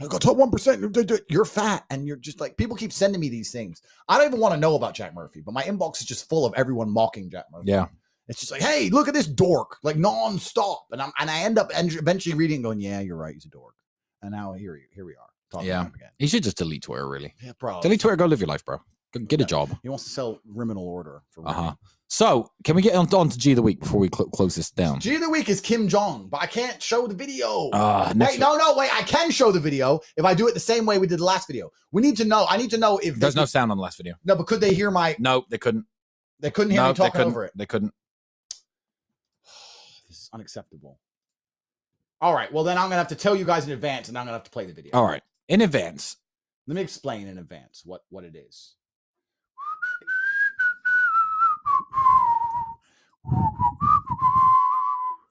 I 0.00 0.06
got 0.06 0.20
top 0.20 0.36
one 0.36 0.50
percent. 0.50 0.94
You're 1.30 1.44
fat, 1.46 1.84
and 1.88 2.06
you're 2.06 2.18
just 2.18 2.38
like 2.38 2.56
people 2.58 2.76
keep 2.76 2.92
sending 2.92 3.20
me 3.20 3.30
these 3.30 3.50
things. 3.50 3.80
I 4.08 4.18
don't 4.18 4.26
even 4.26 4.40
want 4.40 4.52
to 4.52 4.60
know 4.60 4.74
about 4.74 4.94
Jack 4.94 5.14
Murphy, 5.14 5.40
but 5.40 5.54
my 5.54 5.62
inbox 5.62 6.00
is 6.00 6.06
just 6.06 6.28
full 6.28 6.44
of 6.44 6.52
everyone 6.54 6.90
mocking 6.90 7.30
Jack 7.30 7.46
Murphy. 7.50 7.70
Yeah. 7.70 7.86
It's 8.28 8.40
just 8.40 8.52
like, 8.52 8.60
hey, 8.60 8.90
look 8.90 9.08
at 9.08 9.14
this 9.14 9.26
dork, 9.26 9.78
like 9.82 9.96
nonstop, 9.96 10.80
and 10.90 11.00
I'm 11.00 11.12
and 11.18 11.30
I 11.30 11.38
end 11.38 11.58
up 11.58 11.70
eventually 11.72 12.34
reading, 12.34 12.56
and 12.56 12.64
going, 12.64 12.80
yeah, 12.80 13.00
you're 13.00 13.16
right, 13.16 13.32
he's 13.32 13.46
a 13.46 13.48
dork. 13.48 13.74
And 14.20 14.32
now 14.32 14.52
here, 14.52 14.78
here 14.92 15.06
we 15.06 15.12
are 15.12 15.28
talking 15.50 15.68
Yeah. 15.68 15.80
about 15.80 15.86
him 15.86 15.94
again. 15.94 16.10
He 16.18 16.26
should 16.26 16.42
just 16.42 16.58
delete 16.58 16.82
Twitter, 16.82 17.08
really. 17.08 17.32
Yeah, 17.42 17.52
bro. 17.58 17.80
Delete 17.80 18.00
Twitter, 18.00 18.16
go 18.16 18.26
live 18.26 18.40
your 18.40 18.48
life, 18.48 18.64
bro. 18.64 18.80
Get 19.28 19.40
a 19.40 19.44
job. 19.46 19.70
He 19.82 19.88
wants 19.88 20.04
to 20.04 20.10
sell 20.10 20.40
Riminal 20.54 20.78
Order 20.78 21.22
for 21.30 21.48
Uh 21.48 21.52
huh. 21.52 21.74
So, 22.08 22.50
can 22.64 22.76
we 22.76 22.82
get 22.82 22.94
on, 22.94 23.12
on 23.14 23.28
to 23.30 23.38
G 23.38 23.52
of 23.52 23.56
the 23.56 23.62
week 23.62 23.80
before 23.80 23.98
we 23.98 24.08
cl- 24.14 24.28
close 24.28 24.54
this 24.54 24.70
down? 24.70 25.00
G 25.00 25.14
of 25.14 25.22
the 25.22 25.30
week 25.30 25.48
is 25.48 25.60
Kim 25.60 25.88
Jong, 25.88 26.28
but 26.28 26.42
I 26.42 26.46
can't 26.46 26.80
show 26.82 27.06
the 27.06 27.14
video. 27.14 27.70
Uh, 27.70 28.12
Wait, 28.14 28.38
no, 28.38 28.56
no, 28.56 28.74
wait. 28.76 28.94
I 28.94 29.02
can 29.02 29.30
show 29.30 29.50
the 29.50 29.58
video 29.58 30.00
if 30.16 30.24
I 30.24 30.34
do 30.34 30.46
it 30.48 30.54
the 30.54 30.60
same 30.60 30.84
way 30.86 30.98
we 30.98 31.06
did 31.06 31.18
the 31.18 31.24
last 31.24 31.46
video. 31.48 31.70
We 31.92 32.02
need 32.02 32.16
to 32.18 32.24
know. 32.26 32.46
I 32.48 32.58
need 32.58 32.70
to 32.70 32.78
know 32.78 32.98
if 32.98 33.16
There's 33.16 33.34
no 33.34 33.42
could- 33.42 33.48
sound 33.48 33.70
on 33.72 33.78
the 33.78 33.82
last 33.82 33.96
video. 33.96 34.14
no, 34.24 34.36
but 34.36 34.46
could 34.46 34.60
they 34.60 34.74
hear 34.74 34.90
my? 34.90 35.16
No, 35.18 35.44
they 35.50 35.58
couldn't. 35.58 35.86
They 36.40 36.50
couldn't 36.50 36.72
hear 36.72 36.82
No, 36.82 36.88
me 36.88 36.94
talking 36.94 37.22
over 37.22 37.44
it. 37.44 37.52
They 37.56 37.66
couldn't. 37.66 37.92
This 40.08 40.18
is 40.18 40.30
unacceptable. 40.32 41.00
All 42.20 42.34
right. 42.34 42.52
Well, 42.52 42.62
then 42.64 42.76
I'm 42.78 42.84
gonna 42.84 42.96
have 42.96 43.08
to 43.08 43.16
tell 43.16 43.34
you 43.34 43.44
guys 43.44 43.66
in 43.66 43.72
advance, 43.72 44.08
and 44.08 44.16
I'm 44.18 44.24
gonna 44.26 44.36
have 44.36 44.44
to 44.44 44.50
play 44.50 44.66
the 44.66 44.72
video. 44.72 44.92
All 44.94 45.04
right. 45.04 45.22
In 45.48 45.62
advance. 45.62 46.16
Let 46.68 46.76
me 46.76 46.82
explain 46.82 47.26
in 47.26 47.38
advance 47.38 47.82
what 47.84 48.02
what 48.10 48.22
it 48.24 48.36
is. 48.36 48.74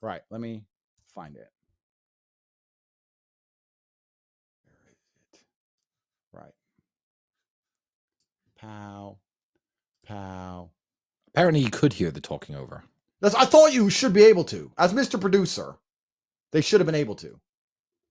Right. 0.01 0.21
Let 0.29 0.41
me 0.41 0.63
find 1.13 1.35
it. 1.35 1.49
Where 4.67 4.91
is 4.91 4.97
it? 5.33 5.39
Right. 6.31 6.53
Pow. 8.59 9.17
Pow. 10.05 10.69
Apparently, 11.29 11.61
you 11.61 11.71
could 11.71 11.93
hear 11.93 12.11
the 12.11 12.21
talking 12.21 12.55
over. 12.55 12.83
That's, 13.21 13.35
I 13.35 13.45
thought 13.45 13.73
you 13.73 13.89
should 13.89 14.13
be 14.13 14.23
able 14.23 14.43
to. 14.45 14.71
As 14.77 14.93
Mr. 14.93 15.19
Producer, 15.19 15.75
they 16.51 16.61
should 16.61 16.79
have 16.79 16.85
been 16.85 16.95
able 16.95 17.15
to. 17.15 17.39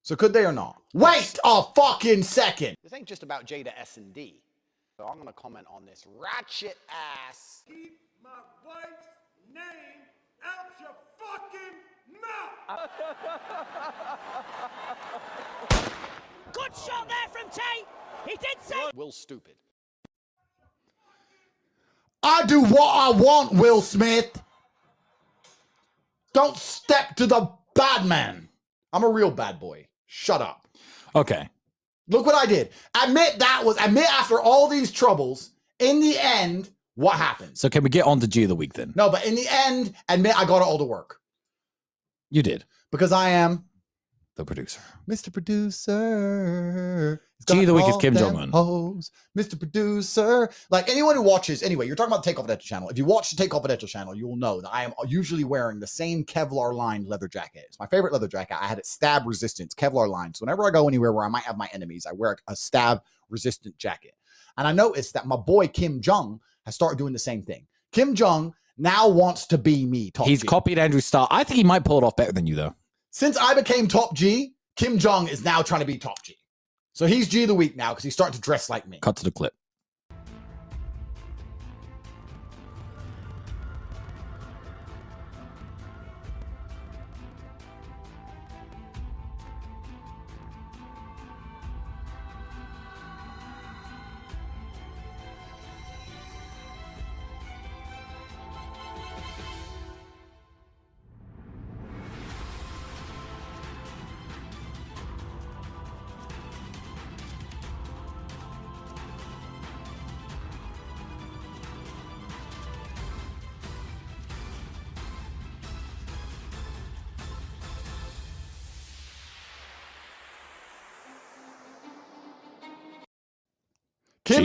So 0.03 0.15
could 0.15 0.33
they 0.33 0.45
or 0.45 0.51
not? 0.51 0.81
Wait 0.93 1.39
a 1.43 1.63
fucking 1.63 2.23
second. 2.23 2.75
This 2.83 2.93
ain't 2.93 3.07
just 3.07 3.23
about 3.23 3.47
Jada 3.47 3.71
S 3.75 3.97
and 3.97 4.13
D. 4.13 4.41
So 4.97 5.05
I'm 5.05 5.17
gonna 5.17 5.33
comment 5.33 5.65
on 5.73 5.85
this 5.85 6.05
ratchet 6.19 6.77
ass. 7.27 7.63
Keep 7.67 7.97
my 8.23 8.29
wife's 8.65 9.07
name 9.55 10.03
out 10.43 10.71
your 10.79 10.95
fucking 11.17 11.75
mouth. 12.21 12.89
Good 16.51 16.75
shot 16.75 17.07
there 17.07 17.29
from 17.31 17.49
Tate. 17.49 17.87
He 18.25 18.35
did 18.35 18.61
say. 18.61 18.91
Will 18.93 19.11
Stupid. 19.11 19.55
I 22.21 22.45
do 22.47 22.61
what 22.61 22.89
I 22.89 23.11
want, 23.11 23.53
Will 23.53 23.81
Smith. 23.81 24.41
Don't 26.33 26.57
step 26.57 27.15
to 27.17 27.27
the 27.27 27.49
bad 27.75 28.05
man. 28.05 28.49
I'm 28.91 29.03
a 29.03 29.09
real 29.09 29.31
bad 29.31 29.59
boy. 29.59 29.87
Shut 30.07 30.41
up. 30.41 30.67
Okay. 31.15 31.47
Look 32.09 32.25
what 32.25 32.35
I 32.35 32.45
did. 32.45 32.71
Admit 33.03 33.39
that 33.39 33.61
was, 33.63 33.77
admit 33.77 34.11
after 34.11 34.41
all 34.41 34.67
these 34.67 34.91
troubles, 34.91 35.51
in 35.79 35.99
the 35.99 36.17
end, 36.19 36.71
what 36.95 37.15
happened? 37.17 37.57
So, 37.57 37.69
can 37.69 37.83
we 37.83 37.89
get 37.89 38.05
on 38.05 38.19
to 38.21 38.27
G 38.27 38.43
of 38.43 38.49
the 38.49 38.55
week 38.55 38.73
then? 38.73 38.93
No, 38.95 39.09
but 39.09 39.25
in 39.25 39.35
the 39.35 39.45
end, 39.49 39.93
admit 40.09 40.37
I 40.37 40.45
got 40.45 40.57
it 40.57 40.63
all 40.63 40.77
to 40.77 40.83
work 40.85 41.19
You 42.29 42.41
did. 42.43 42.65
because 42.91 43.11
I 43.11 43.29
am 43.29 43.65
The 44.35 44.43
producer. 44.45 44.81
Mr. 45.07 45.31
Producer. 45.31 47.21
G 47.47 47.59
of 47.61 47.67
the 47.67 47.73
week 47.73 47.87
is 47.87 47.97
Kim 47.97 48.15
Jong-un. 48.15 48.49
hoes. 48.51 49.11
Mr. 49.37 49.59
Producer. 49.59 50.49
Like 50.71 50.89
anyone 50.89 51.15
who 51.15 51.21
watches, 51.21 51.61
anyway, 51.63 51.85
you're 51.85 51.95
talking 51.95 52.11
about 52.11 52.23
the 52.23 52.29
Tate 52.29 52.37
Confidential 52.37 52.65
channel. 52.65 52.89
If 52.89 52.97
you 52.97 53.05
watch 53.05 53.29
the 53.29 53.35
Tate 53.35 53.51
Confidential 53.51 53.87
channel, 53.87 54.15
you 54.15 54.27
will 54.27 54.35
know 54.37 54.61
that 54.61 54.73
I 54.73 54.83
am 54.83 54.93
usually 55.07 55.43
wearing 55.43 55.79
the 55.79 55.87
same 55.87 56.23
Kevlar 56.23 56.73
lined 56.73 57.07
leather 57.07 57.27
jacket. 57.27 57.65
It's 57.67 57.79
my 57.79 57.87
favorite 57.87 58.13
leather 58.13 58.27
jacket. 58.27 58.57
I 58.61 58.67
had 58.67 58.79
it 58.79 58.85
stab 58.85 59.27
resistance, 59.27 59.73
Kevlar 59.75 60.09
lined. 60.09 60.35
So 60.37 60.43
whenever 60.45 60.65
I 60.65 60.71
go 60.71 60.87
anywhere 60.87 61.11
where 61.13 61.25
I 61.25 61.29
might 61.29 61.43
have 61.43 61.57
my 61.57 61.69
enemies, 61.73 62.05
I 62.09 62.13
wear 62.13 62.37
a 62.47 62.55
stab 62.55 63.01
resistant 63.29 63.77
jacket. 63.77 64.13
And 64.57 64.65
I 64.67 64.71
noticed 64.71 65.13
that 65.13 65.27
my 65.27 65.35
boy 65.35 65.67
Kim 65.67 66.01
Jong 66.01 66.39
has 66.65 66.75
started 66.75 66.97
doing 66.97 67.13
the 67.13 67.19
same 67.19 67.41
thing. 67.41 67.67
Kim 67.91 68.15
Jong 68.15 68.53
now 68.77 69.07
wants 69.07 69.47
to 69.47 69.57
be 69.57 69.85
me. 69.85 70.11
Top 70.11 70.27
He's 70.27 70.41
G. 70.41 70.47
copied 70.47 70.77
Andrew's 70.77 71.05
style. 71.05 71.27
I 71.31 71.43
think 71.43 71.57
he 71.57 71.63
might 71.63 71.85
pull 71.85 71.97
it 71.97 72.03
off 72.03 72.15
better 72.15 72.31
than 72.31 72.45
you, 72.47 72.55
though. 72.55 72.75
Since 73.11 73.37
I 73.37 73.53
became 73.53 73.87
top 73.87 74.13
G, 74.13 74.53
Kim 74.75 74.97
Jong 74.97 75.27
is 75.27 75.43
now 75.43 75.61
trying 75.61 75.79
to 75.79 75.85
be 75.85 75.97
top 75.97 76.21
G. 76.23 76.37
So 76.93 77.05
he's 77.05 77.27
G 77.27 77.43
of 77.43 77.47
the 77.49 77.55
week 77.55 77.75
now 77.75 77.91
because 77.91 78.03
he's 78.03 78.13
starting 78.13 78.35
to 78.35 78.41
dress 78.41 78.69
like 78.69 78.87
me. 78.87 78.99
Cut 78.99 79.15
to 79.17 79.23
the 79.23 79.31
clip. 79.31 79.53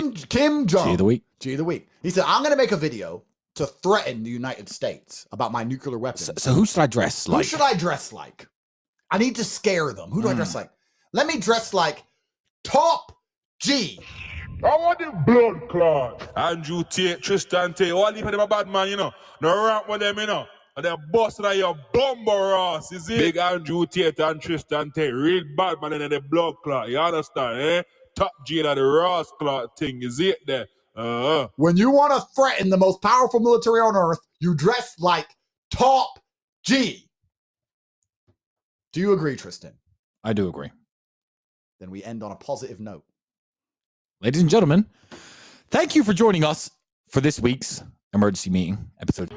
Kim 0.01 0.13
Kim 0.13 0.67
Jong. 0.67 0.87
G 0.87 0.93
of 0.93 0.99
the 0.99 1.05
week. 1.05 1.25
G 1.41 1.53
of 1.53 1.59
the 1.59 1.65
week. 1.65 1.89
He 2.03 2.11
said, 2.11 2.25
I'm 2.27 2.43
going 2.43 2.53
to 2.53 2.57
make 2.57 2.73
a 2.73 2.77
video 2.77 3.23
to 3.57 3.67
threaten 3.67 4.23
the 4.23 4.31
United 4.31 4.69
States 4.69 5.27
about 5.33 5.53
my 5.53 5.65
nuclear 5.65 5.99
weapons. 5.99 6.27
So, 6.27 6.33
so 6.39 6.53
who 6.53 6.67
should 6.67 6.79
I 6.79 6.87
dress 6.87 7.29
like? 7.29 7.39
Who 7.39 7.45
should 7.45 7.61
I 7.61 7.75
dress 7.75 8.13
like? 8.13 8.47
I 9.11 9.19
need 9.19 9.37
to 9.37 9.45
scare 9.45 9.93
them. 9.93 10.11
Who 10.11 10.23
do 10.23 10.29
I 10.29 10.35
dress 10.35 10.55
like? 10.55 10.71
Let 11.13 11.27
me 11.27 11.39
dress 11.39 11.75
like 11.75 12.05
Top 12.63 13.13
G. 13.61 13.99
I 14.63 14.77
want 14.77 14.99
the 14.99 15.11
blood 15.27 15.69
clot. 15.69 16.33
Andrew 16.37 16.85
Tate, 16.89 17.23
Tristan 17.23 17.73
Tate, 17.73 17.93
all 17.93 18.13
these 18.13 18.23
them 18.23 18.41
a 18.41 18.47
bad 18.47 18.69
man, 18.69 18.89
you 18.89 18.97
know. 18.97 19.11
No 19.41 19.67
rap 19.67 19.89
with 19.89 20.01
them, 20.01 20.19
you 20.19 20.27
know. 20.27 20.47
And 20.77 20.85
they're 20.85 20.97
bust 21.13 21.41
out 21.41 21.57
your 21.57 21.75
bumper 21.93 22.55
ass, 22.55 22.93
is 22.93 23.09
it? 23.09 23.19
Big 23.19 23.37
Andrew 23.39 23.87
Tate 23.87 24.19
and 24.21 24.41
Tristan 24.41 24.93
Tate, 24.93 25.13
real 25.15 25.45
bad 25.57 25.81
man 25.81 25.95
in 25.95 26.11
the 26.11 26.21
blood 26.21 26.55
clot, 26.63 26.91
you 26.91 26.99
understand, 26.99 27.61
eh? 27.61 27.83
Top 28.21 28.33
G 28.45 28.61
in 28.61 28.67
the 28.67 28.83
Ross 28.83 29.33
clot 29.39 29.79
thing, 29.79 30.03
is 30.03 30.21
it 30.21 30.47
there? 30.47 30.67
Uh, 30.95 31.47
When 31.57 31.79
you 31.79 31.91
want 31.91 32.13
to 32.13 32.21
threaten 32.37 32.69
the 32.69 32.77
most 32.77 33.01
powerful 33.01 33.41
military 33.41 33.81
on 33.81 33.97
earth, 33.97 34.19
you 34.41 34.55
dress 34.55 34.95
like 34.99 35.27
Top 35.71 36.19
G. 36.63 37.09
Do 38.93 39.01
you 39.01 39.15
agree, 39.15 39.37
Tristan? 39.37 39.73
I 40.23 40.35
do 40.35 40.51
agree. 40.51 40.71
Then 41.79 41.91
we 41.91 42.05
end 42.05 42.23
on 42.23 42.31
a 42.31 42.37
positive 42.37 42.79
note. 42.79 43.05
Ladies 44.21 44.43
and 44.43 44.51
gentlemen, 44.51 44.85
thank 45.71 45.95
you 45.95 46.05
for 46.05 46.13
joining 46.13 46.45
us 46.45 46.71
for 47.09 47.23
this 47.23 47.41
week's 47.41 47.83
emergency 48.13 48.51
meeting 48.51 48.91
episode. 49.01 49.33